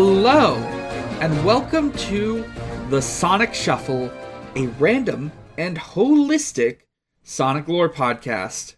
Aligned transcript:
Hello, 0.00 0.54
and 1.20 1.44
welcome 1.44 1.90
to 1.94 2.44
the 2.88 3.02
Sonic 3.02 3.52
Shuffle, 3.52 4.12
a 4.54 4.68
random 4.78 5.32
and 5.58 5.76
holistic 5.76 6.82
Sonic 7.24 7.66
lore 7.66 7.88
podcast. 7.88 8.76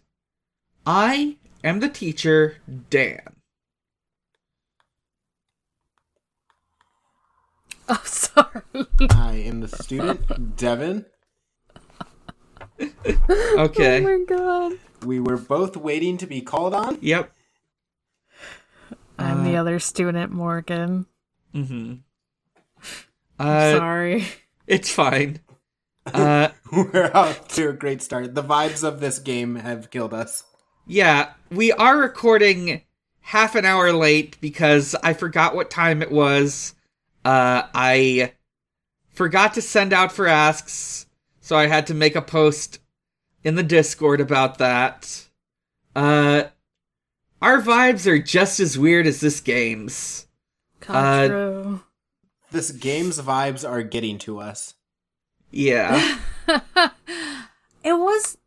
I 0.83 1.37
am 1.63 1.79
the 1.79 1.89
teacher, 1.89 2.57
Dan. 2.89 3.35
Oh, 7.87 8.01
sorry. 8.03 8.63
I 9.11 9.35
am 9.45 9.61
the 9.61 9.67
student, 9.67 10.57
Devon. 10.57 11.05
Okay. 12.79 14.03
Oh 14.03 14.17
my 14.17 14.25
god. 14.25 14.73
We 15.05 15.19
were 15.19 15.37
both 15.37 15.77
waiting 15.77 16.17
to 16.17 16.25
be 16.25 16.41
called 16.41 16.73
on. 16.73 16.97
Yep. 16.99 17.31
I'm 19.19 19.43
the 19.43 19.55
uh, 19.57 19.61
other 19.61 19.77
student, 19.77 20.31
Morgan. 20.31 21.05
Mm-hmm. 21.55 21.93
Uh, 23.39 23.71
sorry. 23.77 24.25
it's 24.67 24.91
fine. 24.91 25.39
Uh, 26.03 26.49
We're 26.71 27.11
off 27.13 27.47
to 27.49 27.69
a 27.69 27.73
great 27.73 28.01
start. 28.01 28.33
The 28.33 28.41
vibes 28.43 28.83
of 28.83 28.99
this 28.99 29.19
game 29.19 29.55
have 29.57 29.91
killed 29.91 30.15
us. 30.15 30.43
yeah, 30.87 31.33
we 31.51 31.71
are 31.73 31.95
recording 31.95 32.81
half 33.19 33.53
an 33.53 33.65
hour 33.65 33.93
late 33.93 34.35
because 34.41 34.95
I 35.03 35.13
forgot 35.13 35.53
what 35.55 35.69
time 35.69 36.01
it 36.01 36.11
was. 36.11 36.73
Uh, 37.23 37.61
I 37.75 38.33
forgot 39.09 39.53
to 39.53 39.61
send 39.61 39.93
out 39.93 40.11
for 40.11 40.25
asks, 40.25 41.05
so 41.39 41.55
I 41.55 41.67
had 41.67 41.85
to 41.87 41.93
make 41.93 42.15
a 42.15 42.21
post 42.21 42.79
in 43.43 43.53
the 43.53 43.61
Discord 43.63 44.19
about 44.21 44.57
that. 44.57 45.27
Uh, 45.95 46.45
our 47.43 47.61
vibes 47.61 48.07
are 48.07 48.17
just 48.19 48.59
as 48.59 48.75
weird 48.77 49.05
as 49.05 49.19
this 49.19 49.39
game's. 49.39 50.25
Come 50.81 50.95
Uh. 50.95 51.77
This 52.51 52.71
game's 52.71 53.19
vibes 53.21 53.67
are 53.67 53.81
getting 53.83 54.17
to 54.19 54.39
us. 54.39 54.73
Yeah. 55.51 56.17
It 57.83 57.93
was 57.93 58.37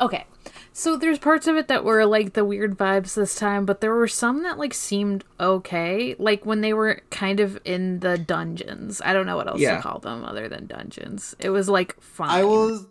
okay. 0.00 0.26
So 0.72 0.96
there's 0.96 1.18
parts 1.18 1.46
of 1.48 1.56
it 1.56 1.66
that 1.68 1.82
were 1.84 2.06
like 2.06 2.34
the 2.34 2.44
weird 2.44 2.78
vibes 2.78 3.14
this 3.14 3.34
time, 3.34 3.66
but 3.66 3.80
there 3.80 3.92
were 3.92 4.06
some 4.06 4.44
that 4.44 4.58
like 4.58 4.72
seemed 4.72 5.24
okay. 5.40 6.14
Like 6.18 6.46
when 6.46 6.60
they 6.60 6.72
were 6.72 7.00
kind 7.10 7.40
of 7.40 7.58
in 7.64 7.98
the 7.98 8.16
dungeons. 8.16 9.02
I 9.04 9.12
don't 9.12 9.26
know 9.26 9.36
what 9.36 9.48
else 9.48 9.60
Yeah. 9.60 9.76
to 9.76 9.82
call 9.82 9.98
them 9.98 10.24
other 10.24 10.48
than 10.48 10.66
dungeons. 10.68 11.34
It 11.40 11.50
was 11.50 11.68
like 11.68 12.00
fine. 12.00 12.30
I 12.30 12.44
will. 12.44 12.86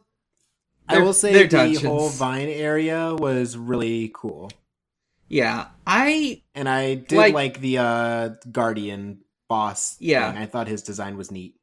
I 0.90 1.00
will 1.00 1.14
say 1.14 1.32
the 1.32 1.48
dungeons. 1.48 1.86
whole 1.86 2.10
vine 2.10 2.50
area 2.50 3.16
was 3.16 3.56
really 3.56 4.12
cool, 4.14 4.52
Yeah. 5.30 5.68
I 5.88 6.42
and 6.56 6.68
I 6.68 6.96
did 6.96 7.18
Like- 7.18 7.34
like, 7.34 7.60
the 7.62 7.78
uh 7.78 8.30
guardian 8.52 9.20
boss. 9.48 9.96
Yeah. 10.00 10.32
thing. 10.32 10.42
I 10.42 10.46
thought 10.46 10.68
his 10.68 10.82
design 10.84 11.16
was 11.18 11.32
neat. 11.32 11.56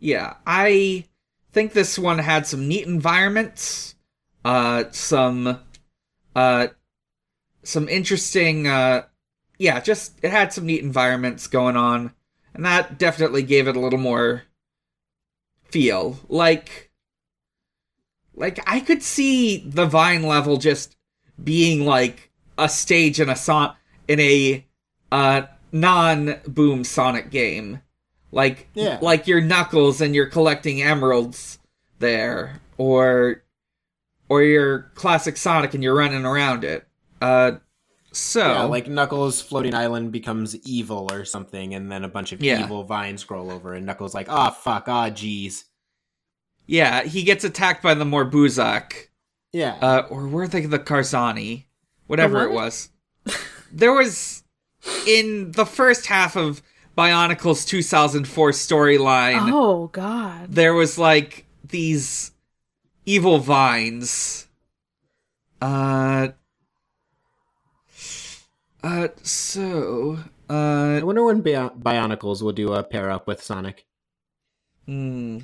yeah, 0.00 0.34
I 0.46 1.04
think 1.52 1.72
this 1.72 1.98
one 1.98 2.18
had 2.18 2.46
some 2.46 2.66
neat 2.68 2.86
environments, 2.86 3.94
uh 4.44 4.84
some 4.90 5.60
uh 6.36 6.68
some 7.62 7.88
interesting 7.88 8.66
uh 8.66 9.02
yeah, 9.58 9.80
just 9.80 10.18
it 10.22 10.30
had 10.30 10.52
some 10.52 10.66
neat 10.66 10.82
environments 10.82 11.46
going 11.46 11.76
on 11.76 12.12
and 12.54 12.64
that 12.64 12.98
definitely 12.98 13.42
gave 13.42 13.66
it 13.68 13.76
a 13.76 13.80
little 13.80 13.98
more 13.98 14.42
feel. 15.64 16.18
Like 16.28 16.90
like 18.34 18.60
I 18.66 18.80
could 18.80 19.02
see 19.02 19.58
the 19.58 19.86
Vine 19.86 20.22
level 20.22 20.56
just 20.58 20.96
being 21.42 21.84
like 21.84 22.27
a 22.58 22.68
stage 22.68 23.20
in 23.20 23.28
a 23.28 23.36
son 23.36 23.74
in 24.08 24.20
a 24.20 24.66
uh 25.12 25.42
non-boom 25.72 26.84
Sonic 26.84 27.30
game. 27.30 27.80
Like 28.32 28.68
Yeah. 28.74 28.98
like 29.00 29.26
your 29.26 29.40
Knuckles 29.40 30.00
and 30.00 30.14
you're 30.14 30.26
collecting 30.26 30.82
emeralds 30.82 31.58
there 31.98 32.60
or 32.76 33.42
or 34.28 34.42
your 34.42 34.90
classic 34.94 35.36
Sonic 35.36 35.72
and 35.74 35.82
you're 35.82 35.96
running 35.96 36.24
around 36.26 36.64
it. 36.64 36.86
Uh 37.22 37.52
so 38.12 38.40
Yeah, 38.40 38.62
like 38.64 38.88
Knuckles' 38.88 39.40
floating 39.40 39.74
island 39.74 40.12
becomes 40.12 40.56
evil 40.66 41.08
or 41.12 41.24
something, 41.24 41.74
and 41.74 41.92
then 41.92 42.04
a 42.04 42.08
bunch 42.08 42.32
of 42.32 42.42
Yeah. 42.42 42.64
evil 42.64 42.82
vines 42.82 43.20
scroll 43.20 43.50
over, 43.50 43.74
and 43.74 43.84
Knuckles 43.86 44.14
like, 44.14 44.28
ah, 44.30 44.50
fuck, 44.50 44.88
ah, 44.88 45.10
jeez. 45.10 45.64
yeah, 46.66 47.04
he 47.04 47.22
gets 47.22 47.44
attacked 47.44 47.82
by 47.82 47.94
the 47.94 48.04
Morbuzakh. 48.04 48.92
Yeah. 49.52 49.76
Uh 49.80 50.02
or 50.10 50.26
were 50.28 50.48
they 50.48 50.66
the 50.66 50.78
Karzahni? 50.78 51.64
Whatever 52.08 52.42
it 52.44 52.50
was. 52.52 52.90
there 53.72 53.92
was 53.92 54.42
in 55.06 55.52
the 55.52 55.64
first 55.66 56.06
half 56.06 56.36
of 56.36 56.62
Bionicle's 56.96 57.64
2004 57.64 58.50
storyline 58.50 59.50
Oh 59.52 59.86
god. 59.88 60.48
there 60.52 60.74
was 60.74 60.98
like 60.98 61.46
these 61.64 62.32
evil 63.06 63.38
vines. 63.38 64.48
Uh. 65.62 66.28
Uh. 68.82 69.08
So. 69.22 70.18
uh 70.50 70.98
I 70.98 71.02
wonder 71.02 71.24
when 71.24 71.40
Bio- 71.42 71.70
Bionicles 71.70 72.42
will 72.42 72.52
do 72.52 72.72
a 72.72 72.82
pair 72.82 73.10
up 73.10 73.26
with 73.26 73.42
Sonic. 73.42 73.84
Hmm. 74.86 75.38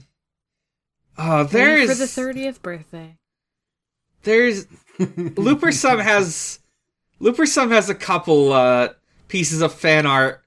Oh, 1.19 1.45
there 1.45 1.77
Maybe 1.77 1.89
for 1.89 1.95
the 1.95 2.07
thirtieth 2.07 2.63
birthday. 2.63 3.17
There's 4.23 4.67
Looper 4.99 5.73
Sum 5.73 5.99
has 5.99 6.61
Looper 7.21 7.47
Sum 7.47 7.71
has 7.71 7.89
a 7.91 7.95
couple 7.95 8.53
uh 8.53 8.89
pieces 9.29 9.61
of 9.61 9.73
fan 9.73 10.07
art 10.07 10.43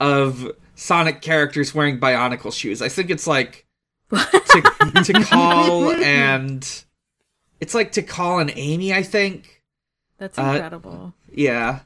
of 0.00 0.50
Sonic 0.74 1.20
characters 1.22 1.74
wearing 1.74 2.00
Bionicle 2.00 2.52
shoes. 2.52 2.82
I 2.82 2.88
think 2.88 3.10
it's 3.10 3.26
like 3.26 3.66
to 4.10 5.02
to 5.04 5.12
call 5.24 5.92
and 5.92 6.84
it's 7.60 7.74
like 7.74 7.92
Tikal 7.92 8.40
and 8.40 8.52
Amy. 8.56 8.92
I 8.92 9.02
think. 9.02 9.62
That's 10.18 10.38
Uh, 10.38 10.42
incredible. 10.42 11.14
Yeah. 11.32 11.80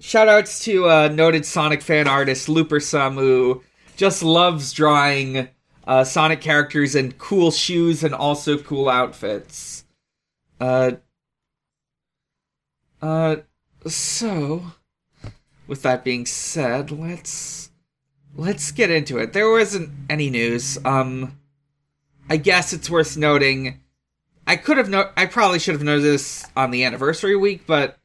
Shoutouts 0.00 0.62
to 0.64 0.88
uh, 0.88 1.08
noted 1.08 1.46
Sonic 1.46 1.80
fan 1.80 2.06
artist 2.06 2.48
Looper 2.48 2.80
Sum, 2.80 3.14
who 3.16 3.62
just 3.96 4.22
loves 4.22 4.72
drawing 4.72 5.48
uh, 5.86 6.04
Sonic 6.04 6.42
characters 6.42 6.94
in 6.94 7.12
cool 7.12 7.50
shoes 7.50 8.04
and 8.04 8.14
also 8.14 8.58
cool 8.58 8.90
outfits. 8.90 9.84
Uh, 10.60 10.92
uh, 13.02 13.36
so, 13.86 14.62
with 15.66 15.82
that 15.82 16.04
being 16.04 16.26
said, 16.26 16.90
let's 16.90 17.70
let's 18.34 18.72
get 18.72 18.90
into 18.90 19.18
it. 19.18 19.32
There 19.32 19.50
wasn't 19.50 19.90
any 20.08 20.30
news. 20.30 20.78
Um, 20.84 21.38
I 22.28 22.36
guess 22.36 22.72
it's 22.72 22.90
worth 22.90 23.16
noting. 23.16 23.80
I 24.46 24.56
could 24.56 24.78
have 24.78 24.88
no. 24.88 25.10
I 25.16 25.26
probably 25.26 25.58
should 25.58 25.74
have 25.80 26.02
this 26.02 26.46
on 26.56 26.70
the 26.70 26.84
anniversary 26.84 27.36
week, 27.36 27.66
but 27.66 27.98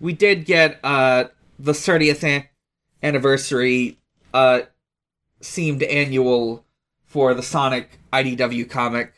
we 0.00 0.12
did 0.12 0.44
get 0.44 0.78
uh 0.84 1.24
the 1.58 1.72
30th 1.72 2.22
an- 2.22 2.48
anniversary 3.02 3.98
uh 4.34 4.62
seemed 5.40 5.82
annual 5.82 6.64
for 7.06 7.34
the 7.34 7.42
Sonic 7.42 7.98
IDW 8.12 8.68
comic. 8.68 9.15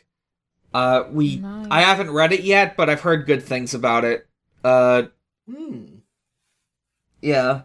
Uh 0.73 1.03
we 1.11 1.37
Nice. 1.37 1.67
I 1.71 1.81
haven't 1.81 2.11
read 2.11 2.31
it 2.33 2.41
yet, 2.41 2.77
but 2.77 2.89
I've 2.89 3.01
heard 3.01 3.25
good 3.25 3.43
things 3.43 3.73
about 3.73 4.03
it. 4.05 4.27
Uh 4.63 5.03
Hmm. 5.49 5.85
yeah. 7.21 7.63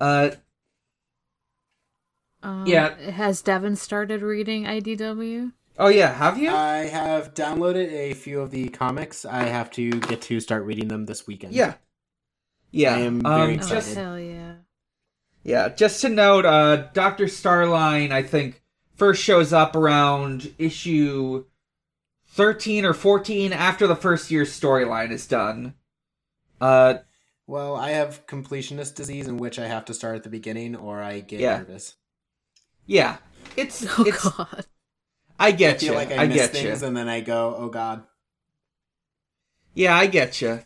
Uh 0.00 0.30
Um, 2.42 2.66
yeah. 2.66 2.94
Has 3.10 3.42
Devon 3.42 3.76
started 3.76 4.22
reading 4.22 4.64
IDW? 4.64 5.52
oh 5.78 5.88
yeah, 5.88 6.12
have 6.14 6.38
you? 6.38 6.50
I 6.50 6.86
have 6.86 7.34
downloaded 7.34 7.90
a 7.90 8.14
few 8.14 8.40
of 8.40 8.50
the 8.50 8.68
comics. 8.68 9.24
I 9.24 9.44
have 9.44 9.70
to 9.72 9.90
get 10.00 10.22
to 10.22 10.40
start 10.40 10.64
reading 10.64 10.88
them 10.88 11.06
this 11.06 11.26
weekend. 11.26 11.52
yeah. 11.54 11.74
Yeah. 12.70 12.94
I 12.94 12.98
am 13.00 13.20
very 13.32 13.54
um, 13.54 13.60
Oh 13.62 13.66
excited. 13.66 13.74
just 13.74 13.94
hell 13.94 14.18
yeah! 14.18 14.54
Yeah, 15.44 15.68
just 15.68 16.00
to 16.02 16.08
note, 16.08 16.44
uh, 16.44 16.88
Dr. 16.92 17.26
Starline, 17.26 18.10
I 18.10 18.22
think, 18.22 18.62
first 18.96 19.22
shows 19.22 19.52
up 19.52 19.76
around 19.76 20.52
issue 20.58 21.44
13 22.36 22.84
or 22.84 22.92
14 22.92 23.52
after 23.54 23.86
the 23.86 23.96
first 23.96 24.30
year's 24.30 24.50
storyline 24.58 25.10
is 25.10 25.26
done. 25.26 25.72
Uh, 26.60 26.98
Well, 27.46 27.74
I 27.76 27.90
have 27.92 28.26
completionist 28.26 28.94
disease 28.94 29.26
in 29.26 29.38
which 29.38 29.58
I 29.58 29.66
have 29.68 29.86
to 29.86 29.94
start 29.94 30.16
at 30.16 30.22
the 30.22 30.28
beginning 30.28 30.76
or 30.76 31.02
I 31.02 31.20
get 31.20 31.40
Yeah. 31.40 31.58
nervous. 31.58 31.94
yeah, 32.86 33.16
it's, 33.56 33.84
Oh 33.98 34.04
it's, 34.04 34.22
god. 34.22 34.66
I 35.38 35.52
I 35.52 35.52
get 35.52 35.80
feel 35.80 35.94
you. 35.94 35.98
like 35.98 36.10
I, 36.12 36.24
I 36.24 36.26
miss 36.26 36.36
get 36.36 36.50
things 36.52 36.82
you. 36.82 36.88
and 36.88 36.96
then 36.96 37.08
I 37.08 37.20
go, 37.20 37.54
oh 37.56 37.68
god. 37.68 38.04
Yeah, 39.74 39.96
I 39.96 40.06
get 40.06 40.40
you. 40.42 40.60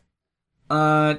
Uh, 0.69 1.17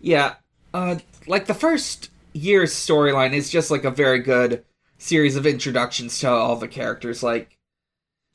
yeah, 0.00 0.34
uh, 0.74 0.96
like 1.26 1.46
the 1.46 1.54
first 1.54 2.10
year's 2.32 2.72
storyline 2.74 3.32
is 3.32 3.50
just 3.50 3.70
like 3.70 3.84
a 3.84 3.90
very 3.90 4.18
good 4.20 4.64
series 4.98 5.36
of 5.36 5.46
introductions 5.46 6.18
to 6.20 6.28
all 6.30 6.56
the 6.56 6.68
characters. 6.68 7.22
Like, 7.22 7.58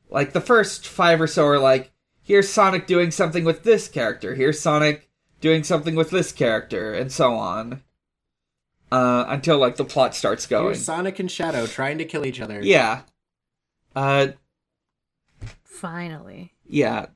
like 0.09 0.33
the 0.33 0.41
first 0.41 0.87
five 0.87 1.19
or 1.21 1.27
so 1.27 1.45
are 1.45 1.59
like, 1.59 1.91
here's 2.21 2.49
Sonic 2.49 2.87
doing 2.87 3.11
something 3.11 3.43
with 3.43 3.63
this 3.63 3.87
character, 3.87 4.35
here's 4.35 4.59
Sonic 4.59 5.09
doing 5.41 5.63
something 5.63 5.95
with 5.95 6.09
this 6.09 6.31
character, 6.31 6.93
and 6.93 7.11
so 7.11 7.33
on. 7.35 7.81
uh, 8.91 9.25
until 9.27 9.57
like 9.57 9.75
the 9.75 9.85
plot 9.85 10.15
starts 10.15 10.47
going. 10.47 10.65
Here's 10.65 10.83
Sonic 10.85 11.19
and 11.19 11.29
Shadow 11.29 11.67
trying 11.67 11.97
to 11.99 12.05
kill 12.05 12.25
each 12.25 12.39
other. 12.41 12.61
Yeah. 12.63 13.01
Uh, 13.95 14.27
Finally. 15.63 16.53
yeah. 16.67 17.07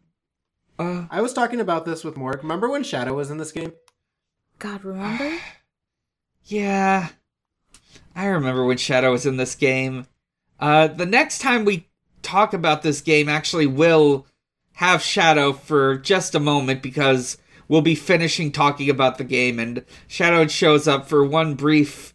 Uh, 0.78 1.06
I 1.12 1.22
was 1.22 1.34
talking 1.34 1.60
about 1.60 1.86
this 1.86 2.04
with 2.04 2.18
Morg. 2.18 2.42
Remember 2.42 2.68
when 2.70 2.84
Shadow 2.84 3.14
was 3.14 3.30
in 3.32 3.38
this 3.38 3.52
game? 3.52 3.74
God, 4.60 4.84
remember? 4.84 5.38
yeah. 6.46 7.10
I 8.16 8.26
remember 8.26 8.66
when 8.66 8.78
Shadow 8.78 9.12
was 9.12 9.26
in 9.26 9.38
this 9.38 9.56
game. 9.56 10.08
Uh, 10.60 10.88
the 10.88 11.06
next 11.06 11.40
time 11.40 11.66
we 11.66 11.88
talk 12.21 12.53
about 12.53 12.81
this 12.81 13.01
game, 13.01 13.27
actually, 13.29 13.68
will 13.68 14.25
have 14.73 15.01
Shadow 15.01 15.53
for 15.53 15.97
just 15.97 16.33
a 16.35 16.39
moment 16.39 16.81
because 16.81 17.38
we'll 17.68 17.81
be 17.81 17.95
finishing 17.95 18.51
talking 18.51 18.89
about 18.89 19.18
the 19.18 19.23
game, 19.23 19.59
and 19.59 19.85
Shadow 20.07 20.47
shows 20.47 20.88
up 20.88 21.07
for 21.07 21.23
one 21.25 21.56
brief, 21.56 22.13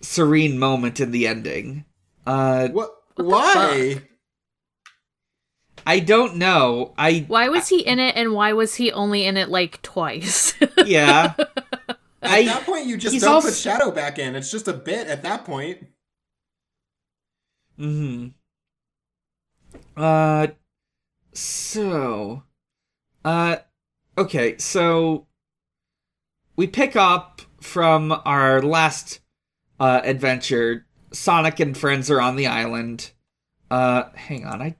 serene 0.00 0.58
moment 0.58 1.00
in 1.00 1.10
the 1.10 1.26
ending. 1.26 1.84
Uh, 2.26 2.68
What? 2.68 2.94
the 3.16 3.24
Why? 3.24 4.02
I 5.86 6.00
don't 6.00 6.36
know. 6.36 6.94
I 6.96 7.24
Why 7.28 7.48
was 7.50 7.68
he 7.68 7.80
in 7.86 7.98
it 7.98 8.16
and 8.16 8.32
why 8.32 8.54
was 8.54 8.76
he 8.76 8.90
only 8.90 9.26
in 9.26 9.36
it 9.36 9.50
like 9.50 9.82
twice? 9.82 10.54
yeah. 10.86 11.34
At 11.36 11.98
I 12.22 12.44
that 12.46 12.64
point, 12.64 12.86
you 12.86 12.96
just 12.96 13.12
he's 13.12 13.22
don't 13.22 13.34
also- 13.34 13.48
put 13.48 13.56
Shadow 13.56 13.90
back 13.90 14.18
in. 14.18 14.34
It's 14.34 14.50
just 14.50 14.66
a 14.66 14.72
bit 14.72 15.06
at 15.08 15.22
that 15.24 15.44
point. 15.44 15.86
hmm 17.76 18.28
Uh 19.96 20.48
so 21.32 22.42
uh 23.24 23.56
okay, 24.18 24.58
so 24.58 25.26
we 26.56 26.66
pick 26.66 26.96
up 26.96 27.42
from 27.60 28.20
our 28.24 28.60
last 28.62 29.20
uh 29.78 30.00
adventure. 30.04 30.86
Sonic 31.12 31.60
and 31.60 31.76
friends 31.76 32.10
are 32.10 32.20
on 32.20 32.36
the 32.36 32.46
island. 32.46 33.12
Uh 33.70 34.04
hang 34.14 34.44
on, 34.44 34.60
I 34.60 34.76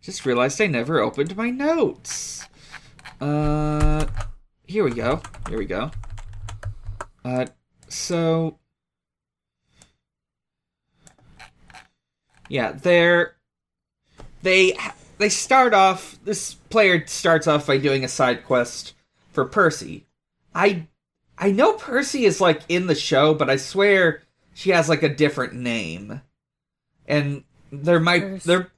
just 0.00 0.24
realized 0.24 0.60
I 0.60 0.66
never 0.66 1.00
opened 1.00 1.36
my 1.36 1.50
notes. 1.50 2.46
Uh 3.20 4.06
here 4.66 4.84
we 4.84 4.92
go. 4.92 5.20
Here 5.48 5.58
we 5.58 5.66
go. 5.66 5.90
Uh 7.24 7.46
so 7.88 8.58
Yeah, 12.48 12.72
they're 12.72 13.36
they 14.44 14.76
they 15.18 15.28
start 15.28 15.74
off. 15.74 16.18
This 16.24 16.54
player 16.54 17.04
starts 17.06 17.46
off 17.46 17.66
by 17.66 17.78
doing 17.78 18.04
a 18.04 18.08
side 18.08 18.44
quest 18.44 18.94
for 19.32 19.48
Perci. 19.48 20.04
I 20.54 20.86
I 21.36 21.50
know 21.50 21.76
Perci 21.76 22.22
is 22.22 22.40
like 22.40 22.62
in 22.68 22.86
the 22.86 22.94
show, 22.94 23.34
but 23.34 23.50
I 23.50 23.56
swear 23.56 24.22
she 24.52 24.70
has 24.70 24.88
like 24.88 25.02
a 25.02 25.08
different 25.12 25.54
name, 25.54 26.20
and 27.08 27.42
there 27.72 27.98
might 28.00 28.22
Perci. 28.22 28.42
there, 28.44 28.70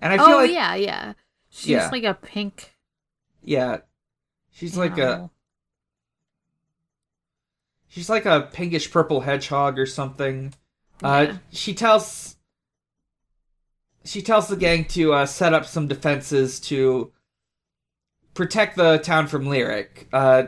and 0.00 0.12
I 0.12 0.16
feel 0.16 0.36
oh 0.36 0.38
like 0.38 0.52
yeah, 0.52 0.74
yeah. 0.76 1.12
She's 1.50 1.68
Yeah. 1.68 1.88
like 1.90 2.04
a 2.04 2.14
pink. 2.14 2.72
yeah, 3.42 3.78
she's 4.52 4.76
like 4.76 4.98
a 4.98 5.30
she's 7.88 8.08
like 8.10 8.24
a 8.26 8.48
pinkish 8.52 8.90
purple 8.90 9.20
hedgehog 9.22 9.78
or 9.78 9.86
something. 9.86 10.54
Uh, 11.02 11.34
she 11.50 11.74
tells 11.74 12.35
she 14.06 14.22
tells 14.22 14.48
the 14.48 14.56
gang 14.56 14.84
to 14.86 15.12
uh, 15.12 15.26
set 15.26 15.52
up 15.52 15.66
some 15.66 15.88
defenses 15.88 16.60
to 16.60 17.12
protect 18.34 18.76
the 18.76 18.98
town 18.98 19.26
from 19.26 19.46
Lyric. 19.46 20.08
Uh, 20.12 20.44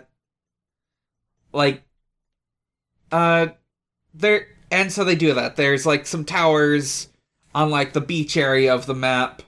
like, 1.53 1.83
uh, 3.11 3.49
there, 4.15 4.47
and 4.71 4.93
so 4.93 5.05
they 5.05 5.17
do 5.17 5.35
that. 5.35 5.57
There's 5.57 5.87
like 5.87 6.07
some 6.07 6.25
towers 6.25 7.09
on 7.55 7.71
like 7.71 7.93
the 7.93 8.01
beach 8.01 8.37
area 8.37 8.75
of 8.75 8.87
the 8.87 8.95
map, 8.95 9.43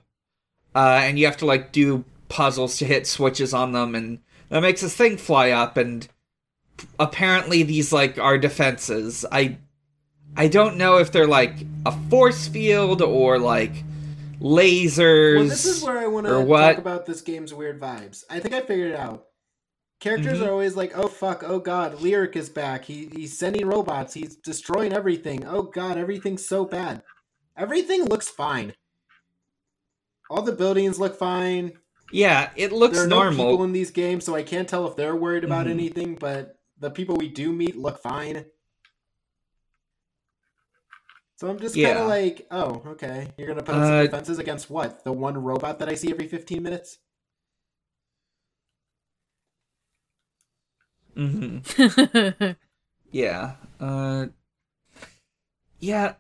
uh, 0.75 1.01
and 1.03 1.19
you 1.19 1.27
have 1.27 1.37
to 1.39 1.47
like 1.47 1.73
do 1.73 2.05
puzzles 2.29 2.79
to 2.79 2.85
hit 2.85 3.07
switches 3.07 3.55
on 3.55 3.73
them, 3.73 3.95
and 3.95 4.19
that 4.49 4.61
makes 4.61 4.81
this 4.81 4.97
thing 4.97 5.17
fly 5.17 5.51
up. 5.51 5.77
And 5.77 6.09
apparently, 6.99 7.63
these 7.63 7.93
like 7.93 8.19
are 8.19 8.39
defenses. 8.39 9.25
I 9.31 9.59
I 10.37 10.49
don't 10.49 10.77
know 10.77 10.99
if 10.99 11.13
they're 11.13 11.27
like 11.27 11.55
a 11.85 11.93
force 12.09 12.49
field 12.49 13.03
or 13.03 13.39
like 13.39 13.85
lasers. 14.41 15.37
Well, 15.39 15.45
this 15.49 15.65
is 15.65 15.83
where 15.83 15.99
I 15.99 16.07
want 16.07 16.27
to 16.27 16.41
what? 16.41 16.61
talk 16.61 16.79
about 16.79 17.07
this 17.07 17.21
game's 17.21 17.53
weird 17.55 17.81
vibes. 17.81 18.25
I 18.31 18.41
think 18.41 18.55
I 18.55 18.61
figured 18.61 18.93
it 18.93 18.97
out. 18.97 19.27
Characters 20.01 20.39
Mhm. 20.39 20.47
are 20.47 20.51
always 20.51 20.77
like, 20.77 20.97
"Oh 20.97 21.09
fuck! 21.09 21.43
Oh 21.47 21.59
god! 21.59 22.01
Lyric 22.01 22.35
is 22.35 22.49
back. 22.49 22.87
He 22.87 23.11
he's 23.15 23.39
sending 23.39 23.67
robots. 23.67 24.15
He's 24.15 24.35
destroying 24.37 24.93
everything. 24.95 25.45
Oh 25.47 25.63
god! 25.63 25.99
Everything's 25.99 26.47
so 26.47 26.65
bad. 26.65 27.03
Everything 27.57 28.05
looks 28.07 28.29
fine. 28.29 28.73
All 30.31 30.43
the 30.43 30.53
buildings 30.53 30.99
look 30.99 31.17
fine. 31.19 31.73
yeah, 32.13 32.51
it 32.57 32.73
looks 32.73 32.97
there 32.97 33.05
are 33.05 33.09
no 33.09 33.29
people 33.31 33.45
normal. 33.45 33.65
in 33.65 33.73
these 33.73 33.91
games, 33.91 34.25
so 34.25 34.35
I 34.35 34.43
can't 34.43 34.69
tell 34.69 34.87
if 34.89 34.97
they're 34.97 35.15
worried 35.15 35.45
about 35.45 35.67
Mhm. 35.67 35.71
anything. 35.71 36.15
But 36.17 36.57
the 36.79 36.91
people 36.91 37.17
we 37.17 37.29
do 37.29 37.53
meet 37.53 37.77
look 37.77 38.03
fine. 38.03 38.47
So 41.41 41.49
I'm 41.49 41.59
just 41.59 41.81
kind 41.81 41.99
Yeah. 41.99 41.99
of 41.99 42.07
like, 42.07 42.47
oh, 42.53 42.83
okay. 42.87 43.33
You're 43.39 43.49
gonna 43.49 43.65
put 43.65 43.75
up 43.75 43.85
Uh, 43.85 43.87
some 43.87 43.99
defenses 43.99 44.39
against 44.39 44.71
what? 44.71 45.03
The 45.05 45.13
one 45.13 45.43
robot 45.43 45.81
that 45.81 45.89
I 45.89 45.95
see 45.97 46.11
every 46.13 46.29
15 46.29 46.63
minutes? 46.63 46.99
hmm 51.15 51.59
Yeah. 53.13 53.57
Uh 53.81 54.27
Yeah. 55.81 56.15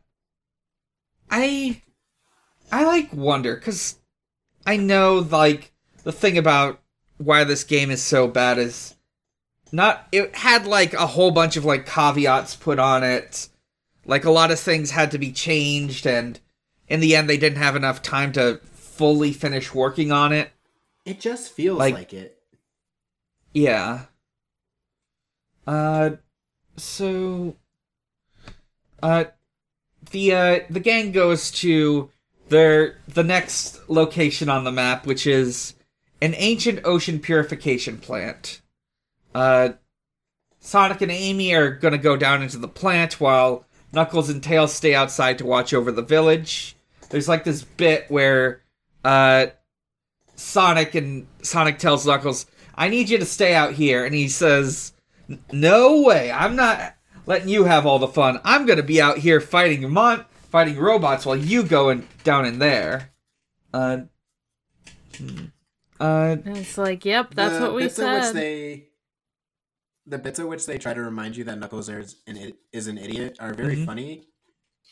I 1.31 1.83
I 2.73 2.85
like 2.85 3.13
wonder 3.13 3.57
cuz 3.57 3.97
I 4.67 4.77
know 4.79 5.19
like 5.19 5.73
the 6.05 6.13
thing 6.13 6.39
about 6.39 6.81
why 7.19 7.45
this 7.45 7.65
game 7.65 7.91
is 7.91 8.03
so 8.03 8.29
bad 8.29 8.59
is 8.59 8.95
not 9.73 10.09
it 10.13 10.35
had 10.37 10.67
like 10.67 10.95
a 10.95 11.07
whole 11.09 11.33
bunch 11.33 11.57
of 11.57 11.65
like 11.65 11.87
caveats 11.87 12.57
put 12.57 12.79
on 12.79 13.05
it. 13.05 13.49
Like 14.07 14.25
a 14.25 14.31
lot 14.31 14.51
of 14.51 14.59
things 14.59 14.91
had 14.91 15.11
to 15.13 15.19
be 15.19 15.33
changed 15.33 16.07
and 16.07 16.41
in 16.89 17.01
the 17.01 17.15
end 17.15 17.29
they 17.29 17.37
didn't 17.37 17.59
have 17.59 17.77
enough 17.77 18.03
time 18.03 18.33
to 18.33 18.61
fully 18.75 19.33
finish 19.33 19.75
working 19.75 20.11
on 20.13 20.33
it. 20.33 20.51
It 21.05 21.21
just 21.21 21.53
feels 21.53 21.79
Like- 21.79 21.95
like, 21.95 22.13
it. 22.13 22.39
Yeah. 23.53 24.07
Uh 25.67 26.11
so 26.77 27.57
uh 29.03 29.25
the 30.11 30.33
uh 30.35 30.59
the 30.71 30.81
gang 30.81 31.13
goes 31.13 31.51
to 31.51 32.11
their 32.49 32.97
the 33.07 33.23
next 33.23 33.89
location 33.89 34.49
on 34.49 34.65
the 34.65 34.73
map 34.73 35.07
which 35.07 35.27
is 35.27 35.75
an 36.23 36.35
ancient 36.37 36.81
ocean 36.85 37.19
purification 37.21 37.99
plant. 37.99 38.61
Uh 39.35 39.71
Sonic 40.63 41.01
and 41.01 41.11
Amy 41.11 41.55
are 41.55 41.71
going 41.71 41.93
to 41.93 41.99
go 41.99 42.17
down 42.19 42.43
into 42.43 42.59
the 42.59 42.69
plant 42.69 43.19
while 43.19 43.65
Knuckles 43.93 44.29
and 44.31 44.43
Tails 44.43 44.73
stay 44.73 44.95
outside 44.95 45.39
to 45.39 45.47
watch 45.47 45.75
over 45.75 45.91
the 45.93 46.03
village. 46.03 46.77
There's 47.11 47.29
like 47.29 47.45
this 47.45 47.63
bit 47.63 48.07
where 48.11 48.63
uh 49.05 49.47
Sonic 50.37 50.95
and 50.95 51.27
Sonic 51.43 51.79
tells 51.79 52.07
Knuckles, 52.07 52.47
"I 52.75 52.89
need 52.89 53.09
you 53.11 53.19
to 53.19 53.27
stay 53.27 53.55
out 53.55 53.75
here," 53.75 54.05
and 54.05 54.15
he 54.15 54.29
says, 54.29 54.93
"No 55.53 56.01
way! 56.03 56.31
I'm 56.31 56.57
not 56.57 56.95
letting 57.27 57.49
you 57.49 57.65
have 57.65 57.85
all 57.85 57.99
the 57.99 58.09
fun. 58.09 58.41
I'm 58.45 58.65
gonna 58.67 58.83
be 58.83 59.01
out 59.03 59.19
here 59.19 59.41
fighting 59.41 59.91
mon- 59.91 60.25
fighting 60.51 60.79
robots 60.79 61.27
while 61.27 61.37
you 61.37 61.63
go 61.63 61.91
in- 61.91 62.07
down 62.25 62.47
in 62.47 62.59
there." 62.59 63.11
Uh, 63.75 63.99
hmm. 65.17 65.47
uh, 66.01 66.37
And 66.45 66.57
it's 66.57 66.77
like, 66.79 67.05
yep, 67.05 67.35
that's 67.35 67.55
The 67.59 67.61
what 67.61 67.75
we 67.75 67.83
bits 67.85 67.99
in 67.99 68.13
which 68.13 68.25
said. 68.25 68.83
They, 70.07 70.17
the 70.17 70.23
bits 70.23 70.39
at 70.41 70.49
which 70.49 70.67
they 70.67 70.79
try 70.79 70.95
to 70.95 71.01
remind 71.03 71.37
you 71.37 71.45
that 71.45 71.59
Knuckles 71.59 71.89
is 71.89 72.17
an, 72.27 72.53
is 72.73 72.87
an 72.87 72.99
idiot 72.99 73.37
are 73.41 73.55
very 73.55 73.77
Mhm. 73.77 73.87
funny. 73.87 74.27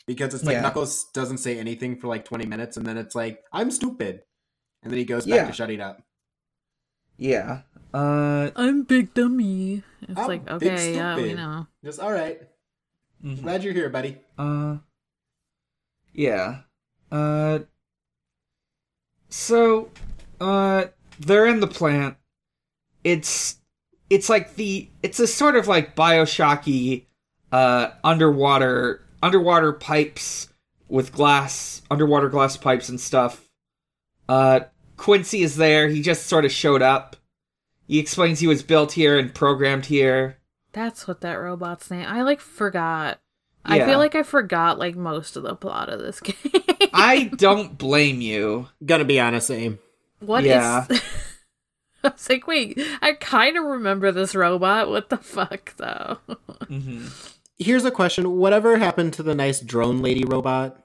Because 0.07 0.33
it's 0.33 0.43
like 0.43 0.53
Yeah. 0.53 0.61
Knuckles 0.61 1.05
doesn't 1.13 1.37
say 1.39 1.59
anything 1.59 1.99
for 1.99 2.07
like 2.07 2.25
20 2.25 2.45
minutes 2.45 2.77
and 2.77 2.85
then 2.85 2.97
it's 2.97 3.15
like, 3.15 3.43
I'm 3.51 3.69
stupid. 3.71 4.21
And 4.81 4.91
then 4.91 4.97
he 4.97 5.05
goes 5.05 5.25
back 5.25 5.35
Yeah. 5.35 5.47
to 5.47 5.53
shutting 5.53 5.81
up. 5.81 6.01
yeah. 7.17 7.61
Uh, 7.93 8.51
I'm 8.55 8.83
big 8.83 9.13
dummy. 9.15 9.83
It's 10.01 10.17
I'm 10.19 10.27
like, 10.27 10.45
big 10.45 10.53
okay, 10.71 10.93
yeah, 10.95 11.15
we 11.15 11.33
know. 11.33 11.67
Just, 11.83 11.99
all 11.99 12.11
right. 12.13 12.39
mhm. 13.23 13.41
Glad 13.41 13.63
you're 13.63 13.73
here, 13.73 13.89
buddy. 13.89 14.17
Uh 14.37 14.77
yeah. 16.13 16.61
Uh 17.11 17.59
so 19.29 19.89
uh 20.39 20.85
they're 21.19 21.47
in 21.47 21.59
the 21.59 21.67
plant. 21.67 22.15
It's 23.03 23.58
it's 24.09 24.29
like 24.29 24.55
the 24.55 24.89
it's 25.03 25.19
a 25.19 25.27
sort 25.27 25.55
of 25.55 25.67
like 25.67 25.95
BioShocky 25.95 27.05
uh 27.51 27.89
underwater 28.03 29.01
underwater 29.21 29.73
pipes 29.73 30.49
with 30.87 31.11
glass 31.11 31.81
underwater 31.89 32.29
glass 32.29 32.57
pipes 32.57 32.89
and 32.89 32.99
stuff. 32.99 33.47
Uh 34.27 34.61
Quincy 34.97 35.41
is 35.43 35.55
there. 35.55 35.87
He 35.87 36.01
just 36.01 36.25
sort 36.27 36.45
of 36.45 36.51
showed 36.51 36.81
up. 36.81 37.15
He 37.87 37.99
explains 37.99 38.39
he 38.39 38.47
was 38.47 38.63
built 38.63 38.91
here 38.91 39.17
and 39.17 39.33
programmed 39.33 39.85
here. 39.87 40.37
That's 40.73 41.07
what 41.07 41.21
that 41.21 41.35
robot's 41.35 41.89
name. 41.89 42.05
I 42.07 42.21
like 42.21 42.39
forgot. 42.41 43.19
I 43.65 43.85
feel 43.85 43.97
like 43.97 44.15
I 44.15 44.23
forgot 44.23 44.79
like 44.79 44.95
most 44.95 45.35
of 45.37 45.43
the 45.43 45.55
plot 45.55 45.89
of 45.89 45.99
this 45.99 46.19
game. 46.21 46.35
I 46.93 47.25
don't 47.35 47.77
blame 47.77 48.21
you. 48.21 48.67
Gonna 48.85 49.05
be 49.05 49.19
honest, 49.19 49.47
same. 49.47 49.79
What 50.19 50.43
is? 50.43 51.01
Yeah. 52.03 52.09
I 52.09 52.13
was 52.13 52.29
like, 52.29 52.47
wait, 52.47 52.79
I 53.01 53.13
kind 53.13 53.57
of 53.57 53.63
remember 53.65 54.11
this 54.11 54.35
robot. 54.35 54.89
What 54.89 55.09
the 55.09 55.17
fuck, 55.17 55.75
though? 55.77 56.17
hmm 56.67 57.07
Here's 57.57 57.83
a 57.83 57.91
question: 57.91 58.37
Whatever 58.37 58.77
happened 58.77 59.11
to 59.13 59.23
the 59.23 59.35
nice 59.35 59.59
drone 59.59 60.01
lady 60.01 60.23
robot? 60.23 60.81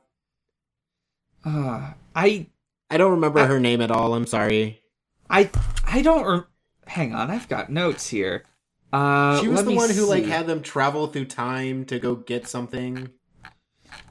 Uh, 1.44 1.92
I 2.16 2.46
I 2.90 2.96
don't 2.96 3.12
remember 3.12 3.38
I- 3.40 3.46
her 3.46 3.60
name 3.60 3.80
at 3.80 3.90
all. 3.90 4.14
I'm 4.14 4.26
sorry. 4.26 4.82
I 5.30 5.50
I 5.86 6.02
don't. 6.02 6.26
Rem- 6.26 6.46
Hang 6.86 7.14
on, 7.14 7.30
I've 7.30 7.48
got 7.48 7.70
notes 7.70 8.08
here. 8.08 8.44
Uh, 8.92 9.40
she 9.40 9.48
was 9.48 9.64
the 9.64 9.70
me 9.70 9.76
one 9.76 9.90
who 9.90 10.04
like 10.06 10.24
had 10.24 10.46
them 10.46 10.62
travel 10.62 11.06
through 11.06 11.24
time 11.26 11.84
to 11.86 11.98
go 11.98 12.14
get 12.14 12.46
something. 12.46 13.10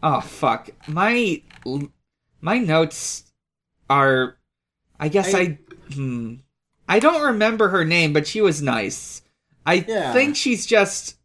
Oh 0.01 0.21
fuck 0.21 0.69
my 0.87 1.41
my 2.41 2.57
notes 2.59 3.25
are. 3.89 4.37
I 4.99 5.09
guess 5.09 5.33
I, 5.33 5.39
I- 5.39 5.57
hmm. 5.93 6.35
I 6.87 6.99
don't 6.99 7.21
remember 7.23 7.69
her 7.69 7.85
name, 7.85 8.13
but 8.13 8.27
she 8.27 8.41
was 8.41 8.61
nice. 8.61 9.21
I 9.65 9.85
Yeah. 9.87 10.13
think 10.13 10.35
she's 10.35 10.65
just 10.65 11.17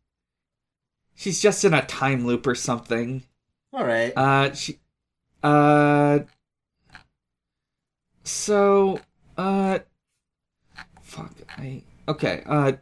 she's 1.15 1.41
just 1.41 1.65
in 1.65 1.75
a 1.75 1.85
time 1.85 2.25
loop 2.27 2.47
or 2.47 2.55
something. 2.55 3.25
All 3.73 3.85
right. 3.85 4.13
Uh, 4.17 4.53
she, 4.55 4.79
uh, 5.43 6.21
so, 8.25 9.01
uh, 9.37 9.81
fuck, 11.03 11.33
I, 11.57 11.83
okay, 12.07 12.43
uh, 12.47 12.73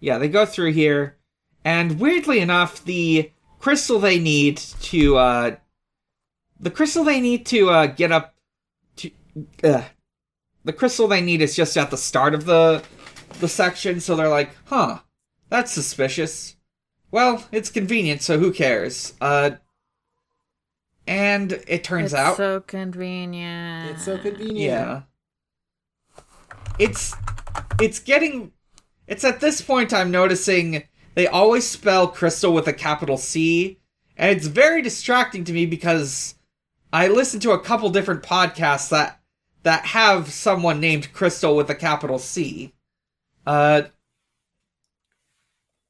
yeah, 0.00 0.18
they 0.18 0.28
go 0.28 0.44
through 0.46 0.72
here, 0.72 1.16
and 1.64 2.00
weirdly 2.00 2.40
enough, 2.40 2.84
the 2.84 3.30
crystal 3.60 3.98
they 3.98 4.18
need 4.18 4.56
to, 4.56 5.16
uh, 5.16 5.56
the 6.58 6.70
crystal 6.70 7.04
they 7.04 7.20
need 7.20 7.46
to, 7.46 7.70
uh, 7.70 7.86
get 7.86 8.10
up 8.12 8.34
to, 8.96 9.10
uh, 9.62 9.82
the 10.64 10.72
crystal 10.72 11.08
they 11.08 11.20
need 11.20 11.42
is 11.42 11.54
just 11.54 11.76
at 11.76 11.90
the 11.90 11.96
start 11.96 12.34
of 12.34 12.46
the, 12.46 12.82
the 13.40 13.48
section, 13.48 14.00
so 14.00 14.16
they're 14.16 14.28
like, 14.28 14.50
huh, 14.66 15.00
that's 15.48 15.72
suspicious. 15.72 16.56
Well, 17.10 17.44
it's 17.52 17.70
convenient, 17.70 18.22
so 18.22 18.38
who 18.38 18.52
cares? 18.52 19.14
Uh, 19.20 19.52
and 21.06 21.52
it 21.68 21.84
turns 21.84 22.14
out 22.14 22.30
it's 22.30 22.30
out, 22.30 22.36
so 22.36 22.60
convenient. 22.60 23.90
it's 23.90 24.04
so 24.04 24.18
convenient. 24.18 24.58
yeah, 24.58 25.02
it's 26.78 27.14
it's 27.80 27.98
getting. 27.98 28.52
It's 29.06 29.22
at 29.22 29.40
this 29.40 29.60
point 29.60 29.92
I'm 29.92 30.10
noticing 30.10 30.84
they 31.14 31.26
always 31.26 31.68
spell 31.68 32.08
crystal 32.08 32.54
with 32.54 32.66
a 32.66 32.72
capital 32.72 33.18
C, 33.18 33.78
and 34.16 34.34
it's 34.36 34.46
very 34.46 34.80
distracting 34.80 35.44
to 35.44 35.52
me 35.52 35.66
because 35.66 36.36
I 36.92 37.08
listen 37.08 37.38
to 37.40 37.52
a 37.52 37.60
couple 37.60 37.90
different 37.90 38.22
podcasts 38.22 38.88
that 38.88 39.20
that 39.64 39.84
have 39.86 40.32
someone 40.32 40.78
named 40.80 41.12
Crystal 41.12 41.54
with 41.56 41.68
a 41.68 41.74
capital 41.74 42.18
C. 42.18 42.72
Uh, 43.46 43.82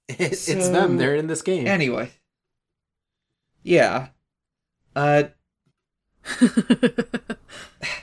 it's 0.09 0.47
So- 0.47 0.55
them. 0.73 0.97
They're 0.97 1.15
in 1.15 1.27
this 1.29 1.43
game. 1.43 1.67
anyway, 1.67 2.11
yeah. 3.63 4.09
Uh, 4.97 5.25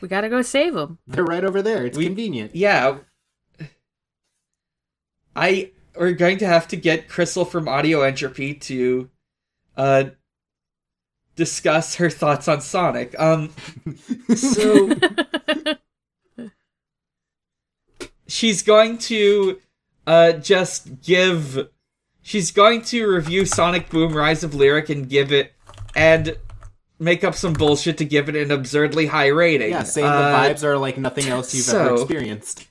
we 0.02 0.08
gotta 0.08 0.30
go 0.30 0.42
save 0.42 0.74
them. 0.74 1.00
They're 1.08 1.24
right 1.24 1.44
over 1.44 1.62
there. 1.62 1.86
It's 1.86 1.98
We- 1.98 2.06
convenient. 2.06 2.56
yeah. 2.56 3.00
I 5.36 5.72
we're 5.96 6.12
going 6.14 6.38
to 6.40 6.48
have 6.48 6.68
to 6.70 6.76
get 6.78 7.08
Crystal 7.10 7.46
from 7.46 7.68
Audio 7.68 8.02
Entropy 8.02 8.54
to 8.56 9.10
uh 9.78 10.06
discuss 11.36 11.96
her 11.96 12.10
thoughts 12.10 12.48
on 12.48 12.62
Sonic. 12.62 13.16
Um 13.20 13.52
so 14.36 14.92
she's 18.28 18.62
going 18.64 18.98
to 18.98 19.60
uh 20.08 20.34
just 20.34 21.02
give 21.02 21.68
she's 22.22 22.52
going 22.52 22.82
to 22.84 23.06
review 23.08 23.46
Sonic 23.46 23.90
Boom 23.90 24.14
Rise 24.14 24.44
of 24.44 24.54
Lyric 24.56 24.90
and 24.90 25.08
give 25.10 25.32
it 25.32 25.54
and 25.96 26.38
make 27.00 27.24
up 27.24 27.34
some 27.36 27.54
bullshit 27.54 27.98
to 27.98 28.06
give 28.06 28.30
it 28.30 28.36
an 28.36 28.52
absurdly 28.52 29.08
high 29.08 29.28
rating. 29.28 29.72
Yeah, 29.72 29.84
saying 29.84 30.08
Uh, 30.08 30.32
the 30.32 30.38
vibes 30.54 30.64
are 30.64 30.78
like 30.78 30.98
nothing 30.98 31.28
else 31.28 31.54
you've 31.54 31.68
ever 31.70 31.88
so- 31.98 32.04
experienced. 32.04 32.68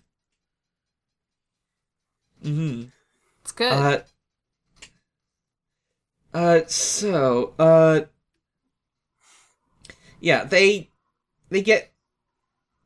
mhm. 2.45 2.91
It's 3.43 3.53
good. 3.53 3.73
Uh, 3.73 3.99
uh, 6.33 6.61
so, 6.69 7.55
uh, 7.59 8.03
yeah, 10.21 10.45
they, 10.45 10.91
they 11.49 11.63
get, 11.63 11.93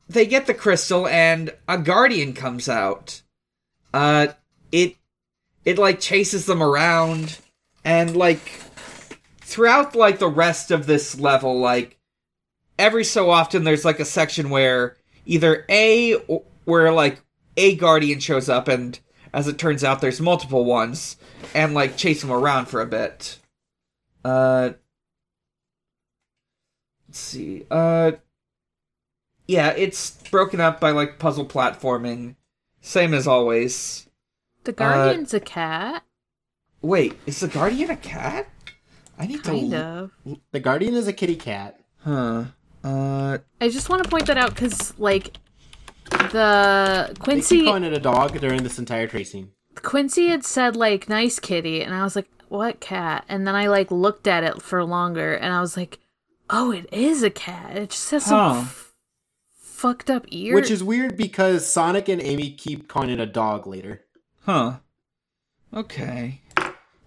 they 0.09 0.27
get 0.27 0.47
the 0.47 0.55
crystal 0.55 1.07
and 1.07 1.53
a 1.69 1.79
guardian 1.79 2.33
comes 2.33 2.69
out. 2.69 3.23
Uh, 3.93 4.29
it, 4.73 4.97
it 5.65 5.79
like 5.79 6.01
chases 6.01 6.47
them 6.47 6.63
around 6.63 7.39
and 7.85 8.17
like, 8.17 8.41
throughout 9.41 9.95
like 9.95 10.19
the 10.19 10.29
rest 10.29 10.71
of 10.71 10.87
this 10.87 11.19
level, 11.19 11.59
like, 11.59 11.99
every 12.79 13.05
so 13.05 13.31
often 13.31 13.63
there's 13.63 13.85
like 13.85 14.01
a 14.01 14.05
section 14.05 14.51
where 14.51 14.97
either 15.27 15.65
A, 15.69 16.15
or, 16.15 16.43
where 16.65 16.93
like 16.93 17.23
a 17.57 17.77
guardian 17.77 18.19
shows 18.19 18.49
up 18.49 18.69
and 18.69 18.99
as 19.33 19.47
it 19.49 19.59
turns 19.59 19.85
out 19.85 20.01
there's 20.01 20.21
multiple 20.21 20.65
ones 20.65 21.17
and 21.55 21.75
like 21.75 21.97
chase 21.97 22.21
them 22.21 22.33
around 22.33 22.67
for 22.67 22.81
a 22.81 22.87
bit 22.87 23.39
uh 24.25 24.71
let's 27.15 27.21
see 27.21 27.65
uh 27.71 28.11
yeah 29.47 29.69
it's 29.69 30.11
broken 30.33 30.61
up 30.61 30.81
by 30.81 30.91
like 30.91 31.21
puzzle 31.21 31.47
platforming 31.47 32.35
same 32.81 33.15
as 33.15 33.29
always 33.29 34.09
the 34.65 34.73
Guardian's 34.73 35.33
a 35.33 35.39
cat, 35.39 36.03
wait 36.83 37.17
is 37.25 37.39
the 37.39 37.47
guardian 37.47 37.89
a 37.91 37.97
cat 37.97 38.49
i 39.17 39.27
need 39.27 39.45
kind 39.45 39.71
to 39.71 39.77
of. 39.79 40.11
The 40.51 40.59
Guardian 40.59 40.95
is 40.95 41.07
a 41.07 41.13
kitty 41.13 41.37
cat. 41.37 41.79
huh 41.99 42.47
uh 42.83 43.39
I 43.61 43.69
just 43.69 43.89
want 43.89 44.03
to 44.03 44.11
point 44.11 44.27
that 44.27 44.37
out 44.37 44.51
because, 44.51 44.99
like, 44.99 45.37
the 46.11 47.07
They 47.07 47.15
keep 47.15 47.23
Quincy 47.23 47.65
calling 47.65 47.85
it 47.85 47.93
a 47.93 48.01
dog 48.01 48.41
during 48.41 48.65
this 48.65 48.81
entire 48.81 49.07
tracing. 49.07 49.53
Quincy 49.77 50.29
had 50.29 50.45
said 50.45 50.75
like 50.75 51.09
nice 51.09 51.39
kitty, 51.39 51.81
and 51.81 51.95
I 51.95 52.03
was 52.03 52.17
like, 52.17 52.29
what 52.49 52.81
cat? 52.81 53.25
And 53.29 53.47
then 53.47 53.55
I 53.55 53.69
like 53.69 53.91
looked 53.93 54.27
at 54.27 54.43
it 54.43 54.61
for 54.61 54.83
longer, 54.85 55.35
and 55.35 55.53
I 55.55 55.61
was 55.61 55.77
like, 55.77 56.01
oh, 56.51 56.71
it 56.71 56.89
is 56.93 57.23
a 57.23 57.31
cat. 57.31 57.77
It 57.77 57.91
just 57.91 58.11
has 58.11 58.25
some 58.27 58.59
f- 58.59 58.93
fucked 59.59 60.11
up 60.11 60.27
ears. 60.29 60.55
Which 60.55 60.71
is 60.71 60.83
weird 60.85 61.17
because 61.17 61.67
Sonic 61.71 62.09
and 62.09 62.21
Amy 62.23 62.51
keep 62.51 62.89
calling 62.89 63.11
it 63.11 63.21
a 63.21 63.27
dog 63.27 63.67
later. 63.67 64.03
huh 64.43 64.77
okay 65.73 66.41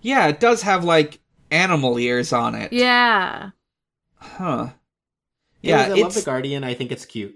yeah 0.01 0.27
it 0.27 0.39
does 0.41 0.61
have 0.63 0.83
like 0.83 1.19
animal 1.51 1.97
ears 1.97 2.33
on 2.33 2.53
it 2.55 2.73
yeah, 2.73 3.51
huh 4.17 4.69
Yeah, 5.61 5.87
yeah 5.87 5.93
I 5.93 5.97
love 6.01 6.13
the 6.13 6.21
Guardian. 6.21 6.63
I 6.65 6.73
think 6.73 6.91
it's 6.91 7.05
cute. 7.05 7.35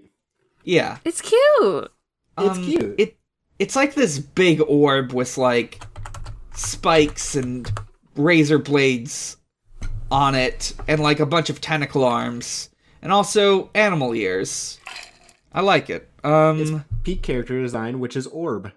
yeah 0.64 0.98
it's 1.04 1.20
cute. 1.22 1.90
It's 2.38 2.58
Um, 2.58 2.64
cute. 2.64 2.94
It 2.98 3.16
it's 3.58 3.76
like 3.76 3.94
this 3.94 4.18
big 4.18 4.60
orb 4.68 5.12
with 5.12 5.38
like 5.38 5.82
spikes 6.54 7.34
and 7.34 7.70
razor 8.16 8.58
blades 8.58 9.36
on 10.12 10.34
it, 10.36 10.74
and 10.86 11.00
like 11.00 11.18
a 11.18 11.26
bunch 11.26 11.50
of 11.50 11.60
tentacle 11.60 12.04
arms, 12.04 12.68
and 13.00 13.10
also 13.10 13.70
animal 13.74 14.14
ears. 14.14 14.78
I 15.52 15.60
like 15.62 15.90
it. 15.90 16.08
Um, 16.22 16.84
Peak 17.02 17.22
character 17.22 17.60
design, 17.60 17.98
which 17.98 18.14
is 18.16 18.26
Orb. 18.28 18.70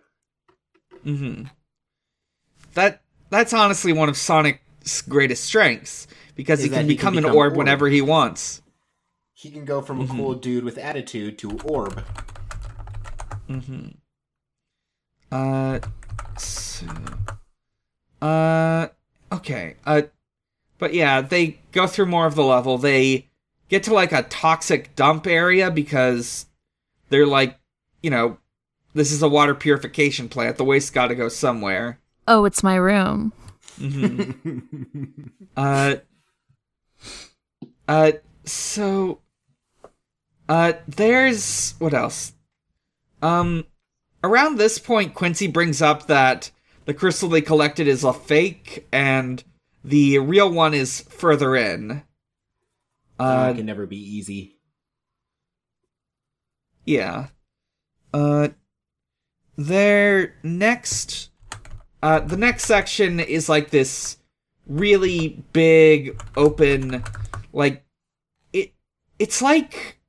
Mm 1.05 1.17
hmm 1.17 1.43
that 2.73 3.01
that's 3.29 3.53
honestly 3.53 3.93
one 3.93 4.09
of 4.09 4.17
Sonic's 4.17 5.01
greatest 5.03 5.45
strengths 5.45 6.07
because 6.35 6.59
Is 6.59 6.65
he 6.65 6.69
can 6.69 6.79
he 6.89 6.95
can 6.95 6.95
become 6.97 7.17
an 7.17 7.23
become 7.23 7.35
orb 7.37 7.51
orb. 7.53 7.57
whenever 7.57 7.87
he 7.87 8.01
wants. 8.01 8.61
He 9.33 9.49
can 9.51 9.63
go 9.65 9.81
from 9.81 10.01
a 10.01 10.03
Mm-hmm. 10.03 10.17
cool 10.17 10.33
dude 10.35 10.63
with 10.63 10.77
attitude 10.77 11.37
to 11.39 11.57
Orb. 11.59 12.03
Mm-hmm. 13.49 13.87
Uh, 15.31 15.79
so, 16.37 16.87
uh, 18.21 18.87
okay. 19.31 19.75
Uh, 19.85 20.03
but 20.77 20.93
yeah, 20.93 21.21
they 21.21 21.59
go 21.71 21.87
through 21.87 22.07
more 22.07 22.25
of 22.25 22.35
the 22.35 22.43
level. 22.43 22.77
They 22.77 23.29
get 23.69 23.83
to 23.83 23.93
like 23.93 24.11
a 24.11 24.23
toxic 24.23 24.95
dump 24.95 25.27
area 25.27 25.71
because 25.71 26.45
they're 27.09 27.27
like, 27.27 27.59
you 28.01 28.09
know, 28.09 28.37
this 28.93 29.11
is 29.11 29.21
a 29.21 29.29
water 29.29 29.55
purification 29.55 30.29
plant. 30.29 30.57
The 30.57 30.63
waste 30.63 30.93
got 30.93 31.07
to 31.07 31.15
go 31.15 31.27
somewhere. 31.27 31.99
Oh, 32.27 32.45
it's 32.45 32.63
my 32.63 32.75
room. 32.75 33.33
hmm 33.77 34.31
Uh, 35.57 35.95
uh, 37.87 38.11
so, 38.43 39.19
uh, 40.49 40.73
there's 40.87 41.75
what 41.79 41.93
else? 41.93 42.33
Um, 43.21 43.65
around 44.23 44.57
this 44.57 44.79
point, 44.79 45.13
Quincy 45.13 45.47
brings 45.47 45.81
up 45.81 46.07
that 46.07 46.51
the 46.85 46.93
crystal 46.93 47.29
they 47.29 47.41
collected 47.41 47.87
is 47.87 48.03
a 48.03 48.11
fake, 48.11 48.87
and 48.91 49.43
the 49.85 50.17
real 50.19 50.51
one 50.51 50.73
is 50.73 51.01
further 51.01 51.55
in. 51.55 52.03
Uh, 53.19 53.23
Uh, 53.23 53.53
can 53.53 53.65
never 53.65 53.85
be 53.85 53.97
easy. 53.97 54.57
yeah. 56.85 57.27
Uh, 58.13 58.49
their 59.57 60.35
next, 60.43 61.29
uh, 62.01 62.19
the 62.19 62.37
next 62.37 62.63
section 62.65 63.19
is 63.19 63.49
like 63.49 63.69
this 63.69 64.17
really 64.67 65.43
big 65.53 66.21
open, 66.37 67.03
like 67.53 67.83
it. 68.53 68.73
It's 69.19 69.41
like 69.41 69.99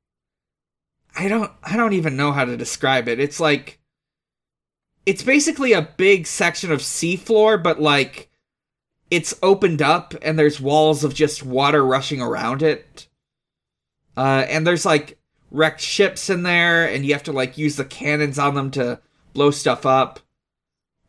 I 1.17 1.29
don't, 1.29 1.51
I 1.63 1.77
don't 1.77 1.95
even 1.95 2.17
know 2.17 2.33
how 2.33 2.45
to 2.45 2.57
describe 2.57 3.09
it. 3.09 3.19
It's 3.19 3.41
like 3.41 3.81
it's 5.05 5.23
basically 5.23 5.73
a 5.73 5.83
big 5.97 6.27
section 6.27 6.71
of 6.73 6.81
seafloor, 6.81 7.61
but 7.63 7.81
like 7.81 8.31
it's 9.11 9.35
opened 9.43 9.83
up 9.83 10.15
and 10.23 10.39
there's 10.39 10.61
walls 10.61 11.05
of 11.05 11.15
just 11.15 11.43
water 11.43 11.85
rushing 11.85 12.21
around 12.21 12.63
it. 12.63 13.07
Uh, 14.17 14.45
and 14.49 14.67
there's 14.67 14.87
like 14.87 15.19
wrecked 15.51 15.81
ships 15.81 16.31
in 16.31 16.43
there, 16.43 16.87
and 16.87 17.05
you 17.05 17.13
have 17.13 17.23
to 17.25 17.33
like 17.33 17.59
use 17.59 17.77
the 17.77 17.85
cannons 17.85 18.39
on 18.39 18.55
them 18.55 18.71
to 18.73 19.01
blow 19.33 19.51
stuff 19.51 19.87
up. 19.87 20.21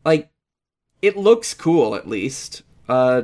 Like, 0.04 0.30
it 1.02 1.16
looks 1.16 1.54
cool 1.54 1.94
at 1.94 2.08
least. 2.08 2.62
Uh, 2.88 3.22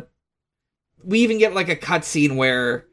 we 1.03 1.21
even 1.21 1.39
get 1.39 1.55
like 1.55 1.69
a 1.69 1.77
cutscene 1.77 2.37
where 2.37 2.87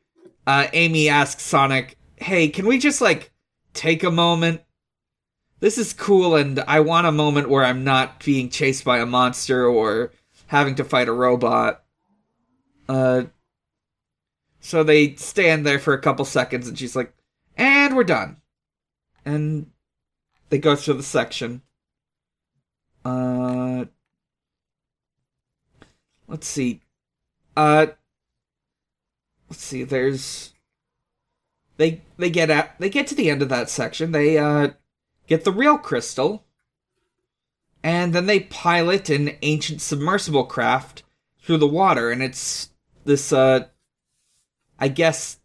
uh, 0.46 0.68
Amy 0.74 1.10
asks 1.10 1.44
Sonic, 1.44 1.98
"Hey, 2.18 2.50
can 2.50 2.68
we 2.68 2.78
just 2.78 3.02
like 3.02 3.32
take 3.74 4.04
a 4.04 4.12
moment? 4.12 4.62
This 5.60 5.78
is 5.78 5.94
cool, 5.94 6.36
and 6.36 6.60
I 6.62 6.80
want 6.80 7.08
a 7.08 7.12
moment 7.12 7.50
where 7.50 7.64
I'm 7.64 7.84
not 7.84 8.24
being 8.24 8.50
chased 8.50 8.84
by 8.84 9.00
a 9.00 9.06
monster 9.06 9.66
or 9.66 10.12
having 10.52 10.76
to 10.76 10.84
fight 10.84 11.08
a 11.08 11.14
robot." 11.14 11.84
Uh, 12.88 13.24
so 14.60 14.84
they 14.84 15.16
stand 15.16 15.66
there 15.66 15.80
for 15.80 15.94
a 15.94 16.02
couple 16.02 16.26
seconds, 16.26 16.68
and 16.68 16.78
she's 16.78 16.96
like, 16.96 17.14
"And 17.58 17.96
we're 17.96 18.04
done." 18.04 18.38
And 19.26 19.72
they 20.50 20.60
go 20.60 20.76
through 20.76 20.96
the 20.96 21.04
section. 21.04 21.62
Uh, 23.06 23.86
let's 26.28 26.48
see. 26.48 26.82
Uh, 27.56 27.88
let's 29.50 29.64
see. 29.64 29.84
There's 29.84 30.54
they 31.78 32.02
they 32.18 32.30
get 32.30 32.50
at 32.50 32.76
they 32.80 32.90
get 32.90 33.08
to 33.08 33.16
the 33.16 33.30
end 33.30 33.42
of 33.42 33.50
that 33.50 33.70
section. 33.70 34.12
They 34.12 34.38
uh 34.38 34.70
get 35.28 35.44
the 35.44 35.52
real 35.52 35.78
crystal, 35.78 36.46
and 37.84 38.14
then 38.14 38.26
they 38.26 38.42
pilot 38.42 39.10
an 39.10 39.32
ancient 39.42 39.82
submersible 39.82 40.46
craft 40.46 41.04
through 41.42 41.58
the 41.58 41.68
water, 41.68 42.12
and 42.12 42.22
it's 42.22 42.70
this 43.06 43.34
uh, 43.34 43.66
I 44.80 44.88
guess 44.88 45.40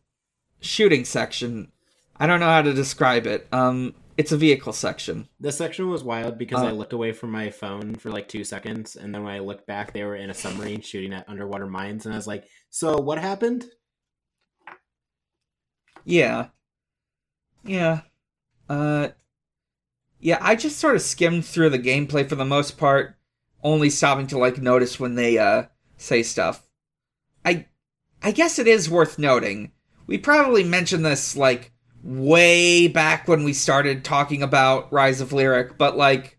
shooting 0.61 1.05
section. 1.05 1.73
I 2.17 2.27
don't 2.27 2.41
know 2.41 2.47
how 2.47 2.63
to 2.63 2.73
describe 2.73 3.27
it. 3.27 3.47
Um, 3.53 3.95
it's 4.17 4.33
a 4.33 4.37
vehicle 4.39 4.73
section. 4.73 5.29
This 5.39 5.59
section 5.59 5.89
was 5.89 6.03
wild 6.03 6.39
because 6.39 6.63
I 6.63 6.69
Uh, 6.71 6.73
looked 6.73 6.95
away 6.95 7.13
from 7.13 7.31
my 7.31 7.51
phone 7.51 7.95
for 7.97 8.11
like 8.11 8.29
two 8.29 8.45
seconds, 8.45 8.97
and 8.97 9.15
then 9.15 9.23
when 9.23 9.35
I 9.35 9.41
looked 9.41 9.67
back, 9.67 9.93
they 9.93 10.05
were 10.05 10.17
in 10.17 10.31
a 10.31 10.35
submarine 10.35 10.81
shooting 10.81 11.13
at 11.13 11.29
underwater 11.29 11.67
mines, 11.67 12.07
and 12.07 12.15
I 12.15 12.17
was 12.17 12.27
like, 12.27 12.45
"So 12.71 12.99
what 12.99 13.19
happened?" 13.19 13.67
Yeah. 16.05 16.49
Yeah. 17.65 18.03
Uh 18.69 19.09
Yeah, 20.21 20.39
I 20.41 20.57
just 20.57 20.79
sort 20.79 20.97
of 20.97 21.03
skimmed 21.03 21.45
through 21.45 21.71
the 21.71 21.79
gameplay 21.79 22.29
for 22.29 22.35
the 22.35 22.45
most 22.45 22.79
part, 22.79 23.17
only 23.63 23.91
stopping 23.91 24.27
to 24.29 24.39
like 24.39 24.59
notice 24.59 24.99
when 24.99 25.15
they 25.15 25.39
uh 25.39 25.65
say 25.97 26.23
stuff. 26.23 26.69
I 27.45 27.67
I 28.23 28.33
guess 28.33 28.59
it 28.59 28.67
is 28.67 28.91
worth 28.91 29.19
noting. 29.19 29.73
We 30.07 30.19
probably 30.19 30.65
mentioned 30.65 31.05
this 31.05 31.37
like 31.37 31.73
way 32.03 32.89
back 32.89 33.27
when 33.27 33.45
we 33.45 33.53
started 33.53 34.05
talking 34.05 34.43
about 34.43 34.93
Rise 34.93 35.21
of 35.21 35.33
Lyric, 35.33 35.77
but 35.77 35.97
like 35.97 36.39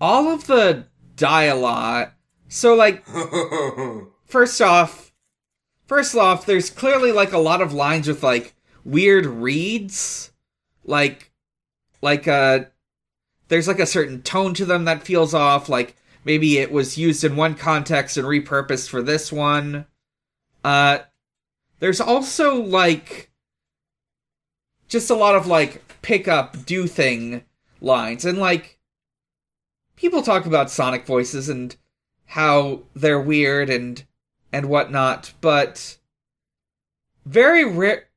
all 0.00 0.28
of 0.32 0.46
the 0.48 0.86
dialogue 1.16 2.10
so 2.48 2.74
like 2.74 3.06
first 4.26 4.60
off 4.60 5.12
first 5.86 6.16
off 6.16 6.44
there's 6.44 6.70
clearly 6.70 7.12
like 7.12 7.32
a 7.32 7.38
lot 7.38 7.62
of 7.62 7.72
lines 7.72 8.08
with 8.08 8.22
like 8.22 8.54
weird 8.84 9.24
reads 9.24 10.32
like 10.84 11.30
like 12.00 12.26
uh 12.26 12.64
there's 13.52 13.68
like 13.68 13.80
a 13.80 13.84
certain 13.84 14.22
tone 14.22 14.54
to 14.54 14.64
them 14.64 14.86
that 14.86 15.02
feels 15.02 15.34
off 15.34 15.68
like 15.68 15.94
maybe 16.24 16.56
it 16.56 16.72
was 16.72 16.96
used 16.96 17.22
in 17.22 17.36
one 17.36 17.54
context 17.54 18.16
and 18.16 18.26
repurposed 18.26 18.88
for 18.88 19.02
this 19.02 19.30
one. 19.30 19.84
Uh 20.64 21.00
there's 21.78 22.00
also 22.00 22.62
like 22.62 23.30
just 24.88 25.10
a 25.10 25.14
lot 25.14 25.34
of 25.34 25.46
like 25.46 25.82
pick 26.00 26.26
up 26.26 26.64
do 26.64 26.86
thing 26.86 27.44
lines. 27.82 28.24
And 28.24 28.38
like 28.38 28.78
people 29.96 30.22
talk 30.22 30.46
about 30.46 30.70
sonic 30.70 31.04
voices 31.04 31.50
and 31.50 31.76
how 32.24 32.80
they're 32.94 33.20
weird 33.20 33.68
and 33.68 34.02
and 34.50 34.70
whatnot 34.70 35.34
but 35.42 35.98
very 37.26 37.66
rare 37.66 38.08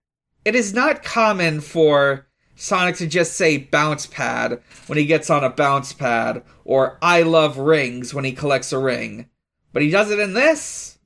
it 0.46 0.56
is 0.56 0.74
not 0.74 1.04
common 1.04 1.60
for 1.60 2.26
Sonic 2.56 2.96
to 2.98 3.08
just 3.08 3.34
say 3.34 3.58
bounce 3.58 4.06
pad 4.08 4.62
when 4.88 4.98
he 4.98 5.06
gets 5.06 5.30
on 5.30 5.44
a 5.44 5.50
bounce 5.50 5.92
pad, 5.94 6.44
or 6.64 6.98
I 7.02 7.22
love 7.24 7.58
rings 7.58 8.14
when 8.14 8.24
he 8.26 8.32
collects 8.32 8.72
a 8.72 8.80
ring. 8.80 9.30
But 9.74 9.82
he 9.82 9.90
does 9.90 10.10
it 10.10 10.20
in 10.20 10.34
this. 10.34 10.98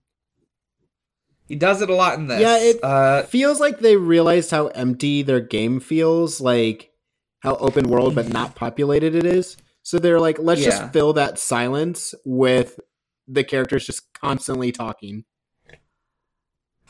He 1.48 1.56
does 1.56 1.82
it 1.82 1.90
a 1.90 1.96
lot 1.96 2.20
in 2.20 2.28
this. 2.28 2.40
Yeah, 2.42 2.58
it- 2.60 2.84
uh, 2.84 3.24
feels 3.24 3.60
like 3.60 3.80
they 3.80 3.98
realized 3.98 4.52
how 4.52 4.68
empty 4.68 5.24
their 5.24 5.40
game 5.42 5.80
feels, 5.80 6.40
like 6.40 6.92
how 7.40 7.56
open 7.56 7.90
world 7.90 8.14
but 8.14 8.30
not 8.30 8.56
populated 8.56 9.16
it 9.16 9.26
is. 9.26 9.58
So 9.82 9.98
they're 9.98 10.20
like, 10.20 10.38
let's 10.38 10.62
Yeah. 10.62 10.70
just 10.70 10.94
fill 10.94 11.14
that 11.14 11.40
silence 11.40 12.14
with 12.24 12.80
the 13.28 13.44
characters 13.44 13.86
just 13.88 14.04
constantly 14.14 14.72
talking. 14.72 15.24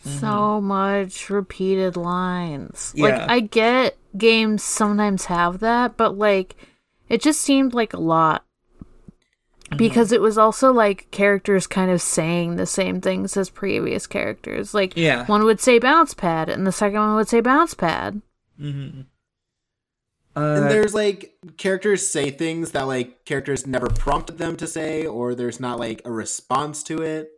So 0.03 0.61
much 0.61 1.29
repeated 1.29 1.97
lines. 1.97 2.93
Like 2.97 3.13
I 3.15 3.39
get 3.41 3.97
games 4.17 4.63
sometimes 4.63 5.25
have 5.25 5.59
that, 5.59 5.97
but 5.97 6.17
like 6.17 6.55
it 7.09 7.21
just 7.21 7.41
seemed 7.41 7.73
like 7.73 7.93
a 7.93 7.99
lot. 7.99 8.45
Because 9.77 10.11
it 10.11 10.19
was 10.21 10.35
also 10.37 10.73
like 10.73 11.11
characters 11.11 11.67
kind 11.67 11.91
of 11.91 12.01
saying 12.01 12.55
the 12.55 12.65
same 12.65 13.01
things 13.01 13.37
as 13.37 13.51
previous 13.51 14.07
characters. 14.07 14.73
Like 14.73 14.93
Yeah. 14.95 15.25
one 15.27 15.43
would 15.43 15.59
say 15.59 15.77
bounce 15.77 16.13
pad 16.15 16.49
and 16.49 16.65
the 16.65 16.71
second 16.71 16.99
one 16.99 17.15
would 17.15 17.29
say 17.29 17.39
bounce 17.41 17.73
pad. 17.75 18.21
mhm. 18.59 19.05
and 20.35 20.65
Uh, 20.65 20.69
there's 20.69 20.93
like 20.93 21.33
characters 21.57 22.07
say 22.07 22.31
things 22.31 22.71
that 22.71 22.87
like 22.87 23.25
characters 23.25 23.67
never 23.67 23.87
prompted 23.87 24.37
them 24.37 24.55
to 24.57 24.65
say, 24.67 25.05
or 25.05 25.35
there's 25.35 25.59
not 25.59 25.77
like 25.79 26.01
a 26.05 26.11
response 26.11 26.81
to 26.83 27.01
it. 27.01 27.29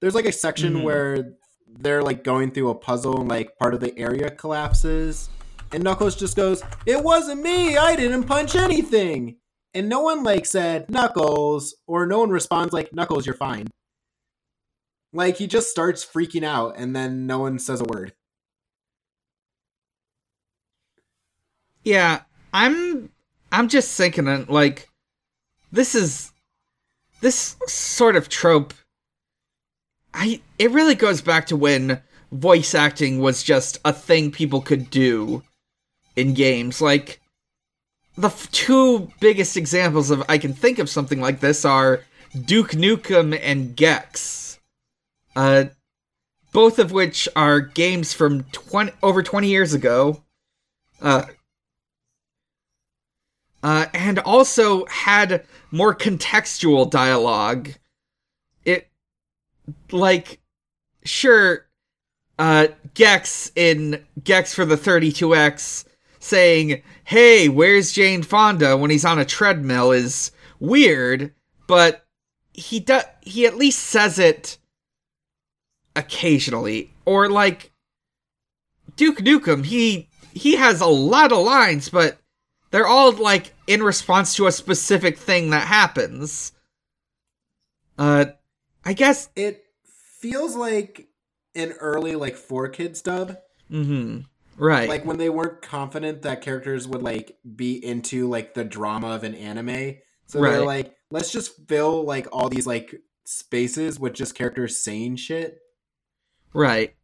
There's 0.00 0.14
like 0.14 0.26
a 0.26 0.32
section 0.32 0.76
Mhm. 0.76 0.82
where 0.82 1.32
they're 1.78 2.02
like 2.02 2.24
going 2.24 2.50
through 2.50 2.70
a 2.70 2.74
puzzle 2.74 3.20
and 3.20 3.28
like 3.28 3.56
part 3.58 3.74
of 3.74 3.80
the 3.80 3.96
area 3.98 4.30
collapses, 4.30 5.28
and 5.72 5.82
Knuckles 5.84 6.16
just 6.16 6.36
goes, 6.36 6.62
"It 6.86 7.02
wasn't 7.02 7.42
me. 7.42 7.76
I 7.76 7.96
didn't 7.96 8.24
punch 8.24 8.56
anything." 8.56 9.36
And 9.72 9.88
no 9.88 10.00
one 10.00 10.24
like 10.24 10.46
said 10.46 10.90
Knuckles, 10.90 11.76
or 11.86 12.06
no 12.06 12.18
one 12.20 12.30
responds 12.30 12.72
like 12.72 12.92
Knuckles, 12.92 13.24
you're 13.24 13.36
fine. 13.36 13.68
Like 15.12 15.36
he 15.36 15.46
just 15.46 15.70
starts 15.70 16.04
freaking 16.04 16.44
out, 16.44 16.74
and 16.76 16.94
then 16.94 17.26
no 17.26 17.38
one 17.40 17.58
says 17.58 17.80
a 17.80 17.84
word. 17.84 18.12
Yeah, 21.84 22.22
I'm 22.52 23.10
I'm 23.52 23.68
just 23.68 23.96
thinking 23.96 24.46
like 24.46 24.88
this 25.72 25.94
is 25.94 26.32
this 27.20 27.56
sort 27.66 28.16
of 28.16 28.28
trope 28.28 28.74
I 30.14 30.40
it 30.58 30.70
really 30.70 30.94
goes 30.94 31.20
back 31.20 31.46
to 31.46 31.56
when 31.56 32.02
voice 32.32 32.74
acting 32.74 33.20
was 33.20 33.42
just 33.42 33.78
a 33.84 33.92
thing 33.92 34.30
people 34.30 34.60
could 34.60 34.90
do 34.90 35.42
in 36.16 36.34
games. 36.34 36.80
Like 36.80 37.20
the 38.16 38.28
f- 38.28 38.50
two 38.50 39.10
biggest 39.20 39.56
examples 39.56 40.10
of 40.10 40.22
I 40.28 40.38
can 40.38 40.52
think 40.52 40.78
of 40.78 40.88
something 40.88 41.20
like 41.20 41.40
this 41.40 41.64
are 41.64 42.04
Duke 42.44 42.70
Nukem 42.70 43.38
and 43.42 43.76
Gex. 43.76 44.58
Uh 45.36 45.66
both 46.52 46.80
of 46.80 46.90
which 46.90 47.28
are 47.36 47.60
games 47.60 48.12
from 48.12 48.42
20 48.44 48.92
over 49.02 49.22
20 49.22 49.48
years 49.48 49.74
ago. 49.74 50.22
Uh 51.00 51.24
uh, 53.62 53.86
and 53.92 54.18
also 54.20 54.86
had 54.86 55.44
more 55.70 55.94
contextual 55.94 56.90
dialogue. 56.90 57.70
Like, 59.90 60.40
sure, 61.04 61.66
uh, 62.38 62.68
Gex 62.94 63.52
in 63.54 64.04
Gex 64.22 64.54
for 64.54 64.64
the 64.64 64.76
32X 64.76 65.84
saying, 66.20 66.82
hey, 67.04 67.48
where's 67.48 67.92
Jane 67.92 68.22
Fonda 68.22 68.76
when 68.76 68.90
he's 68.90 69.04
on 69.04 69.18
a 69.18 69.24
treadmill 69.24 69.90
is 69.90 70.30
weird, 70.60 71.34
but 71.66 72.06
he 72.52 72.80
does 72.80 73.04
he 73.22 73.46
at 73.46 73.56
least 73.56 73.80
says 73.80 74.18
it 74.18 74.58
occasionally. 75.96 76.92
Or 77.04 77.28
like 77.28 77.72
Duke 78.96 79.18
Nukem 79.18 79.64
he 79.64 80.08
he 80.32 80.56
has 80.56 80.80
a 80.80 80.86
lot 80.86 81.32
of 81.32 81.44
lines 81.44 81.88
but 81.88 82.18
they're 82.70 82.86
all 82.86 83.12
like 83.12 83.54
in 83.66 83.82
response 83.82 84.34
to 84.36 84.46
a 84.46 84.52
specific 84.52 85.18
thing 85.18 85.50
that 85.50 85.66
happens. 85.66 86.52
Uh 87.98 88.26
I 88.90 88.92
guess 88.92 89.28
It 89.36 89.62
feels 90.20 90.56
like 90.56 91.06
an 91.54 91.72
early 91.80 92.16
like 92.16 92.34
4Kids 92.36 93.04
dub. 93.04 93.36
mhm 93.70 94.24
right 94.56 94.88
Like 94.88 95.04
when 95.04 95.16
they 95.16 95.30
weren't 95.30 95.62
confident 95.62 96.22
that 96.22 96.42
characters 96.42 96.88
would 96.88 97.00
like 97.02 97.38
be 97.54 97.82
into 97.84 98.28
like 98.28 98.54
the 98.54 98.64
drama 98.64 99.10
of 99.10 99.22
an 99.22 99.36
anime. 99.36 99.94
So 100.26 100.40
they're 100.42 100.64
like, 100.64 100.92
let's 101.12 101.30
just 101.30 101.68
fill 101.68 102.04
like 102.04 102.26
all 102.32 102.48
these 102.48 102.66
like 102.66 102.96
spaces 103.24 104.00
with 104.00 104.12
just 104.12 104.34
characters 104.34 104.76
saying 104.82 105.16
shit. 105.16 105.58
right 106.52 106.94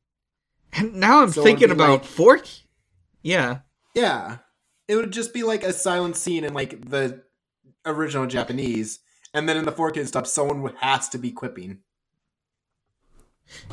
and 0.72 0.94
now 0.94 1.22
I'm 1.22 1.30
So 1.30 1.44
thinking 1.44 1.70
about 1.70 2.00
like- 2.00 2.04
fork 2.04 2.48
yeah 3.22 3.60
Yeah. 3.94 4.38
It 4.88 4.96
would 4.96 5.12
just 5.12 5.32
be 5.32 5.44
like 5.44 5.62
a 5.62 5.72
silent 5.72 6.16
scene 6.16 6.42
in 6.42 6.52
like 6.52 6.90
the 6.90 7.22
original 7.84 8.26
Japanese. 8.26 8.98
And 9.36 9.46
then 9.48 9.56
in 9.58 9.64
the 9.66 9.72
4Kids 9.72 10.10
dub, 10.12 10.26
someone 10.26 10.72
has 10.80 11.08
to 11.10 11.18
be 11.18 11.30
quipping. 11.30 11.78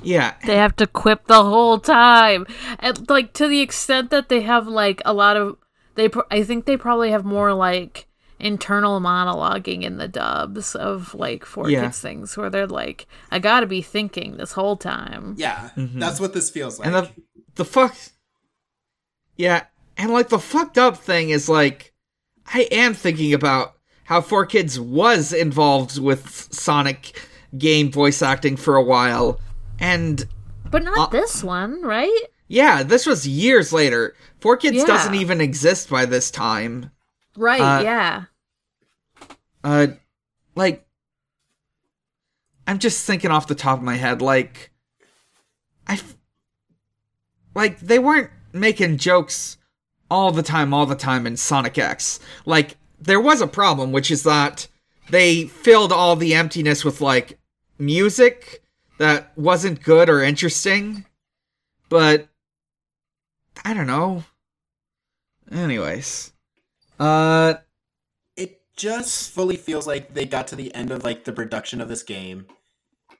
yeah 0.03 0.35
They 0.45 0.57
have 0.57 0.75
to 0.75 0.87
quip 0.87 1.25
the 1.27 1.43
whole 1.43 1.79
time, 1.79 2.45
and 2.79 3.09
like 3.09 3.33
to 3.33 3.47
the 3.47 3.61
extent 3.61 4.09
that 4.11 4.29
they 4.29 4.41
have 4.41 4.67
like 4.67 5.01
a 5.05 5.13
lot 5.13 5.37
of 5.37 5.57
they. 5.95 6.09
Pro- 6.09 6.27
I 6.29 6.43
think 6.43 6.65
they 6.65 6.77
probably 6.77 7.11
have 7.11 7.25
more 7.25 7.53
like 7.53 8.07
internal 8.39 8.99
monologuing 8.99 9.83
in 9.83 9.97
the 9.97 10.07
dubs 10.07 10.75
of 10.75 11.15
like 11.15 11.45
four 11.45 11.69
Yeah. 11.69 11.83
kids 11.83 11.99
things 11.99 12.35
where 12.37 12.49
they're 12.49 12.67
like, 12.67 13.07
"I 13.31 13.39
gotta 13.39 13.65
be 13.65 13.81
thinking 13.81 14.37
this 14.37 14.51
whole 14.53 14.75
time." 14.77 15.35
Yeah. 15.37 15.69
Mhm. 15.77 15.99
That's 15.99 16.19
what 16.19 16.33
this 16.33 16.49
feels 16.51 16.77
like. 16.77 16.87
And 16.87 16.95
the 16.95 17.09
the 17.55 17.65
fuck 17.65 17.95
Yeah, 19.37 19.65
and 19.97 20.11
like 20.11 20.29
the 20.29 20.39
fucked 20.39 20.77
up 20.77 20.97
thing 20.97 21.29
is 21.31 21.47
like 21.49 21.93
I 22.53 22.67
am 22.71 22.93
thinking 22.93 23.33
about 23.33 23.73
how 24.13 24.21
4Kids 24.21 24.77
was 24.77 25.33
involved 25.33 25.97
with 25.99 26.29
Sonic 26.53 27.19
game 27.57 27.91
voice 27.91 28.21
acting 28.21 28.55
for 28.57 28.75
a 28.75 28.83
while. 28.83 29.39
And 29.79 30.23
But 30.69 30.83
not 30.83 30.97
Uh, 30.97 31.07
this 31.07 31.43
one, 31.43 31.81
right? 31.81 32.21
yeah, 32.47 32.83
this 32.83 33.07
was 33.07 33.27
years 33.27 33.73
later. 33.73 34.15
4Kids 34.39 34.73
Yeah. 34.75 34.85
doesn't 34.85 35.15
even 35.15 35.41
exist 35.41 35.89
by 35.89 36.05
this 36.05 36.29
time. 36.29 36.91
Right? 37.35 37.59
uh, 37.61 37.81
yeah. 37.81 38.23
Uh 39.63 39.87
like 40.55 40.85
I'm 42.67 42.77
just 42.77 43.03
thinking 43.07 43.31
off 43.31 43.47
the 43.47 43.55
top 43.55 43.79
of 43.79 43.83
my 43.83 43.95
head 43.95 44.21
like 44.21 44.69
I 45.87 45.93
f- 45.93 46.15
like 47.55 47.79
they 47.79 47.97
weren't 47.97 48.29
making 48.51 48.97
jokes 48.97 49.57
all 50.11 50.31
the 50.31 50.43
time 50.43 50.71
all 50.71 50.85
the 50.85 50.95
time 50.95 51.25
in 51.25 51.35
Sonic 51.35 51.79
X. 51.79 52.19
Like 52.45 52.77
there 53.05 53.19
was 53.21 53.41
a 53.41 53.47
problem 53.47 53.91
which 53.91 54.09
is 54.11 54.23
that 54.23 54.67
they 55.09 55.45
filled 55.45 55.91
all 55.91 56.15
the 56.15 56.33
emptiness 56.33 56.83
with 56.85 57.01
like 57.01 57.37
music 57.77 58.63
that 58.99 59.31
wasn't 59.37 59.83
good 59.83 60.09
or 60.09 60.21
interesting. 60.21 61.05
But 61.89 62.27
I 63.65 63.73
don't 63.73 63.87
know. 63.87 64.23
Anyways. 65.51 66.31
Uh 66.99 67.55
it 68.35 68.61
just 68.75 69.31
fully 69.31 69.57
feels 69.57 69.85
like 69.87 70.13
they 70.13 70.25
got 70.25 70.47
to 70.47 70.55
the 70.55 70.73
end 70.73 70.91
of 70.91 71.03
like 71.03 71.25
the 71.25 71.33
production 71.33 71.81
of 71.81 71.89
this 71.89 72.03
game, 72.03 72.45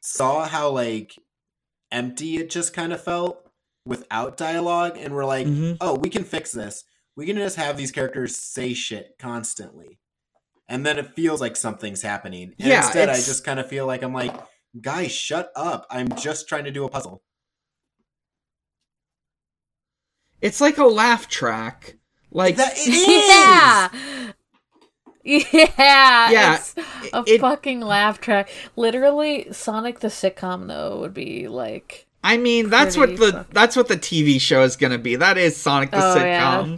saw 0.01 0.47
how 0.47 0.69
like 0.69 1.15
empty 1.91 2.37
it 2.37 2.49
just 2.49 2.73
kind 2.73 2.93
of 2.93 3.03
felt 3.03 3.39
without 3.85 4.37
dialogue, 4.37 4.97
and 4.97 5.13
we're 5.13 5.25
like, 5.25 5.45
Mhm. 5.45 5.77
oh, 5.81 5.95
we 5.95 6.09
can 6.09 6.23
fix 6.23 6.51
this. 6.51 6.85
We 7.15 7.25
can 7.25 7.35
just 7.35 7.57
have 7.57 7.77
these 7.77 7.91
characters 7.91 8.35
say 8.37 8.73
shit 8.73 9.15
constantly. 9.19 9.99
And 10.67 10.85
then 10.85 10.97
it 10.97 11.15
feels 11.15 11.41
like 11.41 11.55
something's 11.55 12.01
happening. 12.01 12.53
And 12.59 12.67
Yeah, 12.69 12.83
instead 12.85 13.09
I 13.09 13.15
just 13.15 13.43
kind 13.45 13.59
of 13.59 13.67
feel 13.67 13.85
like 13.85 14.01
I'm 14.01 14.13
like, 14.13 14.33
guys, 14.81 15.11
shut 15.11 15.51
up. 15.55 15.85
I'm 15.91 16.09
just 16.15 16.47
trying 16.47 16.63
to 16.63 16.71
do 16.71 16.85
a 16.85 16.89
puzzle. 16.89 17.21
it's 20.41 20.59
like 20.59 20.77
a 20.77 20.85
laugh 20.85 21.27
track. 21.29 21.97
Like 22.31 22.55
That 22.57 22.73
it 22.75 22.87
is. 22.87 23.27
yeah. 23.29 24.31
Yeah, 25.25 26.29
Yeah, 26.31 26.55
it's 26.55 26.75
a 27.13 27.23
it- 27.25 27.39
fucking 27.39 27.79
laugh 27.79 28.19
track. 28.19 28.49
Literally, 28.75 29.47
Sonic 29.53 30.01
the 30.01 30.09
sitcom 30.09 30.67
though 30.67 30.99
would 30.99 31.13
be 31.13 31.47
like, 31.47 32.07
I 32.25 32.35
mean, 32.35 32.69
that's 32.69 32.97
what 32.97 33.15
the 33.17 33.31
fucking- 33.31 33.45
that's 33.53 33.77
what 33.77 33.87
the 33.87 33.95
TV 33.95 34.41
show 34.41 34.63
is 34.63 34.75
gonna 34.75 34.97
be. 34.97 35.15
That 35.15 35.37
is 35.37 35.55
Sonic 35.55 35.91
the 35.91 35.97
Oh, 36.03 36.15
yeah. 36.17 36.77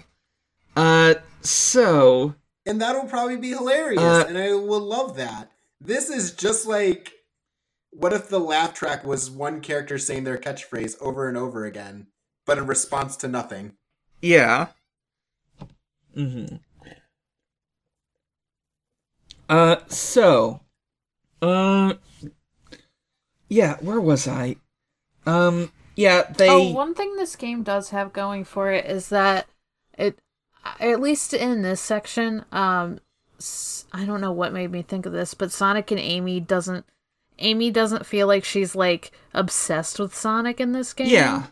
Sitcom. 0.76 1.16
Uh, 1.16 1.20
so 1.42 2.36
And 2.66 2.82
that'll 2.82 3.06
probably 3.06 3.38
be 3.38 3.50
hilarious. 3.50 4.02
Uh, 4.02 4.26
and 4.28 4.38
I 4.38 4.54
will 4.56 4.82
love 4.82 5.16
that. 5.18 5.52
This 5.80 6.10
is 6.10 6.32
just 6.32 6.66
like 6.66 7.12
what 7.92 8.14
if 8.14 8.28
the 8.28 8.40
laugh 8.40 8.74
track 8.74 9.06
was 9.06 9.32
one 9.32 9.62
character 9.62 9.98
saying 9.98 10.26
their 10.26 10.38
catchphrase 10.38 11.02
over 11.02 11.30
and 11.30 11.38
over 11.38 11.66
again, 11.66 12.08
but 12.46 12.58
in 12.58 12.68
response 12.68 13.16
to 13.18 13.28
nothing? 13.28 13.74
yeah. 14.22 14.68
Mm-hmm. 16.16 16.56
Uh, 19.48 19.76
so, 19.88 20.62
uh, 21.42 21.94
yeah, 23.50 23.78
where 23.82 24.02
was 24.02 24.28
I? 24.28 24.56
Um, 25.26 25.72
yeah, 25.96 26.24
they. 26.24 26.50
oh, 26.50 26.72
one 26.72 26.96
thing 26.96 27.16
this 27.16 27.36
game 27.36 27.64
does 27.64 27.90
have 27.90 28.14
going 28.14 28.44
for 28.44 28.72
it 28.72 28.86
is 28.86 29.10
that 29.10 29.40
it, 29.42 29.48
at 30.80 31.00
least 31.00 31.34
in 31.34 31.62
this 31.62 31.82
section, 31.82 32.46
um, 32.52 33.00
I 33.94 34.06
don't 34.06 34.22
know 34.22 34.32
what 34.32 34.54
made 34.54 34.72
me 34.72 34.82
think 34.82 35.06
of 35.06 35.14
this, 35.14 35.34
but 35.34 35.52
Sonic 35.52 35.92
and 35.92 36.00
Amy 36.00 36.40
doesn't. 36.40 36.86
Amy 37.40 37.70
doesn't 37.70 38.06
feel 38.06 38.28
like 38.28 38.46
she's 38.46 38.76
like 38.76 39.12
obsessed 39.34 40.00
with 40.00 40.16
Sonic 40.16 40.62
in 40.62 40.72
this 40.72 40.94
game. 40.94 41.08
yeah, 41.10 41.48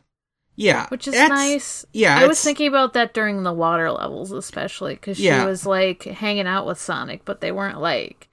yeah, 0.56 0.88
which 0.88 1.08
is 1.10 1.14
nice. 1.14 1.86
Yeah, 1.92 2.18
I 2.18 2.26
was 2.26 2.42
thinking 2.42 2.68
about 2.68 2.94
that 2.94 3.14
during 3.14 3.44
the 3.44 3.52
water 3.52 3.92
levels, 3.92 4.32
especially 4.32 4.94
because 4.96 5.18
she 5.18 5.26
Yeah. 5.26 5.46
was 5.46 5.66
like 5.66 6.04
hanging 6.04 6.48
out 6.48 6.66
with 6.66 6.80
Sonic, 6.80 7.26
but 7.26 7.42
they 7.42 7.52
weren't 7.52 7.82
like, 7.82 8.30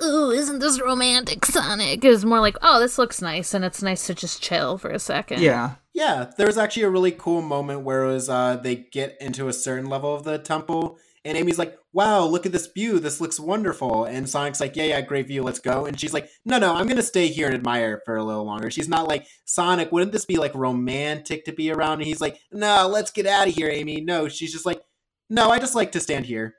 "Ooh, 0.00 0.30
isn't 0.30 0.60
this 0.60 0.80
romantic, 0.80 1.44
Sonic?" 1.44 2.04
It 2.04 2.08
was 2.08 2.24
more 2.24 2.38
like, 2.40 2.56
"Oh, 2.62 2.78
this 2.78 2.96
looks 2.96 3.20
nice, 3.20 3.54
and 3.54 3.64
it's 3.64 3.82
nice 3.82 4.06
to 4.06 4.14
just 4.14 4.40
chill 4.40 4.78
for 4.78 4.90
a 4.90 5.00
second. 5.00 5.40
Yeah, 5.42 5.72
Yeah, 5.94 6.32
there 6.36 6.48
was 6.48 6.58
actually 6.58 6.82
a 6.82 6.90
really 6.90 7.12
cool 7.12 7.40
moment 7.40 7.82
where 7.82 8.04
it 8.04 8.12
was 8.12 8.28
uh 8.28 8.56
they 8.56 8.74
get 8.74 9.16
into 9.20 9.48
a 9.48 9.52
certain 9.52 9.88
level 9.88 10.14
of 10.14 10.24
the 10.24 10.38
temple 10.38 10.98
and 11.24 11.38
Amy's 11.38 11.58
like, 11.58 11.78
Wow, 11.92 12.26
look 12.26 12.44
at 12.44 12.50
this 12.52 12.66
view, 12.66 12.98
this 12.98 13.20
looks 13.20 13.38
wonderful 13.38 14.04
and 14.04 14.28
Sonic's 14.28 14.60
like, 14.60 14.74
Yeah, 14.74 14.84
yeah, 14.84 15.00
great 15.02 15.28
view, 15.28 15.44
let's 15.44 15.60
go 15.60 15.86
and 15.86 15.98
she's 15.98 16.12
like, 16.12 16.28
No 16.44 16.58
no, 16.58 16.74
I'm 16.74 16.88
gonna 16.88 17.02
stay 17.02 17.28
here 17.28 17.46
and 17.46 17.54
admire 17.54 18.02
for 18.04 18.16
a 18.16 18.24
little 18.24 18.44
longer. 18.44 18.70
She's 18.72 18.88
not 18.88 19.06
like, 19.08 19.26
Sonic, 19.44 19.92
wouldn't 19.92 20.12
this 20.12 20.26
be 20.26 20.36
like 20.36 20.54
romantic 20.54 21.44
to 21.44 21.52
be 21.52 21.70
around? 21.70 22.00
And 22.00 22.08
he's 22.08 22.20
like, 22.20 22.40
No, 22.52 22.88
let's 22.88 23.12
get 23.12 23.26
out 23.26 23.46
of 23.48 23.54
here, 23.54 23.70
Amy. 23.70 24.00
No, 24.00 24.28
she's 24.28 24.52
just 24.52 24.66
like, 24.66 24.82
No, 25.30 25.50
I 25.50 25.60
just 25.60 25.76
like 25.76 25.92
to 25.92 26.00
stand 26.00 26.26
here. 26.26 26.56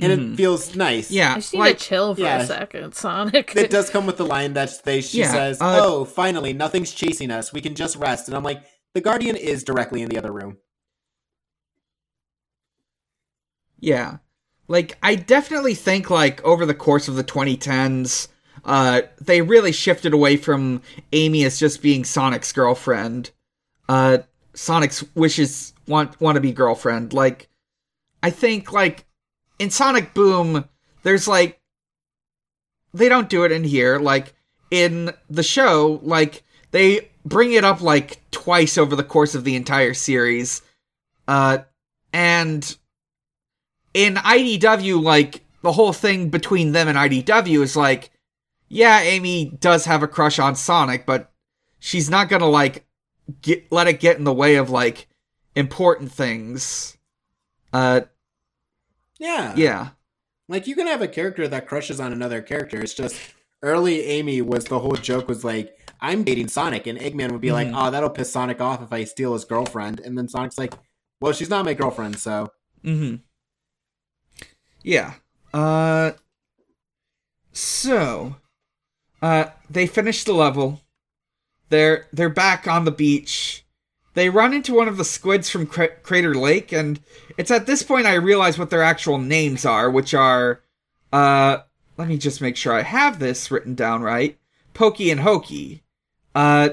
And 0.00 0.12
Mhm. 0.12 0.32
it 0.32 0.36
feels 0.36 0.74
nice. 0.74 1.10
yeah, 1.10 1.32
I 1.32 1.34
just 1.36 1.52
need 1.54 1.60
like 1.60 1.78
to 1.78 1.84
chill 1.84 2.14
for 2.16 2.20
yeah. 2.22 2.42
a 2.42 2.46
second, 2.46 2.94
Sonic. 2.94 3.52
it 3.54 3.70
does 3.70 3.90
come 3.90 4.06
with 4.06 4.16
the 4.16 4.26
line 4.26 4.54
that 4.54 4.82
they 4.84 5.00
she 5.00 5.18
Yeah, 5.20 5.30
says, 5.32 5.60
uh, 5.60 5.80
"Oh, 5.82 6.04
finally, 6.04 6.52
nothing's 6.52 6.92
chasing 6.92 7.30
us. 7.30 7.52
We 7.52 7.60
can 7.60 7.74
just 7.76 7.94
rest." 7.96 8.26
And 8.26 8.36
I'm 8.36 8.42
like, 8.42 8.62
"The 8.94 9.00
Guardian 9.00 9.36
is 9.36 9.62
directly 9.62 10.02
in 10.02 10.08
the 10.08 10.18
other 10.18 10.32
room." 10.32 10.56
Yeah. 13.80 14.18
Like 14.68 14.96
I 15.02 15.14
definitely 15.14 15.74
think 15.74 16.10
like 16.10 16.42
over 16.44 16.64
the 16.66 16.74
course 16.74 17.08
of 17.08 17.16
the 17.16 17.24
2010s 17.24 18.28
uh 18.64 19.02
they 19.20 19.42
really 19.42 19.72
shifted 19.72 20.14
away 20.14 20.36
from 20.38 20.80
Amy 21.12 21.44
as 21.44 21.58
just 21.58 21.82
being 21.82 22.02
Sonic's 22.04 22.50
girlfriend. 22.52 23.30
Uh 23.88 24.18
Sonic's 24.54 25.04
wishes 25.14 25.74
want 25.86 26.18
want 26.20 26.36
to 26.36 26.40
be 26.40 26.52
girlfriend. 26.52 27.12
Like 27.12 27.48
I 28.22 28.30
think 28.30 28.72
like 28.72 29.03
in 29.58 29.70
Sonic 29.70 30.14
Boom 30.14 30.64
there's 31.02 31.28
like 31.28 31.60
they 32.92 33.08
don't 33.08 33.28
do 33.28 33.44
it 33.44 33.52
in 33.52 33.64
here 33.64 33.98
like 33.98 34.34
in 34.70 35.12
the 35.28 35.42
show 35.42 36.00
like 36.02 36.42
they 36.70 37.08
bring 37.24 37.52
it 37.52 37.64
up 37.64 37.80
like 37.80 38.20
twice 38.30 38.76
over 38.76 38.96
the 38.96 39.04
course 39.04 39.34
of 39.34 39.44
the 39.44 39.56
entire 39.56 39.94
series. 39.94 40.62
Uh 41.26 41.58
and 42.12 42.76
in 43.94 44.16
IDW, 44.16 45.02
like 45.02 45.44
the 45.62 45.72
whole 45.72 45.92
thing 45.92 46.28
between 46.28 46.72
them 46.72 46.88
and 46.88 46.98
IDW 46.98 47.62
is 47.62 47.76
like, 47.76 48.10
yeah, 48.68 49.00
Amy 49.00 49.46
does 49.60 49.84
have 49.84 50.02
a 50.02 50.08
crush 50.08 50.38
on 50.38 50.56
Sonic, 50.56 51.06
but 51.06 51.32
she's 51.78 52.10
not 52.10 52.28
gonna 52.28 52.48
like 52.48 52.84
get 53.40 53.70
let 53.70 53.86
it 53.86 54.00
get 54.00 54.18
in 54.18 54.24
the 54.24 54.32
way 54.32 54.56
of 54.56 54.70
like 54.70 55.06
important 55.54 56.12
things. 56.12 56.96
Uh, 57.72 58.02
Yeah. 59.24 59.54
yeah, 59.56 59.88
Like 60.50 60.66
you 60.66 60.74
can 60.76 60.86
have 60.86 61.00
a 61.00 61.08
character 61.08 61.48
that 61.48 61.66
crushes 61.66 61.98
on 61.98 62.12
another 62.12 62.42
character. 62.42 62.80
It's 62.82 62.92
just 62.92 63.18
early 63.62 64.02
Amy 64.04 64.42
was 64.42 64.66
the 64.66 64.78
whole 64.78 64.92
joke 64.96 65.28
was 65.28 65.44
like, 65.44 65.78
I'm 65.98 66.24
dating 66.24 66.48
Sonic, 66.48 66.86
and 66.86 66.98
Eggman 66.98 67.32
would 67.32 67.40
be 67.40 67.50
like, 67.50 67.68
Mhm. 67.68 67.72
Oh, 67.74 67.90
that'll 67.90 68.10
piss 68.10 68.30
Sonic 68.30 68.60
off 68.60 68.82
if 68.82 68.92
I 68.92 69.04
steal 69.04 69.32
his 69.32 69.46
girlfriend. 69.46 70.00
And 70.00 70.18
then 70.18 70.28
Sonic's 70.28 70.58
like, 70.58 70.74
Well, 71.22 71.32
she's 71.32 71.48
not 71.48 71.64
my 71.64 71.72
girlfriend, 71.72 72.18
so 72.18 72.52
Mm-hmm. 72.84 73.16
Yeah. 74.82 75.14
Uh. 75.54 76.12
So, 77.52 78.36
uh, 79.22 79.46
they 79.70 79.86
finish 79.86 80.24
the 80.24 80.34
level. 80.34 80.82
They're 81.70 82.08
they're 82.12 82.28
back 82.28 82.68
on 82.68 82.84
the 82.84 82.90
beach. 82.90 83.63
They 84.14 84.30
run 84.30 84.54
into 84.54 84.74
one 84.74 84.88
of 84.88 84.96
the 84.96 85.04
squids 85.04 85.50
from 85.50 85.66
Cra- 85.66 85.96
Crater 86.02 86.34
Lake, 86.34 86.72
and 86.72 87.00
it's 87.36 87.50
at 87.50 87.66
this 87.66 87.82
point 87.82 88.06
I 88.06 88.14
realize 88.14 88.58
what 88.58 88.70
their 88.70 88.82
actual 88.82 89.18
names 89.18 89.64
are, 89.64 89.90
which 89.90 90.14
are, 90.14 90.62
uh, 91.12 91.58
let 91.96 92.08
me 92.08 92.16
just 92.16 92.40
make 92.40 92.56
sure 92.56 92.72
I 92.72 92.82
have 92.82 93.18
this 93.18 93.50
written 93.50 93.74
down 93.74 94.02
right. 94.02 94.38
Pokey 94.72 95.10
and 95.10 95.20
Hokey. 95.20 95.82
Uh, 96.34 96.70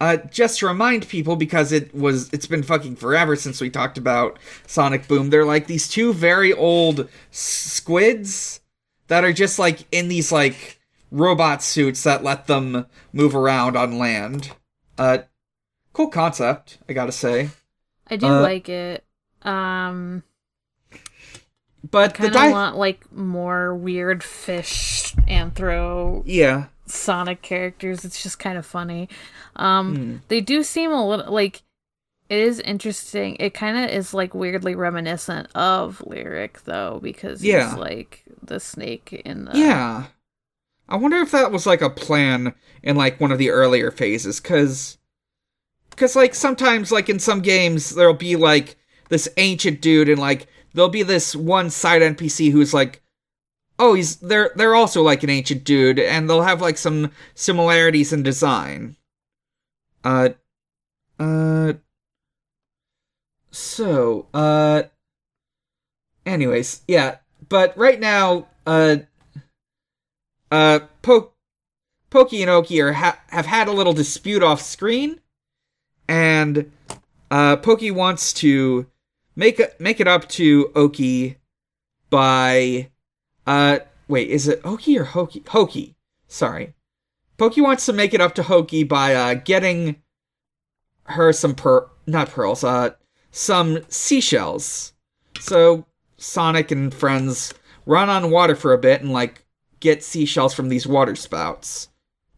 uh, 0.00 0.16
just 0.30 0.58
to 0.58 0.66
remind 0.66 1.08
people, 1.08 1.36
because 1.36 1.72
it 1.72 1.94
was, 1.94 2.30
it's 2.32 2.46
been 2.46 2.62
fucking 2.62 2.96
forever 2.96 3.36
since 3.36 3.60
we 3.60 3.70
talked 3.70 3.96
about 3.96 4.38
Sonic 4.66 5.08
Boom. 5.08 5.30
They're 5.30 5.44
like 5.44 5.66
these 5.66 5.88
two 5.88 6.12
very 6.12 6.52
old 6.52 7.08
squids 7.30 8.60
that 9.08 9.24
are 9.24 9.32
just 9.32 9.58
like 9.58 9.86
in 9.92 10.08
these 10.08 10.32
like 10.32 10.80
robot 11.10 11.62
suits 11.62 12.02
that 12.02 12.24
let 12.24 12.46
them 12.46 12.86
move 13.12 13.34
around 13.34 13.76
on 13.76 13.98
land. 13.98 14.52
Uh, 14.98 15.18
cool 15.96 16.08
concept, 16.08 16.76
I 16.88 16.92
gotta 16.92 17.10
say. 17.12 17.48
I 18.08 18.16
do 18.16 18.26
Uh, 18.26 18.42
like 18.42 18.68
it. 18.68 19.02
Um, 19.42 20.22
But 21.90 22.12
the 22.14 22.18
kind 22.18 22.28
of 22.28 22.32
di- 22.34 22.50
want 22.50 22.76
like 22.76 23.10
more 23.12 23.74
weird 23.74 24.22
fish 24.22 25.14
anthro 25.28 26.22
yeah, 26.26 26.66
Sonic 26.86 27.42
characters. 27.42 28.04
It's 28.04 28.22
just 28.22 28.38
kind 28.38 28.58
of 28.58 28.66
funny. 28.66 29.08
Um, 29.56 29.96
Hmm. 29.96 30.16
they 30.28 30.40
do 30.40 30.62
seem 30.62 30.90
a 30.92 31.06
little 31.08 31.32
like 31.32 31.62
it 32.28 32.38
is 32.40 32.58
interesting. 32.60 33.36
It 33.38 33.54
kind 33.54 33.78
of 33.78 33.88
is 33.90 34.12
like 34.12 34.34
weirdly 34.34 34.74
reminiscent 34.74 35.48
of 35.54 36.02
Lyric 36.06 36.62
though, 36.64 36.98
because 37.02 37.42
Yeah. 37.42 37.70
he's 37.70 37.78
like 37.78 38.24
the 38.42 38.58
snake 38.60 39.22
in 39.24 39.46
the 39.46 39.56
yeah. 39.56 40.06
I 40.88 40.96
wonder 40.96 41.16
if 41.18 41.30
that 41.30 41.50
was 41.52 41.66
like 41.66 41.82
a 41.82 41.90
plan 41.90 42.54
in 42.82 42.96
like 42.96 43.20
one 43.20 43.32
of 43.32 43.38
the 43.38 43.50
earlier 43.50 43.90
phases, 43.90 44.40
cause, 44.40 44.98
cause 45.96 46.16
like 46.16 46.34
sometimes 46.34 46.92
like 46.92 47.08
in 47.08 47.18
some 47.18 47.40
games 47.40 47.94
there'll 47.94 48.14
be 48.14 48.36
like 48.36 48.76
this 49.08 49.28
ancient 49.36 49.80
dude 49.80 50.08
and 50.08 50.20
like 50.20 50.48
there'll 50.74 50.88
be 50.88 51.02
this 51.02 51.34
one 51.34 51.70
side 51.70 52.02
NPC 52.02 52.52
who's 52.52 52.74
like, 52.74 53.02
oh 53.78 53.94
he's 53.94 54.16
they're 54.16 54.52
they're 54.56 54.74
also 54.74 55.02
like 55.02 55.22
an 55.22 55.30
ancient 55.30 55.64
dude 55.64 55.98
and 55.98 56.28
they'll 56.28 56.42
have 56.42 56.60
like 56.60 56.78
some 56.78 57.10
similarities 57.34 58.12
in 58.12 58.22
design. 58.22 58.96
Uh, 60.04 60.30
uh. 61.18 61.72
So, 63.50 64.26
uh. 64.32 64.84
Anyways, 66.24 66.82
yeah, 66.86 67.16
but 67.48 67.76
right 67.76 67.98
now, 67.98 68.46
uh. 68.66 68.98
Uh, 70.50 70.80
po- 71.02 71.32
Pokey 72.10 72.42
and 72.42 72.50
Oki 72.50 72.78
ha- 72.78 73.20
have 73.28 73.46
had 73.46 73.66
a 73.66 73.72
little 73.72 73.92
dispute 73.92 74.42
off 74.44 74.60
screen, 74.60 75.20
and 76.08 76.70
uh, 77.30 77.56
Pokey 77.56 77.90
wants 77.90 78.32
to 78.34 78.86
make 79.34 79.60
make 79.80 80.00
it 80.00 80.08
up 80.08 80.28
to 80.30 80.70
Oki 80.74 81.36
by 82.08 82.88
uh 83.46 83.80
wait 84.08 84.30
is 84.30 84.48
it 84.48 84.60
Oki 84.64 84.98
or 84.98 85.04
Hokey? 85.04 85.42
Hoki 85.48 85.96
sorry 86.28 86.74
Pokey 87.36 87.60
wants 87.60 87.84
to 87.86 87.92
make 87.92 88.14
it 88.14 88.20
up 88.20 88.34
to 88.36 88.44
Hoki 88.44 88.84
by 88.84 89.14
uh 89.14 89.34
getting 89.34 89.96
her 91.04 91.32
some 91.32 91.54
per 91.54 91.88
not 92.06 92.30
pearls 92.30 92.64
uh 92.64 92.90
some 93.30 93.80
seashells 93.88 94.94
so 95.38 95.84
Sonic 96.16 96.70
and 96.70 96.92
friends 96.92 97.52
run 97.84 98.08
on 98.08 98.30
water 98.30 98.56
for 98.56 98.72
a 98.72 98.78
bit 98.78 99.02
and 99.02 99.12
like 99.12 99.44
get 99.80 100.02
seashells 100.02 100.54
from 100.54 100.68
these 100.68 100.86
water 100.86 101.14
spouts. 101.14 101.88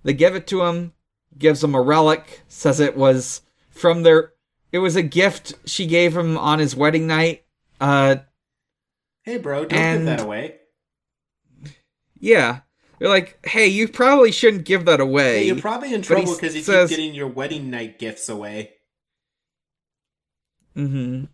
They 0.02 0.12
give 0.12 0.35
it 0.35 0.46
to 0.48 0.64
him, 0.64 0.92
gives 1.37 1.62
him 1.62 1.74
a 1.74 1.81
relic, 1.81 2.42
says 2.48 2.81
it 2.81 2.96
was 2.96 3.42
from 3.78 4.02
their 4.02 4.32
it 4.72 4.78
was 4.78 4.96
a 4.96 5.02
gift 5.02 5.54
she 5.64 5.86
gave 5.86 6.16
him 6.16 6.36
on 6.36 6.58
his 6.58 6.74
wedding 6.76 7.06
night. 7.06 7.44
Uh 7.80 8.16
Hey 9.22 9.38
bro, 9.38 9.64
don't 9.64 9.78
And- 9.78 9.98
give 10.00 10.06
that 10.18 10.20
away. 10.20 10.56
yeah. 12.18 12.60
They're 12.98 13.08
like, 13.08 13.38
"Hey, 13.46 13.68
you 13.68 13.86
probably 13.86 14.32
shouldn't 14.32 14.64
give 14.64 14.84
that 14.86 14.98
away." 14.98 15.38
Hey, 15.38 15.46
you're 15.46 15.60
probably 15.60 15.94
in 15.94 16.02
trouble 16.02 16.34
because 16.34 16.56
you 16.56 16.62
says- 16.62 16.88
keep 16.88 16.98
getting 16.98 17.14
your 17.14 17.28
wedding 17.28 17.70
night 17.70 17.98
gifts 18.00 18.28
away. 18.28 18.72
Mm-hmm. 20.76 21.24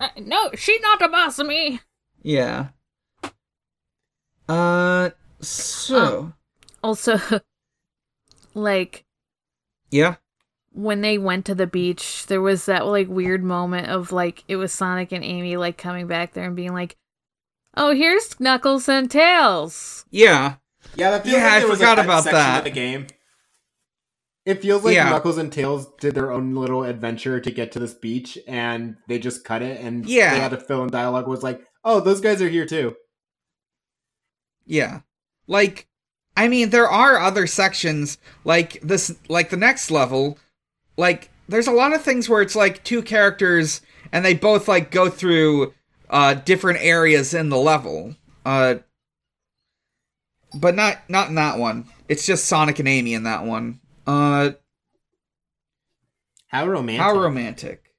Uh, 0.00 0.08
no, 0.18 0.50
she 0.56 0.78
not 0.80 1.02
a 1.02 1.08
boss 1.08 1.38
of 1.38 1.46
me. 1.46 1.80
Yeah. 2.22 2.68
Uh 4.48 5.10
so, 5.40 6.32
Also, 6.82 7.18
like 8.54 9.04
yeah. 9.90 10.16
When 10.74 11.00
they 11.02 11.18
went 11.18 11.44
to 11.46 11.54
the 11.54 11.66
beach, 11.66 12.26
there 12.26 12.40
was 12.40 12.66
that 12.66 12.86
like 12.86 13.08
weird 13.08 13.42
moment 13.42 13.88
of 13.88 14.12
like 14.12 14.44
it 14.48 14.56
was 14.56 14.72
Sonic 14.72 15.12
and 15.12 15.24
Amy 15.24 15.56
like 15.56 15.76
coming 15.78 16.06
back 16.06 16.32
there 16.32 16.44
and 16.46 16.56
being 16.56 16.72
like, 16.72 16.96
"Oh, 17.76 17.94
here's 17.94 18.38
Knuckles 18.40 18.88
and 18.88 19.10
Tails." 19.10 20.04
Yeah. 20.10 20.54
Yeah, 20.96 21.10
that 21.12 21.22
feels 21.24 21.36
Yeah, 21.36 21.44
like 21.44 21.52
I 21.52 21.58
there 21.60 21.68
was 21.68 21.78
forgot 21.78 21.98
a 21.98 22.02
about 22.02 22.22
section 22.24 22.38
that. 22.38 22.58
of 22.58 22.64
the 22.64 22.70
game. 22.70 23.06
It 24.44 24.60
feels 24.60 24.82
like 24.82 24.94
Yeah. 24.94 25.10
Knuckles 25.10 25.38
and 25.38 25.52
Tails 25.52 25.86
did 26.00 26.14
their 26.14 26.32
own 26.32 26.54
little 26.54 26.82
adventure 26.82 27.38
to 27.38 27.50
get 27.50 27.70
to 27.72 27.78
this 27.78 27.94
beach, 27.94 28.36
and 28.48 28.96
they 29.06 29.18
just 29.20 29.44
cut 29.44 29.62
it, 29.62 29.80
and 29.80 30.04
Yeah. 30.04 30.34
they 30.34 30.40
had 30.40 30.50
to 30.50 30.56
fill 30.56 30.82
in 30.82 30.90
dialogue. 30.90 31.28
Was 31.28 31.42
like, 31.44 31.62
oh, 31.84 32.00
those 32.00 32.20
guys 32.20 32.42
are 32.42 32.48
here 32.48 32.66
too. 32.66 32.96
Yeah. 34.66 35.00
Like 35.46 35.86
I 36.36 36.48
mean 36.48 36.70
there 36.70 36.88
are 36.88 37.18
other 37.18 37.46
sections 37.46 38.18
like 38.44 38.80
this 38.82 39.14
like 39.28 39.50
the 39.50 39.56
next 39.56 39.90
level 39.90 40.38
like 40.96 41.30
there's 41.48 41.66
a 41.66 41.72
lot 41.72 41.94
of 41.94 42.02
things 42.02 42.28
where 42.28 42.42
it's 42.42 42.56
like 42.56 42.82
two 42.84 43.02
characters 43.02 43.80
and 44.12 44.24
they 44.24 44.34
both 44.34 44.68
like 44.68 44.90
go 44.90 45.08
through 45.08 45.72
uh 46.10 46.34
different 46.34 46.78
areas 46.82 47.34
in 47.34 47.48
the 47.48 47.58
level. 47.58 48.14
Uh 48.44 48.76
but 50.54 50.74
not 50.74 50.98
not 51.08 51.28
in 51.28 51.34
that 51.36 51.58
one. 51.58 51.86
It's 52.08 52.26
just 52.26 52.44
Sonic 52.44 52.78
and 52.78 52.88
Amy 52.88 53.14
in 53.14 53.22
that 53.24 53.44
one. 53.44 53.80
Uh 54.06 54.50
How 56.48 56.66
romantic! 56.66 57.00
how 57.02 57.14
romantic. 57.18 57.94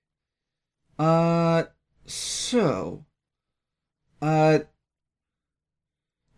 Uh 0.99 1.63
so 2.05 3.05
uh 4.21 4.59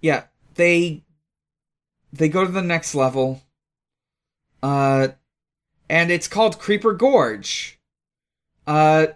yeah, 0.01 0.25
they 0.55 1.03
they 2.13 2.29
go 2.29 2.45
to 2.45 2.51
the 2.51 2.61
next 2.61 2.95
level. 2.95 3.41
Uh 4.63 5.09
and 5.89 6.11
it's 6.11 6.27
called 6.27 6.59
Creeper 6.59 6.93
Gorge. 6.93 7.79
Uh 8.67 9.07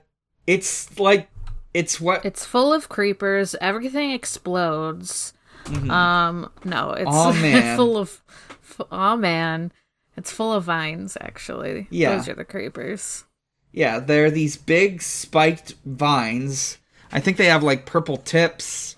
it's 0.48 1.00
like 1.00 1.30
it's 1.74 2.00
what 2.02 2.26
It's 2.26 2.46
full 2.46 2.74
of 2.74 2.90
creepers. 2.90 3.56
Everything 3.62 4.12
explodes. 4.12 5.34
Mhm. 5.66 5.90
Um, 5.92 6.52
no, 6.64 6.92
it's 6.98 7.42
man. 7.42 7.78
full 7.78 7.98
of. 7.98 8.22
F- 8.30 8.88
oh 8.92 9.16
man, 9.18 9.72
it's 10.18 10.32
full 10.32 10.52
of 10.54 10.64
vines. 10.64 11.18
Actually, 11.22 11.88
Yeah. 11.92 12.16
those 12.16 12.28
are 12.28 12.34
the 12.34 12.46
creepers. 12.46 13.26
Yeah, 13.72 14.00
they're 14.00 14.32
these 14.32 14.58
big 14.58 15.02
spiked 15.04 15.76
vines. 15.86 16.78
I 17.12 17.20
think 17.20 17.38
they 17.38 17.46
have 17.46 17.62
like 17.62 17.86
purple 17.86 18.18
tips. 18.18 18.96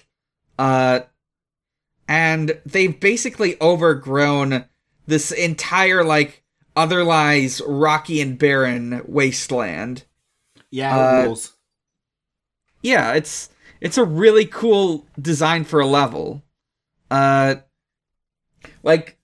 Uh 0.58 1.02
and 2.08 2.60
they've 2.66 2.98
basically 3.00 3.58
overgrown 3.62 4.66
this 5.08 5.32
entire 5.32 6.04
like 6.04 6.41
otherwise 6.76 7.62
rocky 7.68 8.22
and 8.22 8.38
barren 8.38 9.02
wasteland. 9.06 10.06
yeah, 10.72 10.98
uh, 10.98 11.24
rules. 11.26 11.54
Yeah, 12.82 13.14
it's 13.14 13.50
it's 13.80 13.98
a 13.98 14.06
really 14.06 14.46
cool 14.46 15.06
design 15.20 15.64
for 15.64 15.80
a 15.80 15.88
level. 15.88 16.44
Uh 17.10 17.56
like 18.84 19.18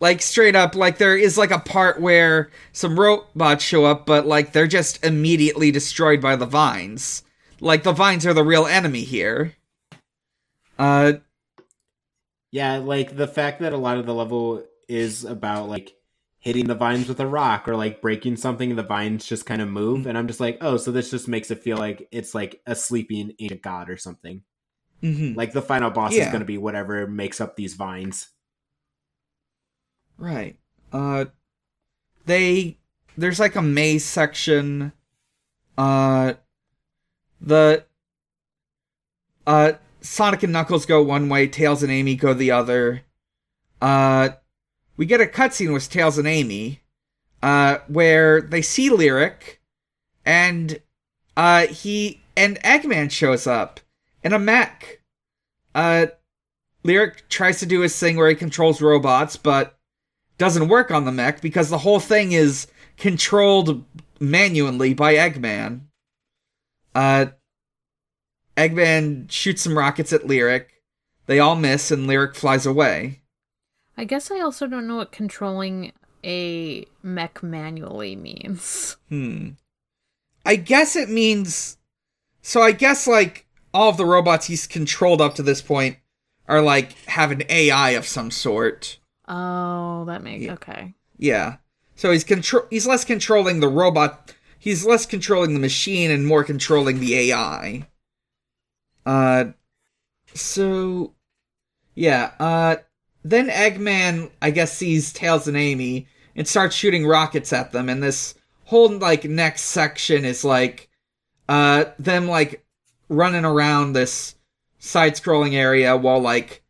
like 0.00 0.22
straight 0.22 0.54
up 0.56 0.74
like 0.74 0.98
there 0.98 1.16
is 1.16 1.36
like 1.36 1.50
a 1.50 1.58
part 1.58 2.00
where 2.00 2.50
some 2.72 2.98
robots 2.98 3.64
show 3.64 3.84
up 3.84 4.06
but 4.06 4.26
like 4.26 4.52
they're 4.52 4.68
just 4.68 5.04
immediately 5.04 5.70
destroyed 5.70 6.20
by 6.20 6.36
the 6.36 6.46
vines. 6.46 7.22
Like 7.60 7.82
the 7.82 7.92
vines 7.92 8.24
are 8.26 8.34
the 8.34 8.44
real 8.44 8.66
enemy 8.66 9.02
here. 9.02 9.54
Uh 10.78 11.14
Yeah, 12.50 12.78
like 12.78 13.16
the 13.16 13.26
fact 13.26 13.60
that 13.60 13.72
a 13.72 13.76
lot 13.78 13.98
of 13.98 14.06
the 14.06 14.14
level 14.14 14.64
is 14.88 15.24
about 15.24 15.68
like 15.68 15.94
hitting 16.40 16.66
the 16.66 16.74
vines 16.74 17.08
with 17.08 17.20
a 17.20 17.26
rock 17.26 17.68
or 17.68 17.76
like 17.76 18.00
breaking 18.00 18.36
something 18.36 18.70
and 18.70 18.78
the 18.78 18.82
vines 18.82 19.26
just 19.26 19.46
kind 19.46 19.60
of 19.62 19.68
move 19.68 20.06
and 20.06 20.16
I'm 20.16 20.28
just 20.28 20.40
like, 20.40 20.58
"Oh, 20.60 20.76
so 20.76 20.92
this 20.92 21.10
just 21.10 21.28
makes 21.28 21.50
it 21.50 21.62
feel 21.62 21.76
like 21.78 22.08
it's 22.12 22.34
like 22.34 22.60
a 22.66 22.74
sleeping 22.74 23.32
ancient 23.40 23.62
god 23.62 23.90
or 23.90 23.96
something." 23.96 24.42
hmm 25.02 25.34
Like 25.34 25.52
the 25.52 25.62
final 25.62 25.90
boss 25.90 26.12
is 26.20 26.28
going 26.28 26.40
to 26.40 26.46
be 26.46 26.58
whatever 26.58 27.06
makes 27.06 27.40
up 27.40 27.56
these 27.56 27.74
vines. 27.74 28.28
Right. 30.16 30.58
Uh 30.92 31.26
they 32.26 32.78
there's 33.16 33.40
like 33.40 33.56
a 33.56 33.62
maze 33.62 34.04
section. 34.04 34.92
Uh 35.76 36.34
the 37.40 37.84
uh 39.46 39.72
Sonic 40.00 40.42
and 40.44 40.52
Knuckles 40.52 40.86
go 40.86 41.02
one 41.02 41.28
way, 41.28 41.48
Tails 41.48 41.82
and 41.82 41.90
Amy 41.92 42.14
go 42.14 42.34
the 42.34 42.50
other. 42.50 43.02
Uh 43.80 44.30
we 44.98 45.06
get 45.06 45.22
a 45.22 45.26
cutscene 45.26 45.72
with 45.72 45.88
Tails 45.88 46.18
and 46.18 46.28
Amy 46.28 46.82
uh 47.42 47.78
where 47.86 48.42
they 48.42 48.60
see 48.60 48.90
Lyric 48.90 49.60
and 50.26 50.82
uh 51.36 51.66
he 51.68 52.20
and 52.36 52.60
Eggman 52.62 53.10
shows 53.10 53.46
up 53.46 53.80
in 54.22 54.34
a 54.34 54.38
mech. 54.38 55.00
Uh 55.74 56.08
Lyric 56.84 57.28
tries 57.28 57.58
to 57.60 57.66
do 57.66 57.80
his 57.80 57.98
thing 57.98 58.16
where 58.16 58.28
he 58.28 58.34
controls 58.34 58.80
robots, 58.80 59.36
but 59.36 59.78
doesn't 60.38 60.68
work 60.68 60.90
on 60.90 61.04
the 61.04 61.12
mech 61.12 61.40
because 61.40 61.68
the 61.68 61.78
whole 61.78 62.00
thing 62.00 62.32
is 62.32 62.66
controlled 62.96 63.84
manually 64.20 64.94
by 64.94 65.14
Eggman. 65.14 65.80
Uh, 66.94 67.26
Eggman 68.56 69.30
shoots 69.30 69.62
some 69.62 69.76
rockets 69.76 70.12
at 70.12 70.26
Lyric. 70.26 70.82
They 71.26 71.38
all 71.38 71.56
miss, 71.56 71.90
and 71.90 72.06
Lyric 72.06 72.34
flies 72.34 72.64
away. 72.64 73.20
I 73.98 74.04
guess 74.04 74.30
I 74.30 74.40
also 74.40 74.68
don't 74.68 74.86
know 74.86 74.96
what 74.96 75.12
controlling 75.12 75.92
a 76.24 76.86
mech 77.02 77.42
manually 77.42 78.14
means. 78.16 78.96
Hmm. 79.08 79.50
I 80.46 80.56
guess 80.56 80.96
it 80.96 81.10
means. 81.10 81.76
So 82.40 82.62
I 82.62 82.70
guess, 82.72 83.06
like, 83.08 83.46
all 83.74 83.90
of 83.90 83.96
the 83.96 84.06
robots 84.06 84.46
he's 84.46 84.66
controlled 84.68 85.20
up 85.20 85.34
to 85.34 85.42
this 85.42 85.60
point 85.60 85.98
are, 86.46 86.62
like, 86.62 86.92
have 87.06 87.32
an 87.32 87.42
AI 87.50 87.90
of 87.90 88.06
some 88.06 88.30
sort. 88.30 88.98
Oh, 89.26 90.04
that 90.06 90.22
makes 90.22 90.44
Yeah. 90.44 90.54
okay. 90.54 90.94
Yeah. 91.18 91.56
So 91.96 92.12
he's 92.12 92.24
control 92.24 92.64
he's 92.70 92.86
less 92.86 93.04
controlling 93.04 93.58
the 93.60 93.68
robot 93.68 94.32
he's 94.58 94.86
less 94.86 95.04
controlling 95.04 95.52
the 95.54 95.60
machine 95.60 96.10
and 96.12 96.24
more 96.26 96.44
controlling 96.44 97.00
the 97.00 97.14
AI. 97.16 97.88
Uh 99.04 99.46
so 100.34 101.14
yeah, 101.96 102.32
uh 102.38 102.76
then 103.30 103.48
Eggman 103.48 104.30
I 104.42 104.50
guess 104.50 104.72
sees 104.72 105.12
Tails 105.12 105.48
and 105.48 105.56
Amy 105.56 106.06
and 106.36 106.46
starts 106.46 106.74
shooting 106.74 107.06
rockets 107.06 107.52
at 107.52 107.72
them 107.72 107.88
and 107.88 108.02
this 108.02 108.34
whole 108.64 108.90
like 108.98 109.24
next 109.24 109.62
section 109.62 110.24
is 110.24 110.44
like 110.44 110.88
uh 111.48 111.86
them 111.98 112.28
like 112.28 112.64
running 113.08 113.44
around 113.44 113.92
this 113.92 114.34
side 114.78 115.14
scrolling 115.14 115.54
area 115.54 115.96
while 115.96 116.20
like 116.20 116.62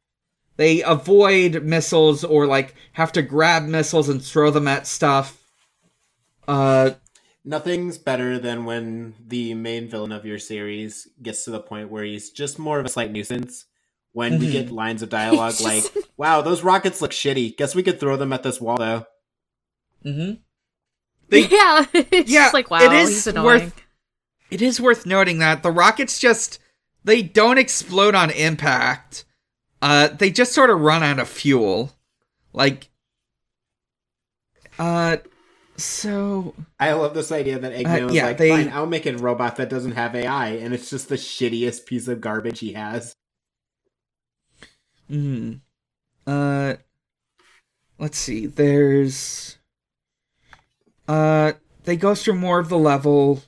they 0.57 0.83
avoid 0.83 1.63
missiles 1.63 2.25
or 2.25 2.47
like 2.47 2.75
have 2.93 3.13
to 3.13 3.23
grab 3.23 3.65
missiles 3.65 4.09
and 4.09 4.23
throw 4.23 4.51
them 4.51 4.69
at 4.69 4.87
stuff. 4.87 5.43
Uh 6.47 6.91
Nothing's 7.45 7.97
better 7.97 8.39
than 8.39 8.67
when 8.67 9.15
the 9.27 9.55
main 9.55 9.89
villain 9.89 10.13
of 10.13 10.27
your 10.27 10.39
series 10.39 11.09
gets 11.23 11.45
to 11.45 11.51
the 11.51 11.61
point 11.61 11.91
where 11.91 12.05
he's 12.05 12.31
just 12.31 12.59
more 12.59 12.79
of 12.79 12.85
a 12.85 12.91
slight 12.91 13.11
nuisance. 13.11 13.65
When 14.19 14.41
we 14.41 14.49
Mhm. 14.49 14.53
get 14.53 14.71
lines 14.73 15.03
of 15.03 15.11
dialogue 15.11 15.53
He's 15.55 15.65
like, 15.95 16.05
wow, 16.17 16.41
those 16.43 16.65
rockets 16.65 17.01
look 17.01 17.13
shitty. 17.13 17.57
Guess 17.57 17.77
we 17.77 17.85
could 17.85 18.01
throw 18.01 18.17
them 18.17 18.33
at 18.33 18.43
this 18.43 18.61
wall 18.61 18.77
though. 18.77 19.07
Mm-hmm. 20.05 20.35
They- 21.29 21.47
yeah, 21.49 21.87
it's 21.95 22.29
Yeah, 22.31 22.43
just 22.47 22.55
like 22.55 22.69
wow, 22.69 22.83
it 22.83 22.93
is 22.93 23.09
he's 23.11 23.27
annoying. 23.29 23.45
worth- 23.47 23.83
It 24.51 24.61
is 24.61 24.81
worth 24.81 25.07
noting 25.07 25.39
that 25.39 25.63
the 25.63 25.71
rockets 25.71 26.19
just 26.19 26.59
they 27.05 27.23
don't 27.23 27.59
explode 27.59 28.17
on 28.17 28.31
impact. 28.31 29.25
Uh 29.81 30.09
they 30.09 30.31
just 30.31 30.53
sort 30.53 30.71
of 30.71 30.81
run 30.81 31.05
out 31.05 31.21
of 31.21 31.29
fuel. 31.29 31.93
Like 32.53 32.89
uh 34.81 35.19
so 35.77 36.55
I 36.81 36.93
love 36.95 37.15
this 37.15 37.31
idea 37.31 37.61
that 37.61 37.73
Eggman 37.73 38.03
Uh, 38.03 38.07
was 38.07 38.15
yeah, 38.15 38.27
like, 38.27 38.39
they- 38.39 38.51
fine, 38.51 38.69
I'll 38.73 38.87
make 38.87 39.07
a 39.07 39.17
robot 39.17 39.55
that 39.57 39.71
doesn't 39.71 39.93
have 39.93 40.17
AI, 40.17 40.49
and 40.49 40.75
it's 40.75 40.91
just 40.91 41.09
the 41.09 41.15
shittiest 41.15 41.87
piece 41.87 42.09
of 42.09 42.21
garbage 42.21 42.59
he 42.59 42.73
has. 42.73 43.15
Hmm. 45.09 45.55
Uh, 46.27 46.75
let's 47.99 48.19
see. 48.19 48.47
There's. 48.47 49.59
Uh, 51.07 51.53
they 51.85 51.97
go 51.97 52.15
through 52.15 52.35
more 52.35 52.59
of 52.59 52.69
the 52.69 52.79
level. 52.79 53.43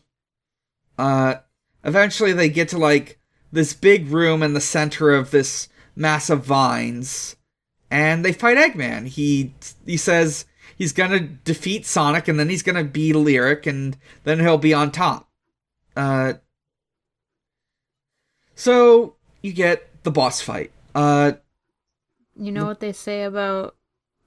Uh, 0.98 1.36
eventually 1.84 2.32
they 2.32 2.48
get 2.48 2.68
to 2.70 2.78
like 2.78 3.18
this 3.52 3.74
big 3.74 4.08
room 4.08 4.42
in 4.42 4.54
the 4.54 4.60
center 4.60 5.10
of 5.10 5.30
this 5.30 5.68
mass 5.94 6.30
of 6.30 6.44
vines, 6.44 7.36
and 7.90 8.24
they 8.24 8.32
fight 8.32 8.56
Eggman. 8.56 9.06
He 9.08 9.54
he 9.84 9.96
says 9.98 10.46
he's 10.76 10.92
gonna 10.92 11.20
defeat 11.20 11.84
Sonic, 11.84 12.28
and 12.28 12.38
then 12.38 12.48
he's 12.48 12.62
gonna 12.62 12.84
beat 12.84 13.14
Lyric, 13.14 13.66
and 13.66 13.96
then 14.24 14.40
he'll 14.40 14.58
be 14.58 14.72
on 14.72 14.90
top. 14.90 15.28
Uh. 15.96 16.34
So 18.54 19.16
you 19.42 19.52
get 19.52 20.02
the 20.02 20.10
boss 20.10 20.40
fight. 20.40 20.72
Uh. 20.94 21.32
You 22.40 22.50
know 22.52 22.66
what 22.66 22.80
they 22.80 22.92
say 22.92 23.22
about 23.24 23.76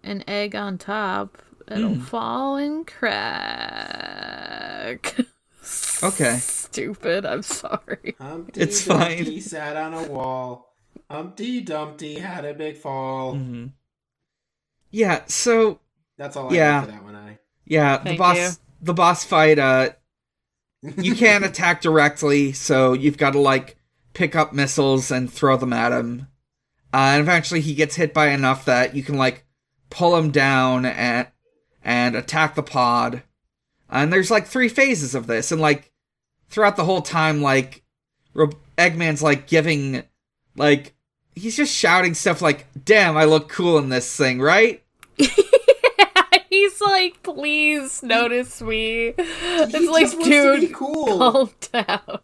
an 0.04 0.23
egg 0.28 0.56
on 0.56 0.78
top? 0.78 1.38
It'll 1.67 1.95
Mm. 1.95 2.02
fall 2.02 2.56
and 2.58 2.86
crack. 2.88 4.45
Okay. 6.04 6.36
Stupid. 6.39 7.26
I'm 7.26 7.41
sorry. 7.43 8.15
Humpty 8.19 8.60
It's 8.60 8.86
Dumpty 8.86 9.39
fine. 9.39 9.41
sat 9.49 9.78
on 9.78 9.93
a 9.93 10.04
wall. 10.04 10.76
Humpty 11.10 11.62
Dumpty 11.62 12.15
had 12.19 12.43
a 12.43 12.54
big 12.54 12.76
fall. 12.76 13.36
hmm 13.36 13.67
Yeah, 14.91 15.23
so 15.28 15.80
That's 16.17 16.36
all 16.36 16.49
I 16.52 16.56
Yeah. 16.56 16.73
have 16.82 16.86
for 16.86 16.91
that 16.91 17.04
one. 17.04 17.15
I. 17.15 17.39
yeah, 17.65 17.97
the 18.04 18.17
boss 18.17 18.38
you. 18.38 18.49
the 18.82 18.93
boss 18.93 19.23
fight 19.23 19.58
uh 19.58 19.91
you 20.97 21.15
can't 21.23 21.45
attack 21.45 21.82
directly, 21.82 22.52
so 22.52 22.91
you've 22.91 23.17
got 23.17 23.32
to 23.32 23.39
like 23.39 23.78
pick 24.13 24.36
up 24.36 24.52
missiles 24.52 25.10
and 25.12 25.32
throw 25.32 25.56
them 25.56 25.71
at 25.71 25.93
him. 25.93 26.28
Uh, 26.93 27.13
and 27.13 27.21
eventually 27.21 27.60
he 27.60 27.73
gets 27.73 27.95
hit 27.95 28.13
by 28.13 28.27
enough 28.27 28.65
that 28.65 28.95
you 28.95 29.01
can 29.01 29.17
like 29.17 29.45
pull 29.89 30.15
him 30.15 30.29
down 30.32 30.86
and 30.86 31.27
and 31.84 32.15
attack 32.15 32.56
the 32.56 32.63
pod. 32.63 33.23
And 33.89 34.13
there's 34.13 34.32
like 34.32 34.45
three 34.47 34.69
phases 34.69 35.15
of 35.15 35.27
this 35.27 35.51
and 35.51 35.60
like 35.60 35.91
throughout 36.49 36.75
the 36.75 36.86
whole 36.86 37.01
time 37.01 37.41
like 37.41 37.84
Ro- 38.34 38.51
Eggman's 38.77 39.23
like 39.23 39.47
giving 39.47 40.03
like 40.56 40.93
he's 41.36 41.58
just 41.58 41.73
shouting 41.75 42.13
stuff 42.13 42.41
like 42.41 42.67
damn 42.86 43.17
I 43.17 43.25
look 43.25 43.49
cool 43.49 43.77
in 43.79 43.89
this 43.89 44.15
thing, 44.15 44.39
right? 44.39 44.84
He's 46.49 46.79
like, 46.82 47.23
please 47.23 48.03
notice 48.03 48.62
me. 48.62 49.13
It's 49.17 49.75
He 49.75 49.88
like, 49.89 50.03
just 50.03 50.15
wants 50.17 50.29
to 50.29 50.56
be 50.60 50.67
dude, 50.67 50.75
cool. 50.75 51.17
calm 51.17 51.49
down. 51.71 52.19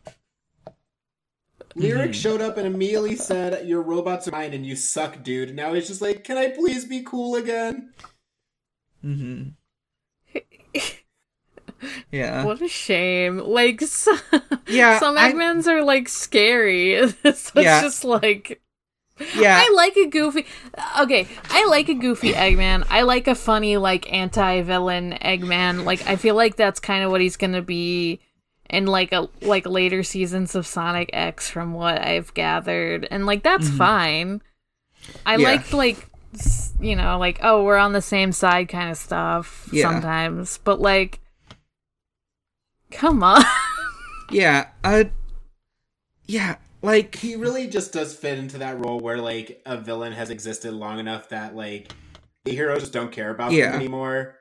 Lyric 1.75 2.11
Mhm. 2.11 2.15
showed 2.15 2.41
up 2.41 2.57
and 2.57 2.65
immediately 2.67 3.15
said, 3.15 3.67
"Your 3.67 3.81
robots 3.81 4.27
are 4.27 4.31
mine, 4.31 4.53
and 4.53 4.65
you 4.65 4.75
suck, 4.75 5.23
dude." 5.23 5.55
Now 5.55 5.73
he's 5.73 5.87
just 5.87 6.01
like, 6.01 6.23
"Can 6.23 6.37
I 6.37 6.49
please 6.49 6.85
be 6.85 7.01
cool 7.03 7.35
again?" 7.35 7.93
Mm-hmm. 9.05 9.49
Yeah. 12.11 12.43
What 12.43 12.61
a 12.61 12.67
shame. 12.67 13.37
Like, 13.37 13.79
so, 13.81 14.13
Yeah, 14.67 14.99
some 14.99 15.17
I- 15.17 15.31
Eggmans 15.31 15.65
are 15.67 15.81
like 15.83 16.09
scary. 16.09 17.07
so 17.07 17.15
it's 17.23 17.51
Yeah. 17.55 17.81
just 17.81 18.03
like. 18.03 18.61
Yeah. 19.35 19.61
I 19.65 19.71
like 19.75 19.95
a 19.97 20.07
goofy. 20.07 20.45
Okay, 21.01 21.27
I 21.49 21.65
like 21.67 21.87
a 21.89 21.93
goofy 21.93 22.31
Eggman. 22.33 22.85
I 22.89 23.01
like 23.03 23.27
a 23.27 23.35
funny, 23.35 23.75
like 23.77 24.11
anti-villain 24.11 25.17
Eggman. 25.21 25.83
Like, 25.85 26.05
I 26.07 26.15
feel 26.15 26.35
like 26.35 26.55
that's 26.55 26.79
kind 26.79 27.03
of 27.03 27.11
what 27.11 27.19
he's 27.21 27.35
gonna 27.37 27.61
be 27.61 28.19
in 28.69 28.85
like 28.85 29.11
a 29.11 29.27
like 29.41 29.65
later 29.67 30.03
seasons 30.03 30.55
of 30.55 30.65
Sonic 30.67 31.09
X, 31.13 31.49
from 31.49 31.73
what 31.73 31.99
I've 32.01 32.33
gathered, 32.33 33.07
and 33.09 33.25
like 33.25 33.43
that's 33.43 33.69
Mhm. 33.69 33.77
fine. 33.77 34.41
I 35.25 35.37
Yeah. 35.37 35.47
like 35.49 35.73
like 35.73 36.07
you 36.79 36.95
know 36.95 37.17
like 37.17 37.39
oh 37.41 37.63
we're 37.63 37.77
on 37.77 37.93
the 37.93 38.01
same 38.01 38.31
side 38.31 38.69
kind 38.69 38.89
of 38.91 38.97
stuff 38.97 39.67
Yeah. 39.71 39.83
sometimes, 39.89 40.59
but 40.63 40.79
like, 40.79 41.19
come 42.91 43.23
on. 43.23 43.43
Yeah, 44.31 44.67
uh 44.83 45.05
Yeah, 46.27 46.57
like 46.83 47.15
He 47.15 47.35
really 47.35 47.65
just 47.67 47.91
does 47.93 48.13
fit 48.15 48.37
into 48.37 48.59
that 48.59 48.77
role 48.85 48.99
where 48.99 49.17
like 49.17 49.59
a 49.65 49.75
villain 49.77 50.13
has 50.13 50.29
existed 50.29 50.71
long 50.73 50.99
enough 50.99 51.29
that 51.29 51.55
like 51.55 51.91
the 52.45 52.51
heroes 52.51 52.81
just 52.81 52.93
don't 52.93 53.11
care 53.11 53.31
about 53.31 53.51
Yeah. 53.53 53.71
them 53.71 53.79
anymore. 53.81 54.35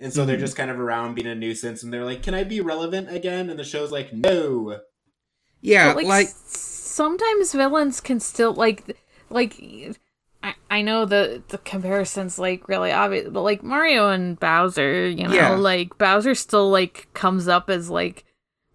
And 0.00 0.12
so 0.12 0.24
they're 0.24 0.36
Mhm. 0.36 0.40
just 0.40 0.56
kind 0.56 0.70
of 0.70 0.78
around 0.80 1.14
being 1.14 1.26
a 1.28 1.34
nuisance 1.34 1.82
and 1.82 1.92
they're 1.92 2.04
like, 2.04 2.22
"Can 2.22 2.34
I 2.34 2.44
be 2.44 2.60
relevant 2.60 3.10
again?" 3.14 3.48
And 3.48 3.58
the 3.58 3.64
show's 3.64 3.92
like, 3.92 4.12
"No." 4.12 4.80
yeah, 5.60 5.94
But, 5.94 6.04
like, 6.04 6.26
s- 6.26 6.34
sometimes 6.58 7.52
villains 7.52 8.00
can 8.00 8.20
still 8.20 8.52
like 8.52 8.96
like 9.30 9.56
I, 10.42 10.54
I 10.70 10.82
know 10.82 11.04
the 11.06 11.42
the 11.48 11.58
comparison's 11.58 12.38
like 12.38 12.68
really 12.68 12.92
obvious 12.92 13.28
but 13.30 13.40
like 13.42 13.62
mario 13.62 14.10
and 14.10 14.38
bowser 14.38 15.08
you 15.08 15.26
know 15.26 15.32
Yeah. 15.34 15.50
like 15.56 15.96
bowser 15.96 16.34
still 16.34 16.68
like 16.70 17.08
comes 17.14 17.48
up 17.48 17.70
as 17.70 17.88
like 17.88 18.24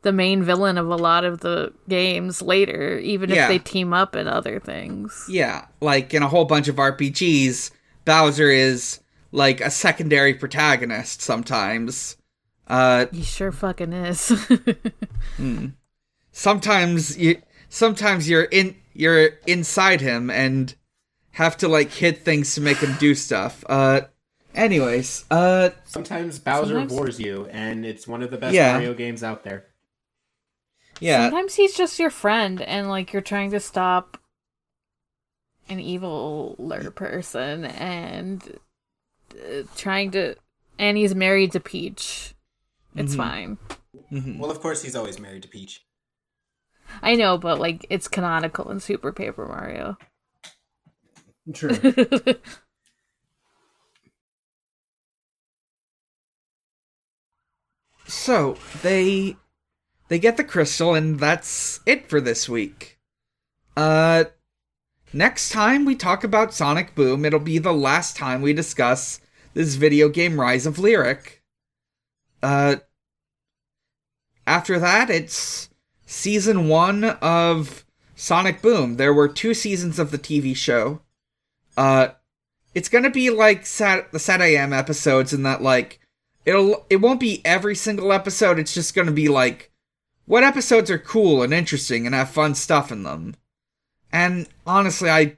the 0.01 0.11
main 0.11 0.41
villain 0.43 0.78
of 0.78 0.88
a 0.89 0.95
lot 0.95 1.26
of 1.26 1.41
the 1.41 1.74
games 1.89 2.41
later, 2.41 2.97
even 2.99 3.30
Yeah. 3.30 3.43
if 3.43 3.49
they 3.49 3.59
team 3.59 3.93
up 3.93 4.15
in 4.15 4.28
other 4.30 4.57
things. 4.59 5.26
Yeah, 5.30 5.65
like 5.82 6.13
in 6.13 6.24
a 6.24 6.28
whole 6.30 6.45
bunch 6.45 6.70
of 6.70 6.78
RPGs, 6.80 7.72
Bowser 8.05 8.49
is 8.49 8.99
like 9.32 9.61
a 9.61 9.69
secondary 9.71 10.34
protagonist 10.34 11.21
sometimes. 11.21 12.17
Uh 12.67 13.07
He 13.11 13.23
sure 13.23 13.51
fucking 13.51 13.93
is. 13.93 14.32
sometimes 16.32 17.17
you 17.17 17.41
sometimes 17.69 18.30
you're 18.30 18.43
in 18.43 18.75
you're 18.93 19.32
inside 19.47 20.01
him 20.01 20.30
and 20.30 20.75
have 21.32 21.57
to 21.57 21.67
like 21.67 21.91
hit 21.91 22.23
things 22.23 22.53
to 22.55 22.61
make 22.61 22.77
him 22.77 22.95
do 22.99 23.15
stuff. 23.15 23.63
Uh 23.67 24.01
anyways, 24.55 25.25
uh 25.32 25.69
Sometimes 25.86 26.39
Bowser 26.39 26.73
Sometimes- 26.73 26.93
bores 26.93 27.19
you, 27.19 27.47
and 27.51 27.86
it's 27.86 28.07
one 28.07 28.21
of 28.23 28.32
the 28.32 28.38
best 28.38 28.53
Yeah. 28.53 28.73
Mario 28.73 28.93
games 28.93 29.23
out 29.23 29.43
there. 29.43 29.65
yeah. 30.99 31.30
Sometimes 31.30 31.55
he's 31.55 31.75
just 31.75 31.99
your 31.99 32.09
friend, 32.09 32.61
and 32.61 32.89
like 32.89 33.13
you're 33.13 33.21
trying 33.21 33.51
to 33.51 33.59
stop 33.59 34.17
an 35.69 35.77
eviler 35.80 36.93
person, 36.93 37.65
and 37.65 38.59
uh, 39.39 39.63
trying 39.75 40.11
to, 40.11 40.35
and 40.77 40.97
he's 40.97 41.15
married 41.15 41.51
to 41.53 41.59
Peach. 41.59 42.33
It's 42.95 43.13
Mhm. 43.13 43.17
fine. 43.17 43.57
Mhm. 44.11 44.39
Well, 44.39 44.51
of 44.51 44.59
course, 44.61 44.83
he's 44.83 44.95
always 44.95 45.19
married 45.19 45.43
to 45.43 45.47
Peach. 45.47 45.85
I 47.01 47.15
know, 47.15 47.37
but 47.37 47.59
like 47.59 47.85
it's 47.89 48.07
canonical 48.07 48.69
in 48.71 48.79
Super 48.79 49.11
Paper 49.11 49.45
Mario. 49.47 49.97
True. 51.53 51.69
So, 58.07 58.57
they 58.81 59.37
they 60.07 60.19
get 60.19 60.37
the 60.37 60.43
crystal 60.43 60.95
and 60.95 61.19
that's 61.19 61.79
it 61.85 62.09
for 62.09 62.19
this 62.19 62.49
week. 62.49 62.99
Uh 63.77 64.25
next 65.13 65.49
time 65.49 65.85
we 65.85 65.95
talk 65.95 66.23
about 66.23 66.53
Sonic 66.53 66.95
Boom, 66.95 67.25
it'll 67.25 67.39
be 67.39 67.57
the 67.59 67.73
last 67.73 68.15
time 68.15 68.41
we 68.41 68.53
discuss 68.53 69.19
this 69.53 69.75
video 69.75 70.09
game 70.09 70.39
Rise 70.39 70.65
of 70.65 70.79
Lyric. 70.79 71.43
Uh 72.41 72.77
after 74.47 74.79
that, 74.79 75.09
it's 75.09 75.69
season 76.07 76.67
1 76.67 77.03
of 77.03 77.85
Sonic 78.15 78.61
Boom. 78.63 78.95
There 78.97 79.13
were 79.13 79.27
two 79.27 79.53
seasons 79.53 79.99
of 79.99 80.11
the 80.11 80.17
TV 80.17 80.55
show. 80.55 81.01
Uh 81.77 82.09
it's 82.75 82.89
to 83.03 83.09
be 83.09 83.29
like 83.29 83.65
Sat- 83.65 84.11
the 84.11 84.19
Sat 84.19 84.41
I 84.41 84.53
AM 84.55 84.73
episodes 84.73 85.33
in 85.33 85.43
that 85.43 85.61
like 85.61 85.99
it'll 86.45 86.85
it 86.89 86.97
won't 86.97 87.19
be 87.19 87.41
every 87.45 87.75
single 87.75 88.11
episode 88.11 88.59
it's 88.59 88.73
just 88.73 88.95
to 89.07 89.13
be 89.13 89.27
like 89.27 89.71
what 90.25 90.43
episodes 90.43 90.89
are 90.89 90.97
cool 90.99 91.43
and 91.43 91.53
interesting 91.53 92.05
and 92.05 92.15
have 92.15 92.29
fun 92.29 92.55
stuff 92.55 92.91
in 92.91 93.03
them 93.03 93.35
and 94.11 94.47
honestly 94.65 95.09
i 95.09 95.37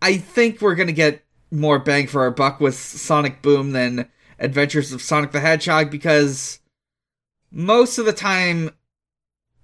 i 0.00 0.16
think 0.16 0.60
we're 0.60 0.74
to 0.88 0.92
get 0.92 1.24
more 1.52 1.78
bang 1.78 2.06
for 2.06 2.22
our 2.22 2.30
buck 2.30 2.60
with 2.60 2.74
sonic 2.74 3.42
boom 3.42 3.72
than 3.72 4.08
adventures 4.38 4.92
of 4.92 5.02
sonic 5.02 5.30
the 5.32 5.40
hedgehog 5.40 5.90
because 5.90 6.58
most 7.50 7.98
of 7.98 8.06
the 8.06 8.12
time 8.12 8.70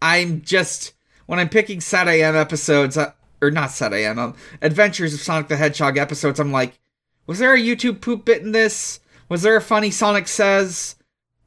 i'm 0.03 0.43
just 0.43 0.93
when 1.27 1.39
i'm 1.39 1.49
picking 1.49 1.81
sat 1.81 2.07
am 2.07 2.37
episodes 2.37 2.97
uh, 2.97 3.13
or 3.41 3.51
not 3.51 3.71
sat 3.71 3.93
am 3.93 4.19
um, 4.19 4.37
adventures 4.63 5.15
of 5.15 5.21
sonic 5.21 5.49
the 5.49 5.57
hedgehog 5.57 5.97
episodes 5.97 6.39
i'm 6.39 6.53
like 6.53 6.79
was 7.27 7.39
there 7.39 7.55
a 7.55 7.59
youtube 7.59 8.01
poop 8.01 8.25
bit 8.25 8.43
in 8.43 8.53
this 8.53 9.01
was 9.29 9.43
there 9.43 9.57
a 9.57 9.61
funny 9.61 9.91
Sonic 9.91 10.27
says? 10.27 10.97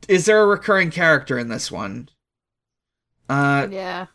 Is 0.07 0.25
there 0.25 0.41
a 0.41 0.47
recurring 0.47 0.91
character 0.91 1.37
in 1.37 1.49
this 1.49 1.71
one? 1.71 2.09
Uh, 3.29 3.67
yeah. 3.71 4.07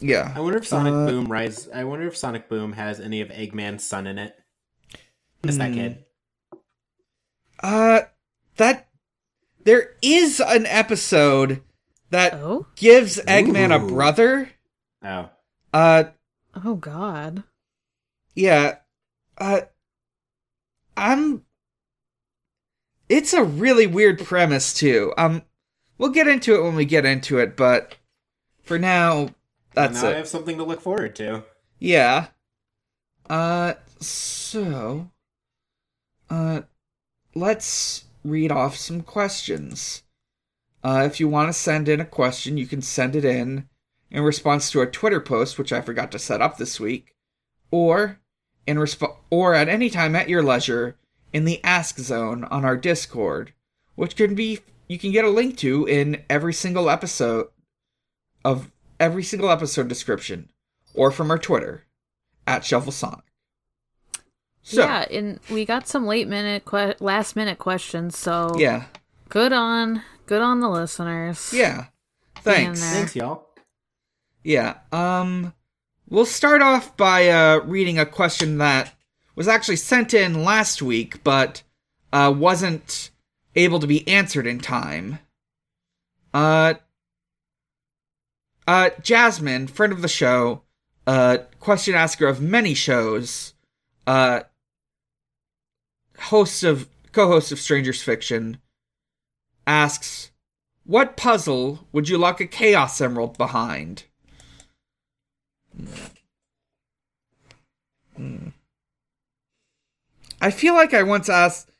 yeah. 0.00 0.32
I 0.34 0.40
wonder 0.40 0.58
if 0.58 0.66
Sonic 0.66 0.92
Uh, 0.92 1.06
Boom 1.06 1.26
Rise. 1.26 1.68
I 1.74 1.84
wonder 1.84 2.06
if 2.06 2.16
Sonic 2.16 2.48
Boom 2.48 2.72
has 2.72 3.00
any 3.00 3.20
of 3.20 3.28
Eggman's 3.28 3.84
son 3.84 4.06
in 4.06 4.18
it. 4.18 4.36
Miss 5.42 5.56
that 5.56 5.68
Hmm. 5.70 5.74
kid. 5.74 6.04
Uh, 7.62 8.00
that 8.56 8.88
there 9.64 9.94
is 10.02 10.40
an 10.40 10.66
episode 10.66 11.62
that 12.10 12.34
Oh. 12.34 12.66
gives 12.76 13.18
Eggman 13.20 13.74
a 13.74 13.78
brother. 13.86 14.50
Oh, 15.02 15.30
Uh, 15.72 16.04
Oh 16.64 16.74
God. 16.74 17.44
yeah. 18.34 18.78
Uh, 19.38 19.62
I'm. 20.96 21.44
It's 23.08 23.32
a 23.32 23.42
really 23.44 23.86
weird 23.86 24.18
premise 24.24 24.72
too. 24.74 25.12
Um, 25.16 25.42
we'll 25.98 26.10
get 26.10 26.28
into 26.28 26.54
it 26.54 26.62
when 26.62 26.74
we 26.76 26.84
get 26.84 27.04
into 27.06 27.38
it, 27.38 27.56
but 27.56 27.96
for 28.62 28.78
now, 28.78 29.30
that's 29.72 30.02
now 30.02 30.10
I 30.10 30.14
have 30.14 30.28
something 30.28 30.56
to 30.58 30.64
look 30.64 30.80
forward 30.80 31.16
to. 31.16 31.44
Yeah. 31.78 32.28
Uh, 33.28 33.74
so, 34.00 35.10
uh, 36.30 36.62
let's 37.34 38.04
read 38.24 38.52
off 38.52 38.76
some 38.76 39.02
questions. 39.02 40.02
Uh, 40.82 41.02
if 41.04 41.20
you 41.20 41.28
want 41.28 41.48
to 41.48 41.52
send 41.52 41.88
in 41.88 42.00
a 42.00 42.06
question, 42.06 42.56
you 42.56 42.66
can 42.66 42.80
send 42.80 43.14
it 43.14 43.24
in 43.24 43.68
in 44.10 44.22
response 44.22 44.70
to 44.70 44.80
a 44.80 44.86
Twitter 44.86 45.20
post, 45.20 45.58
which 45.58 45.72
I 45.72 45.80
forgot 45.80 46.10
to 46.12 46.18
set 46.18 46.40
up 46.40 46.56
this 46.56 46.80
week, 46.80 47.14
or 47.70 48.18
in 48.66 48.76
resp- 48.76 49.16
or 49.28 49.54
at 49.54 49.68
any 49.68 49.90
time 49.90 50.16
at 50.16 50.28
your 50.28 50.42
leisure 50.42 50.96
in 51.32 51.44
the 51.44 51.62
Ask 51.62 51.98
Zone 51.98 52.44
on 52.44 52.64
our 52.64 52.76
Discord, 52.76 53.52
which 53.94 54.16
can 54.16 54.34
be 54.34 54.60
you 54.88 54.98
can 54.98 55.12
get 55.12 55.24
a 55.24 55.30
link 55.30 55.56
to 55.58 55.86
in 55.86 56.24
every 56.30 56.52
single 56.52 56.88
episode 56.88 57.48
of 58.44 58.70
every 58.98 59.22
single 59.22 59.50
episode 59.50 59.88
description, 59.88 60.50
or 60.94 61.10
from 61.10 61.30
our 61.30 61.38
Twitter 61.38 61.84
at 62.46 62.64
Shuffle 62.64 62.92
Sonic. 62.92 63.29
So 64.62 64.82
yeah, 64.82 65.06
and 65.10 65.40
we 65.50 65.64
got 65.64 65.88
some 65.88 66.06
late 66.06 66.28
minute, 66.28 66.64
que- 66.64 66.94
last 67.00 67.34
minute 67.34 67.58
questions. 67.58 68.16
So 68.16 68.54
yeah, 68.58 68.84
good 69.28 69.52
on, 69.52 70.02
good 70.26 70.42
on 70.42 70.60
the 70.60 70.68
listeners. 70.68 71.52
yeah. 71.52 71.86
Thanks. 72.42 72.80
Thanks, 72.80 73.14
y'all. 73.16 73.46
Yeah. 74.42 74.78
Um 74.92 75.52
we'll 76.08 76.24
start 76.24 76.62
off 76.62 76.96
by 76.96 77.28
uh 77.28 77.60
reading 77.64 77.98
a 77.98 78.06
question 78.06 78.58
that 78.58 78.94
was 79.36 79.46
actually 79.46 79.76
sent 79.76 80.14
in 80.14 80.42
last 80.44 80.80
week 80.82 81.22
but 81.22 81.62
uh 82.12 82.32
wasn't 82.34 83.10
able 83.54 83.78
to 83.80 83.86
be 83.86 84.06
answered 84.08 84.46
in 84.46 84.58
time. 84.58 85.18
Uh 86.32 86.74
uh 88.66 88.90
Jasmine, 89.02 89.66
friend 89.66 89.92
of 89.92 90.00
the 90.02 90.08
show, 90.08 90.62
uh 91.06 91.38
question 91.58 91.94
asker 91.94 92.26
of 92.26 92.40
many 92.40 92.72
shows, 92.72 93.52
uh 94.06 94.40
host 96.20 96.62
of 96.64 96.88
co-host 97.12 97.52
of 97.52 97.58
Strangers 97.58 98.02
Fiction 98.02 98.58
asks 99.66 100.30
what 100.84 101.16
puzzle 101.16 101.86
would 101.92 102.08
you 102.08 102.18
lock 102.18 102.40
a 102.40 102.46
Chaos 102.46 103.00
Emerald 103.00 103.38
behind? 103.38 104.04
Hmm. 108.16 108.48
I 110.40 110.50
feel 110.50 110.74
like 110.74 110.92
I 110.94 111.02
once 111.02 111.28
asked. 111.28 111.70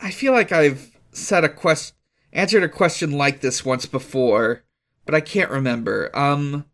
I 0.00 0.10
feel 0.10 0.32
like 0.32 0.52
I've 0.52 0.98
said 1.12 1.44
a 1.44 1.48
quest, 1.48 1.94
answered 2.32 2.62
a 2.62 2.68
question 2.68 3.12
like 3.12 3.40
this 3.40 3.64
once 3.64 3.86
before, 3.86 4.62
but 5.06 5.14
I 5.14 5.20
can't 5.20 5.50
remember. 5.50 6.10
Um, 6.14 6.66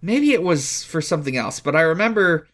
maybe 0.00 0.32
it 0.32 0.42
was 0.42 0.84
for 0.84 1.00
something 1.02 1.36
else, 1.36 1.60
but 1.60 1.76
I 1.76 1.82
remember. 1.82 2.48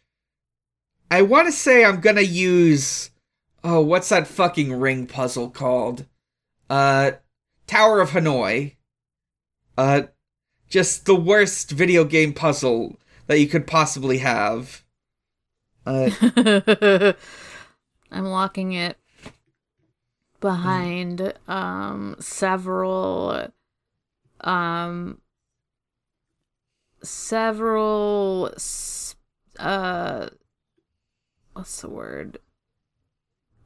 I 1.10 1.22
want 1.22 1.46
to 1.46 1.52
say 1.52 1.84
I'm 1.84 2.00
gonna 2.00 2.22
use. 2.22 3.10
Oh, 3.64 3.80
what's 3.80 4.08
that 4.08 4.26
fucking 4.26 4.72
ring 4.72 5.06
puzzle 5.06 5.50
called? 5.50 6.06
Uh, 6.68 7.12
Tower 7.66 8.00
of 8.00 8.10
Hanoi. 8.10 8.76
Uh, 9.78 10.02
just 10.68 11.06
the 11.06 11.14
worst 11.14 11.70
video 11.70 12.04
game 12.04 12.32
puzzle 12.32 12.98
that 13.26 13.38
you 13.38 13.46
could 13.46 13.66
possibly 13.66 14.18
have. 14.18 14.82
Uh, 15.86 16.10
I'm 18.10 18.26
locking 18.26 18.72
it 18.72 18.96
behind 20.40 21.32
um 21.46 22.16
several 22.18 23.46
um 24.40 25.18
several 27.02 28.52
uh 29.60 30.28
what's 31.52 31.80
the 31.80 31.88
word 31.88 32.38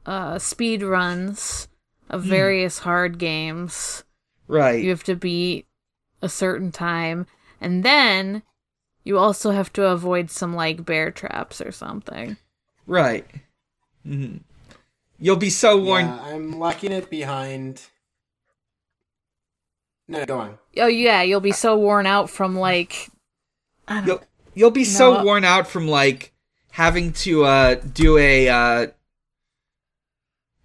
uh 0.07 0.39
speed 0.39 0.81
runs 0.81 1.67
of 2.09 2.23
various 2.23 2.79
hard 2.79 3.19
games 3.19 4.03
right. 4.47 4.83
you 4.83 4.89
have 4.89 5.03
to 5.03 5.15
beat 5.15 5.67
a 6.21 6.29
certain 6.29 6.71
time 6.71 7.27
and 7.61 7.83
then 7.83 8.41
you 9.03 9.19
also 9.19 9.51
have 9.51 9.71
to 9.71 9.85
avoid 9.85 10.31
some 10.31 10.55
like 10.55 10.83
bear 10.83 11.11
traps 11.11 11.61
or 11.61 11.71
something 11.71 12.37
Right. 12.87 13.25
Mm-hmm. 14.07 14.37
You'll 15.19 15.35
be 15.35 15.49
so 15.49 15.77
warned. 15.77 16.07
Yeah, 16.07 16.21
I'm 16.21 16.57
locking 16.57 16.91
it 16.93 17.09
behind. 17.09 17.81
No, 20.07 20.25
go 20.25 20.39
on. 20.39 20.57
Oh 20.77 20.87
yeah, 20.87 21.21
you'll 21.21 21.41
be 21.41 21.51
so 21.51 21.77
worn 21.77 22.05
out 22.05 22.29
from 22.29 22.55
like 22.55 23.09
I 23.87 23.95
don't 23.95 24.07
You'll 24.07 24.21
you'll 24.55 24.71
be 24.71 24.85
so 24.85 25.23
worn 25.23 25.43
out 25.43 25.67
from 25.67 25.87
like 25.87 26.33
having 26.71 27.11
to 27.11 27.43
uh 27.43 27.75
do 27.75 28.17
a 28.17 28.47
uh 28.47 28.87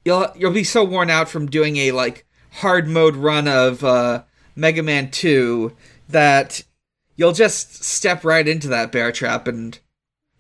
you'll 0.05 0.29
you'll 0.37 0.53
be 0.53 0.65
so 0.65 0.85
worn 0.85 1.11
out 1.11 1.29
from 1.29 1.47
doing 1.47 1.77
a 1.77 1.93
like 1.93 2.27
hard 2.55 2.89
mode 2.89 3.17
run 3.17 3.49
of 3.49 3.83
uh 3.85 4.25
Mega 4.57 4.83
Man 4.83 5.11
2 5.11 5.75
that 6.09 6.63
you'll 7.17 7.33
just 7.33 7.83
step 7.85 8.25
right 8.25 8.47
into 8.47 8.69
that 8.69 8.93
bear 8.93 9.13
trap 9.13 9.49
and 9.49 9.79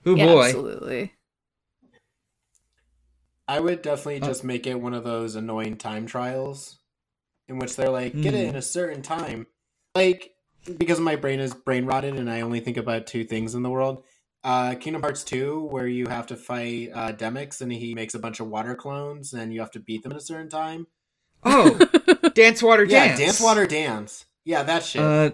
oh 0.06 0.16
yeah, 0.16 0.26
boy. 0.26 0.44
absolutely. 0.46 1.12
I 3.48 3.60
would 3.60 3.82
definitely 3.82 4.20
Uh, 4.20 4.26
just 4.26 4.44
make 4.44 4.66
it 4.66 4.80
one 4.80 4.94
of 4.94 5.04
those 5.04 5.34
annoying 5.34 5.76
time 5.76 6.06
trials 6.06 6.78
in 7.48 7.58
which 7.58 7.76
they're 7.76 7.90
like, 7.90 8.20
get 8.20 8.34
it 8.34 8.44
Hmm. 8.44 8.50
in 8.50 8.56
a 8.56 8.62
certain 8.62 9.02
time. 9.02 9.46
Like, 9.94 10.32
because 10.78 11.00
my 11.00 11.16
brain 11.16 11.40
is 11.40 11.54
brain 11.54 11.84
rotted 11.84 12.14
and 12.16 12.30
I 12.30 12.40
only 12.40 12.60
think 12.60 12.76
about 12.76 13.06
two 13.06 13.24
things 13.24 13.54
in 13.54 13.62
the 13.62 13.70
world. 13.70 14.04
Uh, 14.44 14.74
Kingdom 14.74 15.02
Hearts 15.02 15.22
2, 15.24 15.60
where 15.66 15.86
you 15.86 16.06
have 16.08 16.26
to 16.26 16.36
fight 16.36 16.90
uh, 16.92 17.12
Demyx 17.12 17.60
and 17.60 17.72
he 17.72 17.94
makes 17.94 18.14
a 18.14 18.18
bunch 18.18 18.40
of 18.40 18.48
water 18.48 18.74
clones 18.74 19.32
and 19.32 19.52
you 19.54 19.60
have 19.60 19.70
to 19.70 19.78
beat 19.80 20.02
them 20.02 20.10
at 20.12 20.18
a 20.18 20.20
certain 20.20 20.48
time. 20.48 20.88
Oh, 21.44 21.78
Dance 22.34 22.60
Water 22.62 22.84
Dance. 22.84 22.92
Yeah, 22.92 23.06
Dance. 23.08 23.18
Dance 23.20 23.40
Water 23.40 23.66
Dance. 23.66 24.26
Yeah, 24.44 24.62
that 24.64 24.82
shit. 24.84 25.00
Uh 25.02 25.30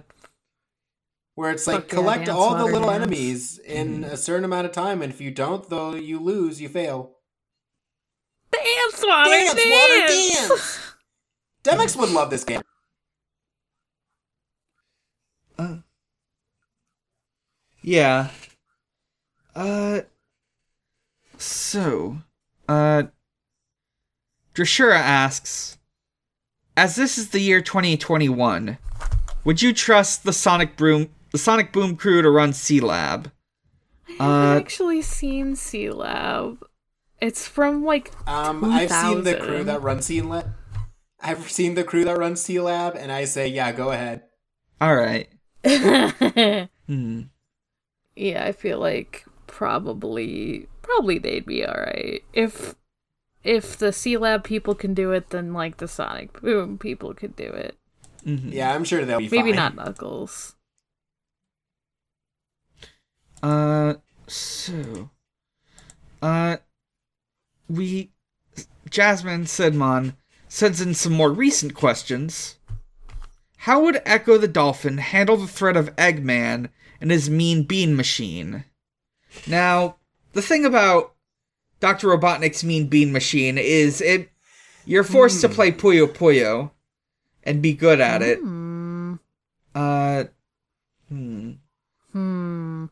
where 1.36 1.52
it's 1.52 1.66
like 1.68 1.82
Fuck 1.82 1.92
yeah, 1.92 1.94
collect 1.98 2.26
Dance 2.26 2.36
all 2.38 2.56
the 2.56 2.64
little 2.64 2.88
Dance. 2.90 3.02
enemies 3.02 3.58
in 3.60 4.02
Mhm. 4.04 4.10
a 4.12 4.16
certain 4.16 4.44
amount 4.44 4.66
of 4.66 4.72
time, 4.72 5.00
and 5.02 5.12
if 5.12 5.20
you 5.20 5.30
don't, 5.30 5.68
though, 5.70 5.94
you 5.94 6.18
lose, 6.18 6.60
you 6.60 6.68
fail. 6.68 7.14
Dance 8.52 9.04
water 9.06 9.30
Dance, 9.30 9.54
dance. 9.54 9.70
water, 9.70 10.58
dance. 10.58 10.80
Demyx 11.64 11.96
would 11.96 12.10
love 12.10 12.30
this 12.30 12.42
game. 12.44 12.60
Uh, 15.58 15.76
yeah. 17.82 18.30
Uh. 19.58 20.02
So, 21.36 22.18
uh. 22.68 23.04
Drashura 24.54 24.96
asks, 24.96 25.78
as 26.76 26.96
this 26.96 27.16
is 27.16 27.30
the 27.30 27.38
year 27.40 27.60
2021, 27.60 28.76
would 29.44 29.62
you 29.62 29.72
trust 29.72 30.24
the 30.24 30.32
Sonic 30.32 30.76
Boom, 30.76 31.10
the 31.30 31.38
Sonic 31.38 31.72
Boom 31.72 31.94
crew 31.96 32.22
to 32.22 32.30
run 32.30 32.50
Sealab? 32.50 33.30
I 34.08 34.12
Uh, 34.18 34.24
haven't 34.48 34.62
actually 34.64 35.02
seen 35.02 35.54
Sealab. 35.54 36.58
It's 37.20 37.46
from 37.46 37.84
like 37.84 38.10
Um, 38.26 38.64
I've 38.64 38.90
seen 38.90 39.22
the 39.22 39.36
crew 39.36 39.62
that 39.64 39.82
runs 39.82 40.08
Sealab. 40.08 40.54
I've 41.20 41.50
seen 41.50 41.74
the 41.74 41.84
crew 41.84 42.04
that 42.04 42.16
runs 42.18 42.42
Sealab, 42.42 42.96
and 42.96 43.12
I 43.12 43.26
say, 43.26 43.46
yeah, 43.48 43.70
go 43.72 43.90
ahead. 43.90 44.22
All 44.80 44.94
right. 44.96 45.28
hmm. 46.86 47.22
Yeah. 48.16 48.44
I 48.44 48.52
feel 48.52 48.78
like 48.80 49.24
probably 49.58 50.68
probably 50.82 51.18
they'd 51.18 51.44
be 51.44 51.66
alright. 51.66 52.22
If 52.32 52.76
if 53.42 53.76
the 53.76 53.86
Sealab 53.86 54.44
people 54.44 54.76
can 54.76 54.94
do 54.94 55.10
it, 55.10 55.30
then 55.30 55.52
like 55.52 55.78
the 55.78 55.88
Sonic 55.88 56.40
Boom 56.40 56.78
people 56.78 57.12
could 57.12 57.34
do 57.34 57.48
it. 57.48 57.76
Mm-hmm. 58.24 58.50
Yeah, 58.50 58.72
I'm 58.72 58.84
sure 58.84 59.04
they'll 59.04 59.18
be 59.18 59.28
Maybe 59.28 59.50
fine. 59.50 59.56
not 59.56 59.74
Knuckles. 59.74 60.54
Uh, 63.42 63.94
so, 64.28 65.10
uh, 66.22 66.58
we, 67.68 68.10
Jasmine 68.88 69.44
Sidmon 69.44 70.14
sends 70.48 70.80
in 70.80 70.94
some 70.94 71.12
more 71.12 71.32
recent 71.32 71.74
questions. 71.74 72.58
How 73.58 73.82
would 73.82 74.02
Ecco 74.06 74.38
the 74.38 74.46
Dolphin 74.46 74.98
handle 74.98 75.36
the 75.36 75.48
threat 75.48 75.76
of 75.76 75.94
Eggman 75.96 76.68
and 77.00 77.10
his 77.10 77.28
mean 77.28 77.64
bean 77.64 77.96
machine? 77.96 78.64
Now, 79.46 79.96
the 80.32 80.42
thing 80.42 80.64
about 80.64 81.14
Dr. 81.80 82.08
Robotnik's 82.08 82.64
mean 82.64 82.88
bean 82.88 83.12
machine 83.12 83.58
is 83.58 84.00
it, 84.00 84.30
you're 84.84 85.04
forced 85.04 85.40
to 85.42 85.48
Hmm. 85.48 85.54
play 85.54 85.72
Puyo 85.72 86.06
Puyo 86.06 86.70
and 87.44 87.62
be 87.62 87.72
good 87.74 88.00
at 88.00 88.22
it. 88.22 88.38
Hmm. 88.40 89.14
Uh, 89.74 90.24
hmm. 91.08 91.52
Hmm. 92.12 92.86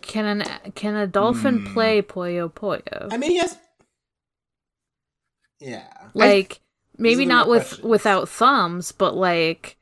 Can 0.00 0.24
an 0.24 0.72
can 0.74 0.96
a 0.96 1.06
dolphin 1.06 1.58
Hmm. 1.66 1.72
play 1.74 2.02
Puyo 2.02 2.52
Puyo? 2.52 3.08
I 3.12 3.16
mean, 3.16 3.32
yes. 3.32 3.56
Yeah. 5.60 5.86
like 6.14 6.60
maybe 6.96 7.26
not 7.26 7.48
with 7.48 7.62
questions. 7.64 7.82
without 7.86 8.28
thumbs, 8.28 8.92
but 8.92 9.14
like 9.14 9.76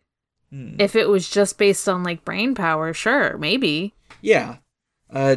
hmm. 0.51 0.75
if 0.79 0.97
it 0.97 1.09
was 1.09 1.29
just 1.29 1.57
based 1.59 1.89
on 1.89 2.03
like 2.03 2.25
brain 2.25 2.55
power, 2.55 2.93
sure, 2.93 3.39
maybe. 3.39 3.95
Yeah. 4.21 4.57
Uh 5.13 5.37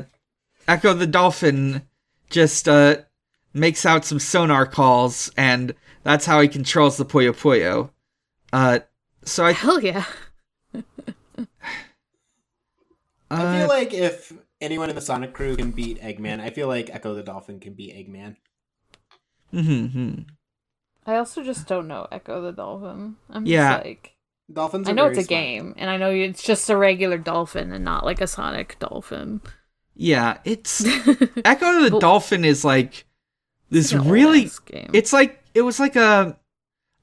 Ecco 0.68 0.94
the 0.94 1.08
Dolphin 1.08 1.84
just 2.30 2.68
uh 2.68 2.98
makes 3.54 3.86
out 3.86 4.06
some 4.06 4.20
sonar 4.20 4.66
calls 4.66 5.32
and 5.38 5.74
that's 6.04 6.26
how 6.26 6.40
he 6.42 6.48
controls 6.48 6.98
the 6.98 7.06
Puyo 7.06 7.32
Puyo. 7.32 7.90
Uh 8.54 8.80
so 9.24 9.46
I 9.46 9.54
Hell 9.54 9.82
yeah. 9.82 10.06
I 13.30 13.44
uh, 13.44 13.60
feel 13.60 13.68
like 13.68 13.94
if 13.94 14.34
anyone 14.60 14.90
in 14.90 14.96
the 14.96 15.02
Sonic 15.02 15.34
crew 15.34 15.56
can 15.56 15.72
beat 15.72 16.02
Eggman, 16.02 16.40
I 16.42 16.50
feel 16.50 16.68
like 16.68 16.88
Ecco 16.90 17.16
the 17.16 17.24
Dolphin 17.24 17.60
can 17.60 17.74
beat 17.74 17.96
Eggman. 17.96 18.36
mhm, 19.54 20.26
I 21.06 21.16
also 21.16 21.44
just 21.44 21.68
don't 21.68 21.88
know 21.88 22.08
Ecco 22.12 22.42
the 22.42 22.52
Dolphin. 22.52 23.16
I'm 23.30 23.46
Yeah. 23.46 23.76
just 23.76 23.86
like 23.86 24.16
Dolphins. 24.52 24.90
I 24.90 24.92
know 24.92 25.04
very 25.04 25.14
it's 25.16 25.20
a 25.20 25.24
smart. 25.24 25.28
game, 25.28 25.74
and 25.78 25.90
I 25.90 25.98
know 25.98 26.12
it's 26.12 26.44
just 26.44 26.70
a 26.70 26.76
regular 26.78 27.18
dolphin 27.18 27.72
and 27.72 27.86
not 27.86 28.06
like 28.06 28.22
a 28.22 28.28
Sonic 28.28 28.78
dolphin. 28.80 29.42
Yeah, 30.02 30.38
it's 30.46 30.84
Ecco 31.46 31.86
of 31.86 31.92
the 31.92 32.00
Dolphin 32.00 32.44
is 32.44 32.66
like 32.66 33.06
this 33.70 33.94
really 33.94 34.50
it's 34.72 35.14
like 35.14 35.44
it 35.54 35.62
was 35.62 35.80
like 35.80 35.96
a 35.96 36.38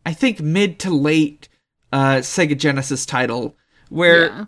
I 0.05 0.12
think 0.12 0.40
mid 0.40 0.78
to 0.80 0.90
late 0.90 1.49
uh 1.92 2.16
Sega 2.16 2.57
Genesis 2.57 3.07
title 3.07 3.57
where 3.88 4.26
yeah. 4.26 4.44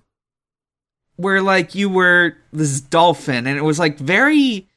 where 1.17 1.43
like 1.43 1.75
you 1.75 1.89
were 1.89 2.37
this 2.53 2.81
dolphin 2.81 3.47
and 3.47 3.57
it 3.57 3.63
was 3.63 3.79
like 3.79 3.99
very 3.99 4.69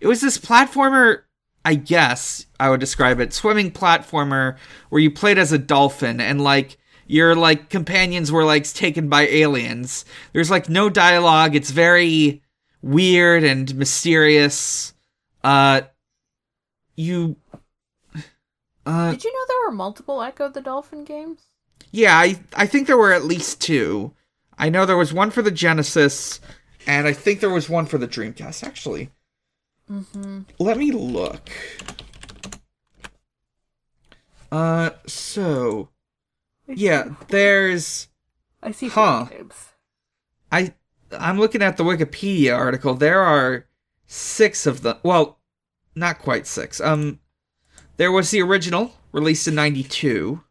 it 0.00 0.06
was 0.06 0.22
this 0.22 0.38
platformer 0.38 1.22
i 1.66 1.74
guess 1.74 2.46
i 2.58 2.70
would 2.70 2.80
describe 2.80 3.20
it 3.20 3.34
swimming 3.34 3.70
platformer 3.70 4.56
where 4.88 5.02
you 5.02 5.10
played 5.10 5.36
as 5.36 5.52
a 5.52 5.58
dolphin 5.58 6.18
and 6.18 6.40
like 6.40 6.78
your 7.06 7.34
like 7.34 7.68
companions 7.68 8.32
were 8.32 8.44
like 8.44 8.64
taken 8.72 9.08
by 9.08 9.22
aliens. 9.28 10.04
There's 10.32 10.50
like 10.50 10.68
no 10.68 10.88
dialogue. 10.88 11.54
It's 11.54 11.70
very 11.70 12.42
weird 12.86 13.42
and 13.44 13.74
mysterious 13.74 14.94
uh 15.44 15.80
you 16.94 17.36
uh 18.86 19.10
Did 19.10 19.24
you 19.24 19.32
know 19.32 19.44
there 19.48 19.68
were 19.68 19.74
multiple 19.74 20.18
Ecco 20.22 20.48
the 20.52 20.60
Dolphin 20.60 21.04
games? 21.04 21.40
yeah, 21.90 22.16
I 22.16 22.38
I 22.54 22.66
think 22.66 22.86
there 22.86 22.96
were 22.98 23.12
at 23.12 23.24
least 23.24 23.60
two. 23.60 24.12
I 24.58 24.68
know 24.70 24.86
there 24.86 24.96
was 24.96 25.12
one 25.12 25.30
for 25.30 25.42
the 25.42 25.50
Genesis, 25.50 26.40
and 26.86 27.06
I 27.06 27.12
think 27.12 27.40
there 27.40 27.50
was 27.50 27.68
one 27.68 27.86
for 27.86 27.98
the 27.98 28.08
Dreamcast. 28.08 28.62
Actually, 28.64 29.10
Mm-hmm. 29.90 30.40
let 30.58 30.78
me 30.78 30.90
look. 30.92 31.50
Uh, 34.50 34.90
so 35.06 35.88
yeah, 36.66 37.14
there's 37.28 38.08
I 38.62 38.70
see 38.72 38.88
Huh. 38.88 39.26
I 40.50 40.74
I'm 41.12 41.38
looking 41.38 41.62
at 41.62 41.76
the 41.76 41.84
Wikipedia 41.84 42.56
article. 42.56 42.94
There 42.94 43.20
are 43.20 43.66
six 44.06 44.66
of 44.66 44.82
them. 44.82 44.96
Well, 45.02 45.38
not 45.94 46.18
quite 46.18 46.46
six. 46.46 46.80
Um, 46.80 47.20
there 47.96 48.12
was 48.12 48.30
the 48.30 48.42
original 48.42 48.92
released 49.12 49.48
in 49.48 49.54
'92. 49.54 50.42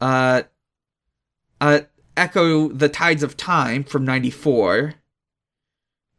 Uh, 0.00 0.42
uh, 1.60 1.80
Ecco: 2.16 2.76
The 2.76 2.88
Tides 2.88 3.22
of 3.22 3.36
Time 3.36 3.84
from 3.84 4.04
'94. 4.04 4.94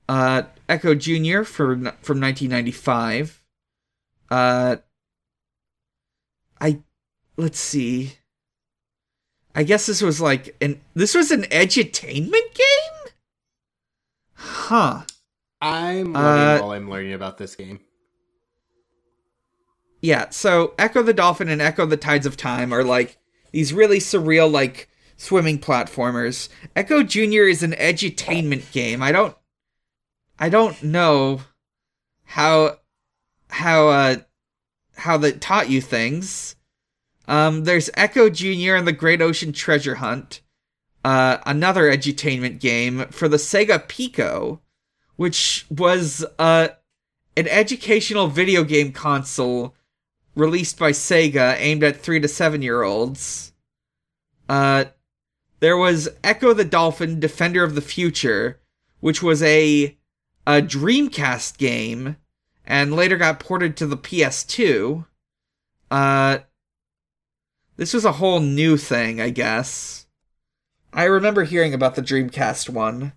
Uh, 0.08 0.44
Ecco 0.68 0.98
Junior 0.98 1.44
from 1.44 1.84
from 2.02 2.20
1995. 2.20 3.44
Uh, 4.32 4.78
I 6.60 6.80
let's 7.38 7.60
see. 7.60 8.14
I 9.56 9.64
guess 9.64 9.88
this 9.88 10.02
was 10.02 10.22
like 10.22 10.56
an 10.62 10.80
this 10.94 11.16
was 11.16 11.32
an 11.32 11.44
edutainment 11.44 12.32
game? 12.32 12.68
Huh. 14.70 15.01
I'm 15.61 16.15
Uh, 16.15 16.22
loving 16.22 16.63
all 16.63 16.72
I'm 16.74 16.89
learning 16.91 17.13
about 17.13 17.39
this 17.39 17.55
game. 17.55 17.80
Yeah, 19.99 20.30
so 20.30 20.76
Ecco 20.78 21.01
the 21.03 21.11
Dolphin 21.11 21.49
and 21.49 21.59
Ecco 21.59 21.89
the 21.89 21.97
Tides 21.97 22.28
of 22.28 22.38
Time 22.38 22.72
are 22.72 22.84
like 22.84 23.17
these 23.51 23.74
really 23.74 23.97
surreal 23.97 24.49
like 24.49 24.88
swimming 25.17 25.57
platformers. 25.57 26.49
Ecco 26.76 27.01
Junior 27.05 27.45
is 27.47 27.63
an 27.63 27.72
edutainment 27.74 28.72
game. 28.72 29.01
I 29.01 29.11
don't 29.11 29.36
I 30.38 30.49
don't 30.49 30.82
know 30.84 31.41
how 32.26 32.78
how 33.49 33.88
uh 33.88 34.15
how 34.97 35.17
that 35.17 35.41
taught 35.41 35.70
you 35.72 35.82
things. 35.82 36.55
Um, 37.28 37.63
there's 37.63 37.89
Ecco 37.97 38.30
Jr. 38.30 38.76
and 38.76 38.88
the 38.88 38.91
Great 38.91 39.22
Ocean 39.22 39.51
Treasure 39.51 39.95
Hunt, 39.95 40.41
uh, 41.04 41.38
another 41.45 41.84
edutainment 41.84 42.60
game 42.60 43.06
for 43.10 43.28
the 43.28 43.38
Sega 43.38 43.88
Pico, 43.88 44.62
which 45.16 45.66
was 45.70 46.26
uh, 46.38 46.70
an 47.38 47.47
educational 47.47 48.28
video 48.28 48.64
game 48.64 48.91
console 48.91 49.76
released 50.36 50.78
by 50.80 50.91
Sega 50.91 51.56
aimed 51.58 51.84
at 51.84 51.97
three 52.02 52.20
to 52.20 52.28
seven 52.28 52.62
year 52.62 52.84
olds. 52.84 53.54
Uh, 54.47 54.86
there 55.60 55.78
was 55.78 56.10
Ecco 56.24 56.54
the 56.54 56.66
Dolphin, 56.66 57.20
Defender 57.20 57.64
of 57.64 57.76
the 57.76 57.82
Future, 57.82 58.60
which 59.00 59.22
was 59.22 59.43
a 59.43 59.97
a 60.47 60.62
Dreamcast 60.62 61.58
game 61.58 62.16
and 62.66 62.95
later 62.95 63.18
got 63.18 63.39
ported 63.39 63.76
to 63.78 63.86
the 63.86 63.97
PS2. 63.97 65.06
Uh, 65.91 66.39
this 67.78 67.93
was 67.93 68.06
a 68.06 68.14
whole 68.14 68.39
new 68.39 68.78
thing, 68.78 69.20
I 69.20 69.30
guess. 69.30 70.08
I 70.94 71.04
remember 71.06 71.44
hearing 71.44 71.74
about 71.74 71.96
the 71.96 72.02
Dreamcast 72.02 72.70
one. 72.70 73.14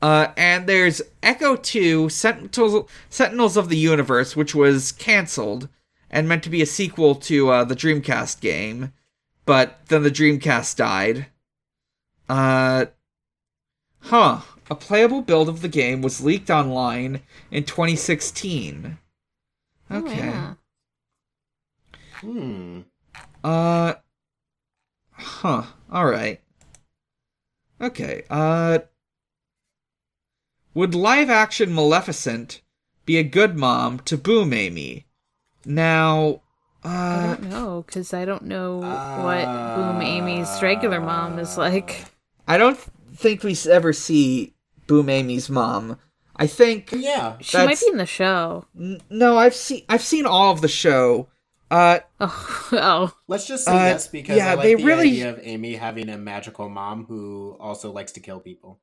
Uh, 0.00 0.28
and 0.36 0.66
there's 0.66 1.02
Ecco 1.22 1.56
2 1.56 2.08
Sentinels, 2.08 2.88
Sentinels 3.10 3.56
of 3.56 3.68
the 3.68 3.76
Universe, 3.76 4.36
which 4.36 4.54
was 4.54 4.92
cancelled 4.92 5.68
and 6.10 6.28
meant 6.28 6.42
to 6.44 6.50
be 6.50 6.62
a 6.62 6.66
sequel 6.66 7.14
to 7.14 7.50
uh, 7.50 7.64
the 7.64 7.74
Dreamcast 7.74 8.40
game, 8.40 8.92
but 9.44 9.80
then 9.88 10.02
the 10.02 10.10
Dreamcast 10.10 10.76
died. 10.76 11.26
Uh, 12.28 12.86
huh. 14.00 14.40
A 14.70 14.74
playable 14.74 15.22
build 15.22 15.48
of 15.48 15.62
the 15.62 15.68
game 15.68 16.02
was 16.02 16.20
leaked 16.20 16.50
online 16.50 17.22
in 17.50 17.64
2016. 17.64 18.98
Okay. 19.90 20.10
Oh, 20.10 20.14
yeah. 20.14 20.54
Hmm. 22.20 22.80
Uh. 23.42 23.94
Huh. 25.12 25.62
Alright. 25.90 26.42
Okay. 27.80 28.24
Uh. 28.30 28.80
Would 30.74 30.94
live 30.94 31.30
action 31.30 31.74
Maleficent 31.74 32.60
be 33.04 33.16
a 33.16 33.22
good 33.24 33.56
mom 33.56 33.98
to 34.00 34.16
Boom 34.16 34.52
Amy? 34.52 35.06
Now. 35.64 36.42
I 36.84 37.16
Uh. 37.16 37.26
don't 37.34 37.50
know 37.50 37.82
because 37.86 38.14
I 38.14 38.24
don't 38.24 38.44
know 38.44 38.76
what 38.78 39.44
Boom 39.76 40.00
Amy's 40.00 40.62
regular 40.62 41.00
mom 41.00 41.38
is 41.38 41.58
like. 41.58 42.04
I 42.46 42.56
don't 42.56 42.78
think 43.14 43.42
we 43.42 43.56
ever 43.68 43.92
see 43.92 44.54
Boom 44.86 45.08
Amy's 45.08 45.50
mom. 45.50 45.98
I 46.36 46.46
think. 46.46 46.90
Yeah. 46.92 47.36
She 47.40 47.56
might 47.56 47.64
That's- 47.64 47.84
be 47.84 47.90
in 47.90 47.98
the 47.98 48.06
show. 48.06 48.64
N- 48.78 49.00
No, 49.10 49.36
I've 49.36 49.56
seen 49.56 49.82
I've 49.88 50.02
seen 50.02 50.24
all 50.24 50.52
of 50.52 50.60
the 50.60 50.68
show. 50.68 51.28
Uh, 51.70 51.98
Oh, 52.20 52.68
oh, 52.72 53.12
Let's 53.28 53.46
just 53.46 53.64
say 53.64 53.72
Uh, 53.72 53.84
yes 53.86 54.08
because 54.08 54.36
yeah, 54.36 54.52
I 54.52 54.54
like 54.54 54.62
they 54.64 54.74
the 54.74 54.84
really- 54.84 55.08
idea 55.10 55.30
of 55.30 55.40
Amy 55.42 55.74
having 55.76 56.08
a 56.08 56.16
magical 56.16 56.68
mom 56.68 57.04
who 57.06 57.56
also 57.60 57.92
likes 57.92 58.12
to 58.12 58.20
kill 58.20 58.40
people. 58.40 58.80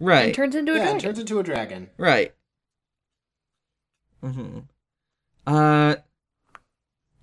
right. 0.00 0.26
and 0.26 0.34
turns 0.34 0.54
into 0.54 0.72
a 0.72 0.76
yeah, 0.76 0.82
dragon. 0.84 1.00
turns 1.00 1.18
into 1.18 1.38
a 1.38 1.42
dragon. 1.42 1.90
Right. 1.96 2.34
hmm 4.22 4.60
Uh, 5.46 5.96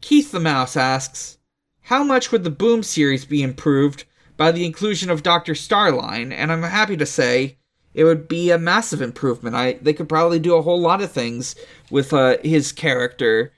Keith 0.01 0.31
the 0.31 0.39
Mouse 0.39 0.75
asks, 0.77 1.37
"How 1.83 2.03
much 2.03 2.31
would 2.31 2.43
the 2.43 2.49
Boom 2.51 2.83
series 2.83 3.25
be 3.25 3.41
improved 3.41 4.03
by 4.37 4.51
the 4.51 4.65
inclusion 4.65 5.09
of 5.09 5.23
Doctor 5.23 5.53
Starline?" 5.53 6.31
And 6.33 6.51
I'm 6.51 6.63
happy 6.63 6.97
to 6.97 7.05
say 7.05 7.57
it 7.93 8.03
would 8.03 8.27
be 8.27 8.51
a 8.51 8.57
massive 8.57 9.01
improvement. 9.01 9.55
I 9.55 9.73
they 9.73 9.93
could 9.93 10.09
probably 10.09 10.39
do 10.39 10.55
a 10.55 10.61
whole 10.61 10.79
lot 10.79 11.01
of 11.01 11.11
things 11.11 11.55
with 11.89 12.13
uh, 12.13 12.37
his 12.43 12.71
character, 12.71 13.53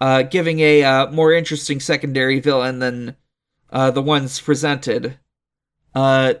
uh, 0.00 0.22
giving 0.22 0.60
a 0.60 0.82
uh, 0.84 1.10
more 1.10 1.32
interesting 1.32 1.80
secondary 1.80 2.40
villain 2.40 2.78
than 2.80 3.16
uh, 3.70 3.90
the 3.90 4.02
ones 4.02 4.40
presented. 4.40 5.18
Uh, 5.94 6.34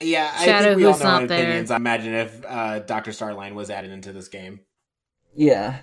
Yeah, 0.00 0.30
I 0.34 0.44
Shadow 0.44 0.64
think 0.68 0.76
we 0.78 0.84
all 0.84 0.92
who's 0.92 1.02
know 1.02 1.08
our 1.10 1.20
not 1.20 1.28
there. 1.28 1.42
opinions. 1.42 1.70
Imagine 1.70 2.14
if 2.14 2.44
uh, 2.46 2.78
Doctor 2.80 3.10
Starline 3.10 3.54
was 3.54 3.70
added 3.70 3.90
into 3.90 4.12
this 4.12 4.28
game. 4.28 4.60
yeah. 5.34 5.80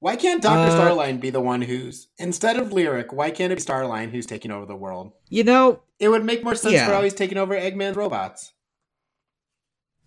Why 0.00 0.16
can't 0.16 0.42
Doctor 0.42 0.70
Uh, 0.76 0.78
Starline 0.78 1.18
be 1.18 1.30
the 1.30 1.40
one 1.40 1.62
who's 1.62 2.08
instead 2.18 2.58
of 2.58 2.72
Lyric? 2.74 3.10
Why 3.10 3.30
can't 3.30 3.50
it 3.52 3.56
be 3.56 3.62
Starline 3.62 4.10
who's 4.10 4.26
taking 4.26 4.50
over 4.50 4.66
the 4.66 4.76
world? 4.76 5.12
You 5.30 5.44
know, 5.44 5.80
It 5.98 6.08
would 6.10 6.24
make 6.26 6.44
more 6.44 6.54
sense 6.54 6.74
Yeah. 6.74 6.86
for 6.86 6.92
how 6.92 7.02
he's 7.02 7.14
taking 7.14 7.38
over 7.38 7.54
Eggman's 7.54 7.96
robots. 7.96 8.52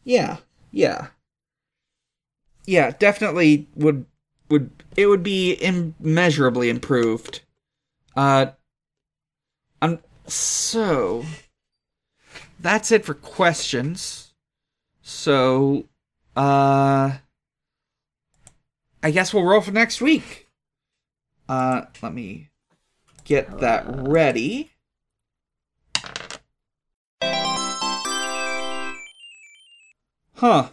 Yeah, 0.04 0.38
yeah, 0.72 1.08
yeah. 2.66 2.92
Definitely 2.92 3.68
would 3.76 4.06
would 4.50 4.72
it 4.96 5.08
would 5.08 5.24
be 5.24 5.54
immeasurably 5.62 6.70
improved. 6.70 7.42
Uh, 8.16 8.48
um, 9.82 10.00
so 10.26 11.24
that's 12.60 12.92
it 12.92 13.06
for 13.06 13.14
questions. 13.14 14.34
So, 15.02 15.86
uh, 16.36 17.18
I 19.04 19.12
guess 19.12 19.34
we'll 19.34 19.44
roll 19.44 19.62
for 19.62 19.72
next 19.72 20.02
week. 20.02 20.48
Uh, 21.48 21.84
let 22.02 22.14
me 22.14 22.50
get 23.24 23.60
that 23.60 23.86
ready. 23.88 24.72
Huh. 30.36 30.70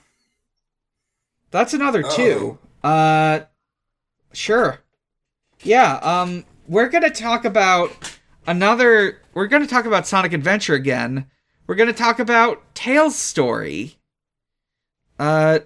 That's 1.51 1.73
another 1.73 2.03
two. 2.03 2.59
Uh 2.83 3.41
sure. 4.35 4.81
Yeah, 5.63 5.95
um 6.03 6.45
we're 6.67 6.89
going 6.89 7.05
to 7.05 7.11
talk 7.11 7.45
about 7.45 8.19
another 8.47 9.21
we're 9.35 9.47
going 9.49 9.63
to 9.63 9.69
talk 9.69 9.85
about 9.85 10.07
Sonic 10.07 10.33
Adventure 10.33 10.75
again. 10.75 11.27
We're 11.67 11.75
going 11.75 11.89
to 11.89 11.93
talk 11.93 12.19
about 12.19 12.75
Tails' 12.75 13.17
story. 13.17 13.97
Uh 15.19 15.61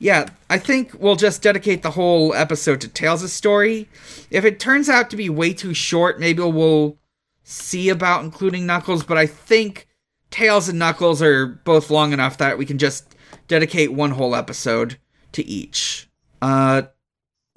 yeah, 0.00 0.26
I 0.48 0.58
think 0.58 0.94
we'll 0.94 1.16
just 1.16 1.42
dedicate 1.42 1.82
the 1.82 1.90
whole 1.90 2.32
episode 2.32 2.80
to 2.82 2.88
Tails' 2.88 3.32
story. 3.32 3.88
If 4.30 4.44
it 4.44 4.60
turns 4.60 4.88
out 4.88 5.10
to 5.10 5.16
be 5.16 5.28
way 5.28 5.52
too 5.52 5.74
short, 5.74 6.20
maybe 6.20 6.42
we'll 6.42 6.96
see 7.42 7.88
about 7.88 8.22
including 8.22 8.64
Knuckles, 8.66 9.02
but 9.02 9.18
I 9.18 9.26
think 9.26 9.88
Tails 10.30 10.68
and 10.68 10.78
Knuckles 10.78 11.20
are 11.22 11.46
both 11.46 11.90
long 11.90 12.12
enough 12.12 12.36
that 12.38 12.58
we 12.58 12.66
can 12.66 12.78
just 12.78 13.16
dedicate 13.48 13.92
one 13.92 14.12
whole 14.12 14.36
episode 14.36 14.98
to 15.32 15.44
each. 15.44 16.08
Uh, 16.40 16.82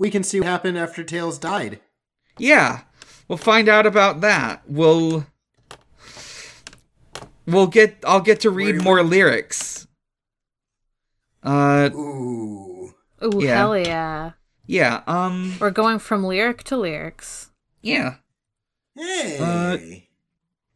We 0.02 0.10
can 0.10 0.24
see 0.24 0.39
what 0.39 0.49
happened 0.49 0.80
after 0.80 1.04
Tails 1.04 1.38
died. 1.38 1.80
yeah, 2.39 2.82
we'll 3.28 3.38
find 3.38 3.70
out 3.70 3.86
about 3.86 4.22
that. 4.22 4.64
We'll 4.68 5.28
we'll 7.45 7.68
get 7.68 7.97
I'll 8.04 8.20
get 8.22 8.39
to 8.39 8.49
read 8.49 8.78
Wait, 8.78 8.84
more 8.84 9.04
lyrics. 9.04 9.86
Uh, 11.43 11.91
Ooh. 11.93 12.95
Ooh, 13.24 13.39
Yeah. 13.43 13.56
hell 13.58 13.78
yeah. 13.78 14.32
yeah, 14.66 15.04
um, 15.06 15.56
We're 15.60 15.70
going 15.70 15.99
from 15.99 16.24
lyric 16.24 16.64
to 16.66 16.78
lyrics. 16.78 17.52
yeah. 17.84 18.16
Hey. 18.95 20.08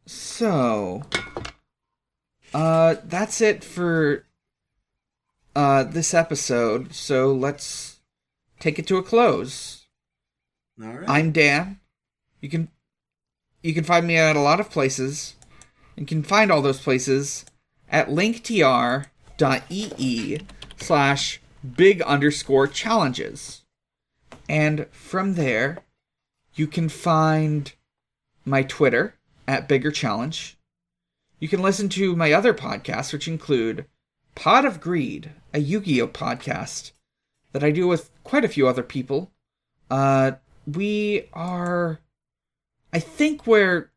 So, 0.06 1.02
uh, 2.54 2.94
that's 3.04 3.40
it 3.40 3.64
for 3.64 4.24
uh 5.56 5.82
this 5.82 6.14
episode. 6.14 6.94
So 6.94 7.32
let's 7.32 7.95
take 8.66 8.78
it 8.80 8.86
to 8.88 8.96
a 8.96 9.02
close. 9.02 9.86
All 10.82 10.88
right. 10.88 11.08
I'm 11.08 11.30
Dan. 11.30 11.78
You 12.40 12.48
can 12.48 12.68
you 13.62 13.72
can 13.72 13.84
find 13.84 14.04
me 14.04 14.16
at 14.16 14.34
a 14.34 14.40
lot 14.40 14.58
of 14.58 14.70
places. 14.70 15.36
You 15.94 16.04
can 16.04 16.24
find 16.24 16.50
all 16.50 16.62
those 16.62 16.80
places 16.80 17.44
at 17.88 18.08
linktr.ee 18.08 19.06
slash 20.78 21.40
big 21.76 22.02
underscore 22.02 22.66
challenges. 22.66 23.62
And 24.48 24.86
from 24.90 25.34
there, 25.34 25.78
you 26.54 26.66
can 26.66 26.88
find 26.88 27.72
my 28.44 28.64
Twitter 28.64 29.14
at 29.46 29.68
bigger 29.68 29.92
challenge. 29.92 30.58
You 31.38 31.46
can 31.46 31.62
listen 31.62 31.88
to 31.90 32.16
my 32.16 32.32
other 32.32 32.52
podcasts, 32.52 33.12
which 33.12 33.28
include 33.28 33.86
Pod 34.34 34.64
of 34.64 34.80
Greed, 34.80 35.30
a 35.54 35.60
Yu-Gi-Oh 35.60 36.08
podcast 36.08 36.90
that 37.52 37.62
I 37.62 37.70
do 37.70 37.86
with 37.86 38.10
quite 38.26 38.44
a 38.44 38.48
few 38.48 38.66
other 38.66 38.82
people. 38.82 39.32
Uh, 39.90 40.32
we 40.66 41.28
are, 41.32 42.00
I 42.92 42.98
think 42.98 43.46
we're, 43.46 43.90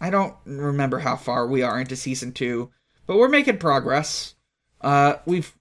I 0.00 0.10
don't 0.10 0.34
remember 0.44 0.98
how 0.98 1.16
far 1.16 1.46
we 1.46 1.62
are 1.62 1.80
into 1.80 1.96
season 1.96 2.32
two, 2.32 2.70
but 3.06 3.16
we're 3.16 3.28
making 3.28 3.58
progress. 3.58 4.34
Uh, 4.80 5.14
we've, 5.24 5.56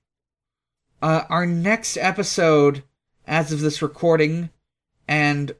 uh, 1.02 1.24
our 1.30 1.46
next 1.46 1.98
episode, 1.98 2.84
as 3.26 3.52
of 3.52 3.62
this 3.62 3.82
recording, 3.82 4.50
and 5.08 5.56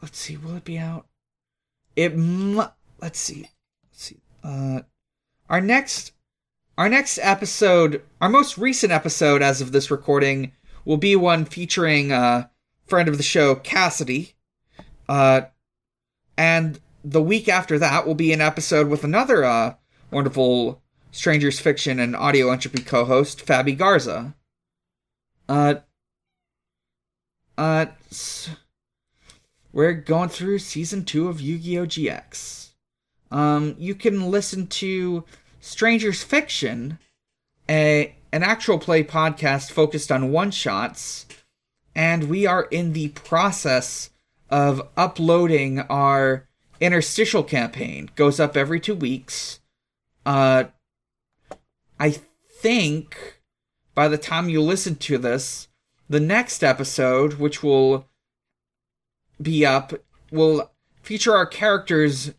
let's 0.00 0.18
see, 0.18 0.36
will 0.36 0.56
it 0.56 0.64
be 0.64 0.78
out? 0.78 1.06
It 1.94 2.16
let's 2.16 3.18
see, 3.18 3.48
let's 3.90 4.02
see. 4.02 4.20
Uh, 4.42 4.80
our 5.48 5.60
next, 5.60 6.12
our 6.76 6.88
next 6.88 7.18
episode, 7.22 8.02
our 8.20 8.28
most 8.28 8.58
recent 8.58 8.92
episode 8.92 9.42
as 9.42 9.60
of 9.60 9.72
this 9.72 9.90
recording, 9.90 10.52
will 10.84 10.96
be 10.96 11.16
one 11.16 11.44
featuring 11.44 12.12
uh 12.12 12.46
friend 12.86 13.08
of 13.08 13.16
the 13.16 13.22
show, 13.22 13.54
Cassidy. 13.54 14.34
Uh, 15.08 15.42
and 16.36 16.78
the 17.04 17.22
week 17.22 17.48
after 17.48 17.78
that 17.78 18.06
will 18.06 18.14
be 18.14 18.32
an 18.32 18.40
episode 18.40 18.88
with 18.88 19.04
another 19.04 19.44
uh, 19.44 19.74
wonderful 20.10 20.82
Strangers 21.10 21.58
Fiction 21.60 21.98
and 21.98 22.16
Audio 22.16 22.50
Entropy 22.50 22.82
co 22.82 23.04
host, 23.04 23.44
Fabi 23.44 23.76
Garza. 23.76 24.34
Uh, 25.48 25.76
uh, 27.58 27.86
we're 29.72 29.92
going 29.92 30.28
through 30.28 30.58
season 30.58 31.04
two 31.04 31.28
of 31.28 31.40
Yu 31.40 31.58
Gi 31.58 31.78
Oh! 31.78 31.86
GX. 31.86 32.68
Um, 33.30 33.74
you 33.78 33.94
can 33.94 34.30
listen 34.30 34.66
to 34.66 35.24
Strangers 35.60 36.22
Fiction, 36.22 36.98
a 37.68 38.14
an 38.32 38.42
actual 38.42 38.78
play 38.78 39.04
podcast 39.04 39.70
focused 39.70 40.10
on 40.10 40.32
one 40.32 40.50
shots, 40.50 41.26
and 41.94 42.24
we 42.24 42.46
are 42.46 42.64
in 42.64 42.94
the 42.94 43.08
process 43.08 44.10
of 44.48 44.88
uploading 44.96 45.80
our 45.80 46.48
interstitial 46.80 47.42
campaign. 47.42 48.10
Goes 48.16 48.40
up 48.40 48.56
every 48.56 48.80
two 48.80 48.94
weeks. 48.94 49.60
Uh, 50.24 50.64
I 52.00 52.10
think 52.60 53.40
by 53.94 54.08
the 54.08 54.18
time 54.18 54.48
you 54.48 54.62
listen 54.62 54.96
to 54.96 55.18
this, 55.18 55.68
the 56.08 56.20
next 56.20 56.64
episode, 56.64 57.34
which 57.34 57.62
will 57.62 58.08
be 59.40 59.66
up, 59.66 59.92
will 60.30 60.70
feature 61.02 61.34
our 61.34 61.46
characters 61.46 62.32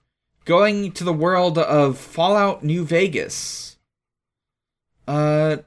going 0.45 0.91
to 0.93 1.03
the 1.03 1.13
world 1.13 1.57
of 1.57 1.97
Fallout 1.97 2.63
New 2.63 2.83
Vegas. 2.83 3.77
Uh, 5.07 5.57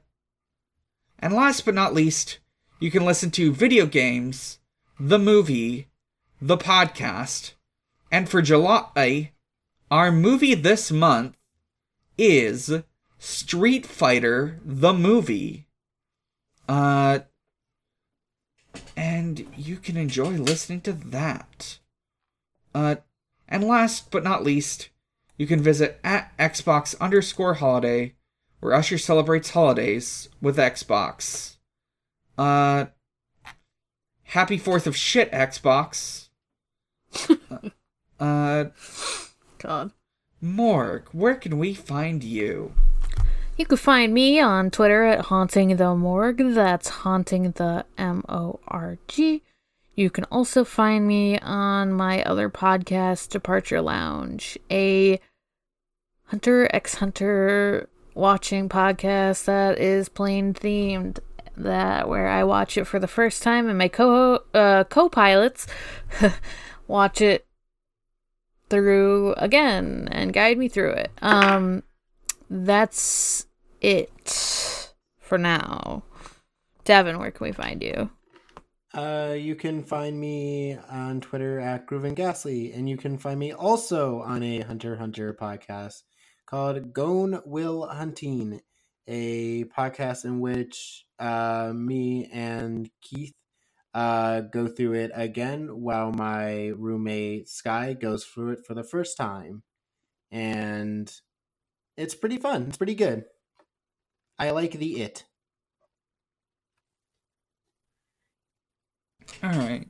and 1.19 1.33
last 1.33 1.64
but 1.64 1.75
not 1.75 1.95
least, 1.95 2.39
you 2.81 2.91
can 2.91 3.05
listen 3.05 3.31
to 3.33 3.53
video 3.53 3.87
games, 3.87 4.59
the 4.99 5.19
movie, 5.19 5.89
the 6.41 6.59
podcast, 6.59 7.53
and 8.11 8.29
for 8.29 8.43
July, 8.43 9.33
our 9.91 10.12
movie 10.12 10.55
this 10.55 10.91
month 10.91 11.37
is 12.19 12.83
Street 13.19 13.87
Fighter 13.87 14.61
the 14.64 14.93
movie. 14.93 15.67
Uh, 16.69 17.21
and 18.97 19.47
you 19.57 19.77
can 19.77 19.97
enjoy 19.97 20.31
listening 20.31 20.81
to 20.83 20.93
that. 20.93 21.79
Uh, 22.75 22.97
and 23.49 23.64
last 23.64 24.11
but 24.11 24.25
not 24.25 24.45
least, 24.45 24.91
you 25.39 25.47
can 25.47 25.62
visit 25.62 26.01
at 26.03 26.37
Xbox 26.39 26.99
underscore 27.01 27.55
holiday, 27.55 28.14
where 28.61 28.73
Usher 28.73 28.99
celebrates 28.99 29.51
holidays 29.51 30.29
with 30.41 30.57
Xbox. 30.57 31.57
Uh, 32.39 32.87
happy 34.25 34.59
4th 34.59 34.87
of 34.87 34.97
shit, 34.97 35.31
Xbox. 35.33 36.29
uh, 38.21 38.65
God. 39.59 39.93
Morg, 40.41 41.09
where 41.13 41.35
can 41.35 41.59
we 41.59 41.75
find 41.75 42.23
you? 42.23 42.73
You 43.57 43.65
can 43.65 43.79
find 43.79 44.13
me 44.13 44.39
on 44.39 44.71
Twitter 44.71 45.05
at 45.05 45.27
Haunting 45.27 45.77
the 45.77 45.95
Morg. 45.95 46.37
That's 46.55 46.89
Haunting 46.89 47.53
the 47.53 47.87
M 47.97 48.23
O 48.29 48.61
R 48.69 48.99
G. 49.09 49.43
You 49.95 50.11
can 50.11 50.25
also 50.25 50.63
find 50.63 51.07
me 51.07 51.39
on 51.39 51.91
my 51.91 52.23
other 52.25 52.51
podcast, 52.51 53.31
Departure 53.31 53.81
Lounge, 53.81 54.59
a 54.71 55.19
Hunter 56.25 56.69
x 56.75 56.97
Hunter 56.97 57.89
watching 58.17 58.69
podcast 58.69 59.45
that 59.45 59.79
is 59.79 60.09
plane 60.09 60.55
themed. 60.55 61.19
That 61.59 62.09
where 62.09 62.29
I 62.29 62.45
watch 62.45 62.77
it 62.77 62.85
for 62.87 62.99
the 62.99 63.09
first 63.09 63.43
time 63.43 63.69
and 63.69 63.79
my 63.79 63.89
co 63.89 64.41
uh, 64.53 64.85
co-pilots 64.85 65.67
watch 66.87 67.23
it 67.23 67.47
through 68.69 69.33
again 69.39 70.09
and 70.11 70.35
guide 70.35 70.59
me 70.59 70.69
through 70.69 70.93
it. 70.93 71.11
Um 71.23 71.83
that's 72.51 73.47
it 73.81 74.93
for 75.19 75.39
now. 75.39 76.03
Devon, 76.85 77.19
where 77.19 77.31
can 77.31 77.47
we 77.47 77.53
find 77.53 77.83
you? 77.83 78.11
Uh, 78.95 79.35
you 79.37 79.55
can 79.55 79.83
find 79.83 80.19
me 80.19 80.77
on 80.91 81.21
Twitter 81.21 81.59
at 81.59 81.87
Groovin 81.87 82.14
Ghastly, 82.14 82.73
and 82.73 82.89
you 82.89 82.97
can 82.97 83.19
find 83.19 83.39
me 83.39 83.53
also 83.53 84.21
on 84.21 84.43
a 84.43 84.61
Hunter 84.61 84.97
Hunter 84.97 85.35
podcast 85.35 86.03
called 86.47 86.93
Gone 86.93 87.43
Will 87.45 87.87
Hunting, 87.87 88.61
a 89.07 89.65
podcast 89.65 90.25
in 90.25 90.41
which 90.41 91.05
uh, 91.19 91.73
me 91.75 92.29
and 92.33 92.91
Keith 93.03 93.35
uh, 93.95 94.43
go 94.43 94.69
through 94.69 94.95
it 94.95 95.11
again 95.15 95.81
while 95.81 96.13
my 96.13 96.69
roommate 96.69 97.49
Sky 97.49 97.95
goes 97.95 98.25
through 98.25 98.53
it 98.53 98.67
for 98.67 98.75
the 98.75 98.85
first 98.85 99.17
time. 99.17 99.63
And 100.31 101.13
it's 101.97 102.15
pretty 102.15 102.37
fun. 102.37 102.67
It's 102.69 102.77
pretty 102.77 102.95
good. 102.95 103.25
I 104.39 104.51
like 104.51 104.73
the 104.73 105.01
it. 105.01 105.25
All 109.43 109.51
right. 109.51 109.89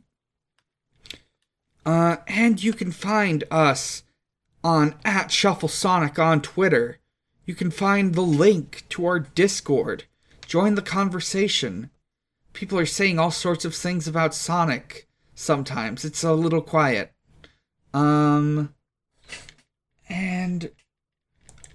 Uh, 1.84 2.16
and 2.26 2.62
you 2.62 2.72
can 2.72 2.90
find 2.90 3.44
us 3.50 4.02
on 4.62 4.94
at 5.04 5.30
Shuffle 5.30 5.68
Sonic 5.68 6.18
on 6.18 6.42
Twitter. 6.42 6.98
You 7.44 7.54
can 7.54 7.70
find 7.70 8.14
the 8.14 8.22
link 8.22 8.84
to 8.90 9.06
our 9.06 9.20
Discord. 9.20 10.04
Join 10.46 10.74
the 10.74 10.82
conversation. 10.82 11.90
People 12.52 12.78
are 12.78 12.86
saying 12.86 13.18
all 13.18 13.30
sorts 13.30 13.64
of 13.64 13.74
things 13.74 14.08
about 14.08 14.34
Sonic. 14.34 15.06
Sometimes 15.34 16.04
it's 16.04 16.24
a 16.24 16.32
little 16.32 16.62
quiet. 16.62 17.12
Um, 17.92 18.74
and 20.08 20.70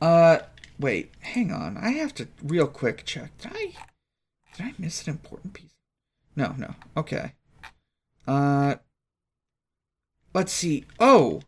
uh, 0.01 0.39
wait, 0.79 1.11
hang 1.19 1.51
on. 1.51 1.77
I 1.77 1.91
have 1.91 2.13
to 2.15 2.27
real 2.41 2.67
quick 2.67 3.05
check. 3.05 3.37
Did 3.37 3.51
I 3.53 3.73
did 4.55 4.65
I 4.65 4.73
miss 4.77 5.07
an 5.07 5.11
important 5.11 5.53
piece? 5.53 5.75
No, 6.35 6.53
no. 6.57 6.75
Okay. 6.97 7.33
Uh, 8.27 8.75
let's 10.33 10.51
see. 10.51 10.85
Oh, 10.99 11.41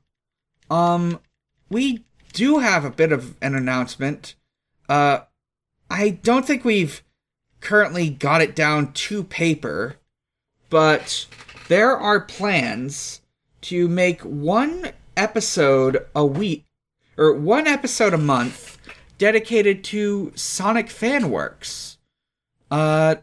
um, 0.74 1.20
we 1.70 2.04
do 2.34 2.58
have 2.58 2.84
a 2.84 2.90
bit 2.90 3.12
of 3.12 3.36
an 3.44 3.54
announcement. 3.54 4.34
Uh, 4.90 5.20
I 5.88 6.10
don't 6.10 6.46
think 6.46 6.66
we've 6.66 7.04
currently 7.62 8.10
got 8.10 8.42
it 8.42 8.56
down 8.56 8.92
to 8.94 9.24
paper, 9.24 9.98
but 10.72 11.28
there 11.68 11.96
are 11.96 12.20
plans 12.20 13.22
to 13.62 13.88
make 13.88 14.22
one 14.22 14.92
episode 15.16 16.08
a 16.16 16.26
week 16.26 16.66
or 17.18 17.34
one 17.34 17.68
episode 17.68 18.16
a 18.16 18.18
month 18.18 18.80
dedicated 19.20 19.84
to 19.84 20.32
Sonic 20.36 20.90
fan 20.90 21.30
works. 21.30 22.00
Uh 22.72 23.16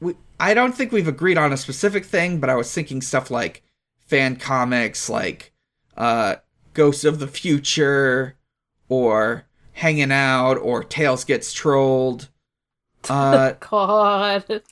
we 0.00 0.16
I 0.40 0.52
don't 0.52 0.74
think 0.74 0.90
we've 0.90 1.06
agreed 1.06 1.38
on 1.38 1.52
a 1.52 1.56
specific 1.56 2.04
thing, 2.04 2.40
but 2.40 2.50
I 2.50 2.56
was 2.56 2.74
thinking 2.74 3.00
stuff 3.00 3.30
like 3.30 3.62
fan 4.00 4.34
comics 4.34 5.08
like 5.08 5.49
uh 6.00 6.36
Ghosts 6.72 7.04
of 7.04 7.18
the 7.18 7.28
Future 7.28 8.36
or 8.88 9.44
Hanging 9.72 10.10
Out 10.12 10.54
or 10.54 10.82
Tails 10.82 11.24
Gets 11.24 11.52
Trolled. 11.52 12.28
Uh 13.08 13.52
God. 13.60 14.62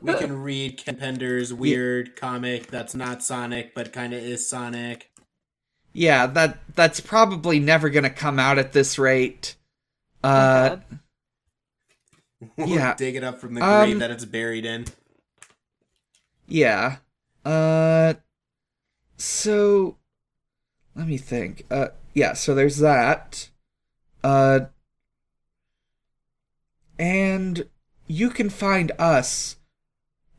We 0.00 0.14
can 0.14 0.40
read 0.42 0.78
Ken 0.78 0.96
Penders' 0.96 1.52
weird 1.52 2.16
comic 2.16 2.68
that's 2.68 2.94
not 2.94 3.22
Sonic 3.22 3.74
but 3.74 3.92
kind 3.92 4.14
of 4.14 4.22
is 4.22 4.48
Sonic. 4.48 5.10
yeah, 5.92 6.26
that 6.26 6.58
that's 6.74 7.00
probably 7.00 7.58
never 7.60 7.90
going 7.90 8.04
to 8.04 8.10
come 8.10 8.38
out 8.38 8.58
at 8.58 8.72
this 8.72 8.98
rate. 8.98 9.56
Uh 10.22 10.76
We'll 12.56 12.68
Yeah. 12.68 12.94
dig 12.94 13.16
it 13.16 13.24
up 13.24 13.38
from 13.40 13.54
the 13.54 13.62
Um, 13.64 13.86
grave 13.88 13.98
that 14.00 14.10
it's 14.10 14.24
buried 14.24 14.64
in. 14.66 14.86
Yeah. 16.46 16.96
Uh 17.44 18.14
so 19.18 19.96
let 20.94 21.06
me 21.06 21.18
think. 21.18 21.66
Uh 21.70 21.88
yeah, 22.14 22.32
so 22.34 22.54
there's 22.54 22.78
that. 22.78 23.50
Uh 24.22 24.60
and 26.98 27.66
you 28.06 28.30
can 28.30 28.48
find 28.50 28.92
us 28.98 29.56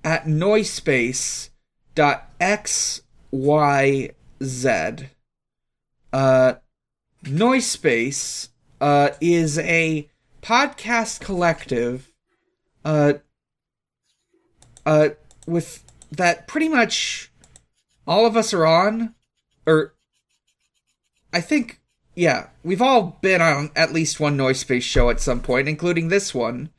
at 0.03 0.26
noisepace.xyz. 0.26 1.49
Uh 6.14 6.53
Noisepace 7.24 8.49
uh 8.80 9.10
is 9.20 9.58
a 9.60 10.10
podcast 10.41 11.22
collective 11.22 12.14
uh 12.84 13.14
uh 14.86 15.10
with 15.47 15.84
that 16.12 16.47
pretty 16.47 16.70
much 16.70 17.32
all 18.06 18.28
of 18.28 18.38
us 18.38 18.53
are 18.53 18.66
on 18.66 19.16
or 19.66 19.94
I 21.36 21.41
think 21.41 21.81
yeah, 22.15 22.47
we've 22.63 22.81
all 22.81 23.17
been 23.21 23.41
on 23.41 23.71
at 23.75 23.91
least 23.91 24.21
one 24.21 24.38
noise 24.38 24.59
space 24.59 24.86
show 24.86 25.09
at 25.09 25.19
some 25.19 25.41
point, 25.41 25.67
including 25.67 26.07
this 26.07 26.33
one. 26.33 26.69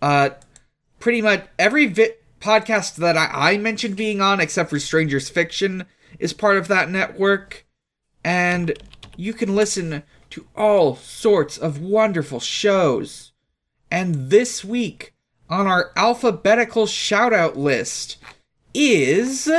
Uh 0.00 0.30
pretty 0.98 1.20
much 1.20 1.44
every 1.58 1.86
vi- 1.86 2.14
podcast 2.40 2.96
that 2.96 3.16
I, 3.16 3.52
I 3.52 3.58
mentioned 3.58 3.96
being 3.96 4.22
on, 4.22 4.40
except 4.40 4.70
for 4.70 4.78
Strangers 4.78 5.28
Fiction, 5.28 5.84
is 6.18 6.32
part 6.32 6.56
of 6.56 6.68
that 6.68 6.88
network. 6.90 7.66
And 8.24 8.72
you 9.16 9.34
can 9.34 9.54
listen 9.54 10.02
to 10.30 10.46
all 10.56 10.96
sorts 10.96 11.58
of 11.58 11.82
wonderful 11.82 12.40
shows. 12.40 13.32
And 13.90 14.30
this 14.30 14.64
week 14.64 15.12
on 15.50 15.66
our 15.66 15.90
alphabetical 15.94 16.86
shout 16.86 17.34
out 17.34 17.56
list 17.56 18.16
is 18.72 19.50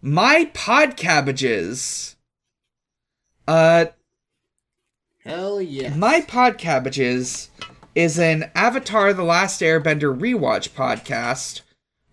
My 0.00 0.50
Pod 0.54 0.96
Cabbages. 0.96 2.13
Uh 3.46 3.86
Hell 5.24 5.62
yeah. 5.62 5.94
My 5.94 6.20
Pod 6.20 6.58
Cabbages 6.58 7.48
is 7.94 8.18
an 8.18 8.50
Avatar 8.54 9.14
The 9.14 9.24
Last 9.24 9.62
Airbender 9.62 10.14
rewatch 10.14 10.70
podcast. 10.70 11.62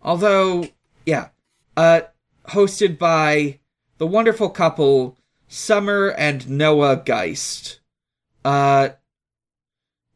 Although, 0.01 0.69
yeah, 1.05 1.29
uh, 1.75 2.01
hosted 2.49 2.97
by 2.97 3.59
the 3.97 4.07
wonderful 4.07 4.49
couple 4.49 5.17
Summer 5.49 6.07
and 6.17 6.49
Noah 6.49 7.03
Geist. 7.03 7.81
Uh, 8.45 8.89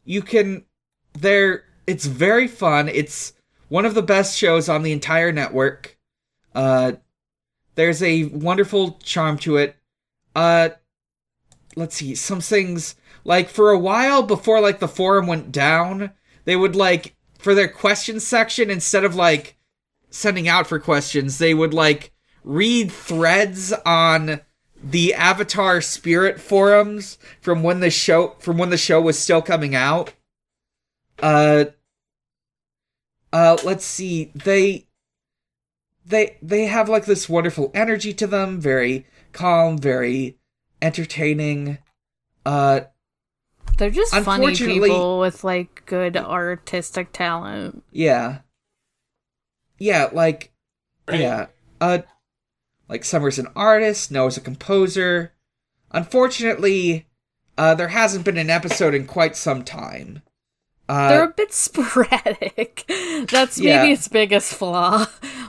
you 0.06 0.22
can, 0.22 0.64
they're, 1.14 1.66
it's 1.86 2.06
very 2.06 2.48
fun. 2.48 2.88
It's 2.88 3.34
one 3.68 3.86
of 3.86 3.94
the 3.94 4.02
best 4.02 4.38
shows 4.38 4.70
on 4.70 4.84
the 4.84 4.94
entire 4.94 5.34
network. 5.34 5.98
Uh, 6.54 6.94
there's 7.76 8.02
a 8.02 8.26
wonderful 8.26 8.92
charm 9.04 9.38
to 9.40 9.58
it. 9.58 9.76
Uh, 10.34 10.70
let's 11.76 11.96
see, 11.96 12.16
some 12.16 12.42
things 12.42 12.96
like 13.24 13.50
for 13.50 13.72
a 13.72 13.80
while 13.80 14.24
before 14.24 14.62
like 14.62 14.80
the 14.80 14.88
forum 14.88 15.28
went 15.28 15.52
down, 15.52 16.12
they 16.46 16.56
would 16.56 16.76
like 16.76 17.16
for 17.38 17.54
their 17.54 17.68
question 17.68 18.20
section 18.20 18.70
instead 18.70 19.04
of 19.04 19.16
like 19.16 19.58
sending 20.10 20.48
out 20.48 20.68
for 20.68 20.80
questions, 20.80 21.38
they 21.38 21.54
would 21.54 21.74
like 21.74 22.12
read 22.44 22.92
threads 22.92 23.74
on 23.86 24.42
the 24.82 25.14
Avatar 25.14 25.82
Spirit 25.82 26.40
forums 26.40 27.18
from 27.42 27.64
when 27.64 27.80
the 27.80 27.90
show 27.90 28.36
from 28.40 28.58
when 28.58 28.70
the 28.70 28.78
show 28.78 29.02
was 29.02 29.18
still 29.18 29.42
coming 29.42 29.76
out. 29.76 30.14
Uh 31.22 31.66
uh 33.34 33.58
let's 33.64 33.86
see. 33.86 34.32
They 34.36 34.88
they 36.06 36.38
they 36.42 36.66
have 36.66 36.88
like 36.88 37.06
this 37.06 37.28
wonderful 37.28 37.72
energy 37.74 38.14
to 38.14 38.28
them, 38.28 38.62
very 38.62 39.08
calm, 39.34 39.78
very 39.78 40.38
entertaining. 40.86 41.80
Uh 42.46 42.82
They're 43.78 43.90
just 43.90 44.16
funny 44.16 44.56
people 44.56 45.20
with 45.20 45.44
like 45.44 45.84
good 45.86 46.16
artistic 46.16 47.12
talent. 47.12 47.84
yeah. 47.92 48.40
Yeah, 49.78 50.10
like 50.14 50.52
Right. 51.08 51.20
yeah. 51.20 51.48
Uh 51.82 52.00
like 52.88 53.04
Summer's 53.04 53.40
an 53.40 53.48
artist, 53.56 54.12
Noah's 54.12 54.38
a 54.38 54.42
composer. 54.42 55.34
Unfortunately, 55.92 57.08
uh 57.58 57.74
there 57.76 57.90
hasn't 57.90 58.26
been 58.26 58.38
an 58.38 58.50
episode 58.50 58.94
in 58.94 59.06
quite 59.08 59.36
some 59.36 59.64
time. 59.64 60.22
Uh, 60.88 61.10
They're 61.10 61.24
a 61.24 61.34
bit 61.34 61.52
sporadic. 61.66 62.86
That's 63.32 63.58
Yeah. 63.58 63.82
maybe 63.82 63.94
its 63.94 64.08
biggest 64.08 64.54
flaw, 64.54 65.08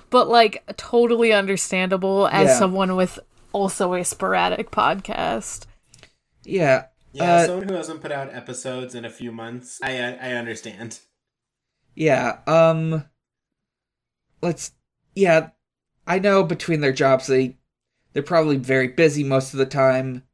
but 0.09 0.29
like 0.29 0.65
totally 0.79 1.33
understandable 1.35 2.27
as 2.29 2.49
Yeah. 2.49 2.59
someone 2.59 2.97
with 2.97 3.19
also 3.57 3.95
a 3.95 4.05
sporadic 4.05 4.71
podcast. 4.71 5.65
yeah. 6.45 6.87
Yeah, 7.13 7.37
Uh, 7.37 7.47
someone 7.47 7.69
who 7.71 7.75
hasn't 7.75 8.03
put 8.03 8.13
out 8.13 8.35
episodes 8.35 8.95
in 8.95 9.07
a 9.07 9.11
few 9.11 9.33
months. 9.33 9.81
I 9.83 9.93
I, 9.99 10.11
I 10.21 10.33
understand. 10.35 11.01
Yeah, 11.95 12.41
um 12.47 13.05
let's 14.43 14.73
yeah, 15.15 15.51
I 16.07 16.19
know 16.19 16.43
between 16.43 16.81
their 16.83 16.93
jobs 16.93 17.27
they 17.27 17.57
they're 18.13 18.23
probably 18.23 18.57
very 18.57 18.89
busy 18.89 19.25
most 19.25 19.55
of 19.55 19.59
the 19.59 19.65
time. 19.65 20.25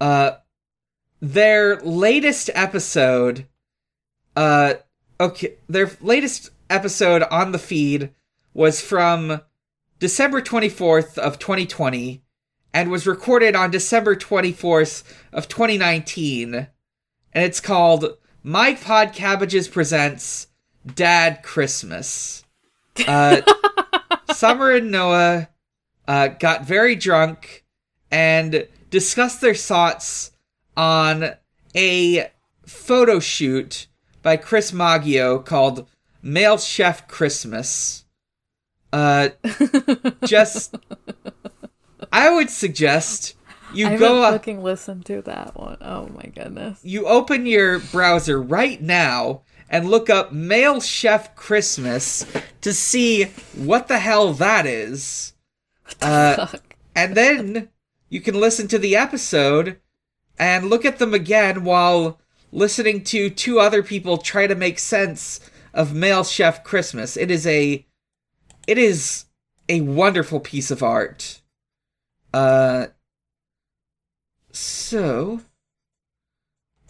Uh 0.00 0.32
their 1.20 1.76
latest 1.80 2.48
episode 2.54 3.46
uh 4.34 4.74
okay, 5.20 5.56
their 5.68 5.90
latest 6.00 6.48
episode 6.70 7.24
on 7.24 7.52
the 7.52 7.58
feed 7.58 8.10
was 8.54 8.80
from 8.80 9.42
December 9.98 10.40
24th 10.40 11.18
of 11.18 11.38
2020 11.38 12.24
and 12.74 12.90
was 12.90 13.06
recorded 13.06 13.54
on 13.54 13.70
December 13.70 14.16
24th 14.16 15.04
of 15.32 15.48
2019 15.48 16.68
and 17.32 17.44
it's 17.44 17.60
called 17.60 18.16
My 18.42 18.74
Pod 18.74 19.12
Cabbages 19.12 19.68
presents 19.68 20.48
Dad 20.94 21.42
Christmas. 21.42 22.44
Uh, 23.06 23.40
Summer 24.32 24.72
and 24.72 24.90
Noah 24.90 25.48
uh, 26.06 26.28
got 26.28 26.64
very 26.64 26.94
drunk 26.94 27.64
and 28.10 28.66
discussed 28.90 29.40
their 29.40 29.54
thoughts 29.54 30.32
on 30.76 31.30
a 31.74 32.30
photo 32.66 33.18
shoot 33.18 33.86
by 34.22 34.36
Chris 34.36 34.72
Maggio 34.72 35.38
called 35.38 35.88
Male 36.22 36.58
Chef 36.58 37.08
Christmas. 37.08 38.04
Uh, 38.92 39.30
just, 40.26 40.76
I 42.12 42.30
would 42.30 42.50
suggest 42.50 43.34
you 43.74 43.88
I 43.88 43.96
go 43.96 44.22
up 44.22 44.34
fucking 44.34 44.62
listened 44.62 45.06
to 45.06 45.22
that 45.22 45.56
one. 45.56 45.78
Oh 45.80 46.08
my 46.08 46.30
goodness. 46.34 46.80
you 46.82 47.06
open 47.06 47.46
your 47.46 47.78
browser 47.78 48.40
right 48.40 48.80
now 48.80 49.42
and 49.70 49.88
look 49.88 50.10
up 50.10 50.32
male 50.32 50.80
chef 50.80 51.34
christmas 51.34 52.26
to 52.60 52.74
see 52.74 53.24
what 53.56 53.88
the 53.88 53.98
hell 53.98 54.34
that 54.34 54.66
is 54.66 55.32
uh, 56.02 56.46
Fuck. 56.46 56.76
and 56.94 57.14
then 57.14 57.70
you 58.10 58.20
can 58.20 58.38
listen 58.38 58.68
to 58.68 58.78
the 58.78 58.94
episode 58.94 59.78
and 60.38 60.68
look 60.68 60.84
at 60.84 60.98
them 60.98 61.14
again 61.14 61.64
while 61.64 62.20
listening 62.50 63.02
to 63.04 63.30
two 63.30 63.58
other 63.58 63.82
people 63.82 64.18
try 64.18 64.46
to 64.46 64.54
make 64.54 64.78
sense 64.78 65.40
of 65.72 65.94
male 65.94 66.24
chef 66.24 66.62
christmas 66.62 67.16
it 67.16 67.30
is 67.30 67.46
a 67.46 67.86
it 68.66 68.76
is 68.76 69.24
a 69.68 69.80
wonderful 69.80 70.40
piece 70.40 70.70
of 70.70 70.82
art 70.82 71.40
uh 72.34 72.86
so 74.52 75.40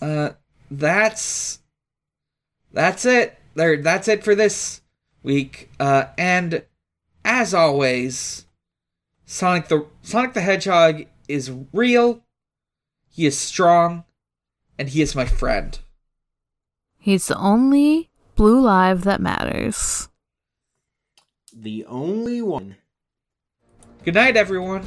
uh 0.01 0.31
that's 0.71 1.61
that's 2.73 3.05
it 3.05 3.39
there 3.55 3.77
that's 3.83 4.09
it 4.09 4.25
for 4.25 4.35
this 4.35 4.81
week 5.23 5.71
uh 5.79 6.07
and 6.17 6.65
as 7.25 7.55
always 7.55 8.47
sonic 9.25 9.69
the 9.69 9.87
sonic 10.03 10.33
the 10.33 10.41
hedgehog 10.41 11.05
is 11.29 11.53
real 11.73 12.23
he 13.09 13.27
is 13.27 13.39
strong 13.39 14.05
and 14.79 14.91
he 14.91 15.03
is 15.03 15.15
my 15.15 15.27
friend 15.27 15.79
He's 17.03 17.27
the 17.27 17.37
only 17.37 18.11
blue 18.37 18.61
live 18.61 19.03
that 19.03 19.21
matters. 19.21 20.09
The 21.53 21.85
only 21.87 22.41
one. 22.41 22.77
good 24.05 24.15
night 24.15 24.37
everyone 24.37 24.87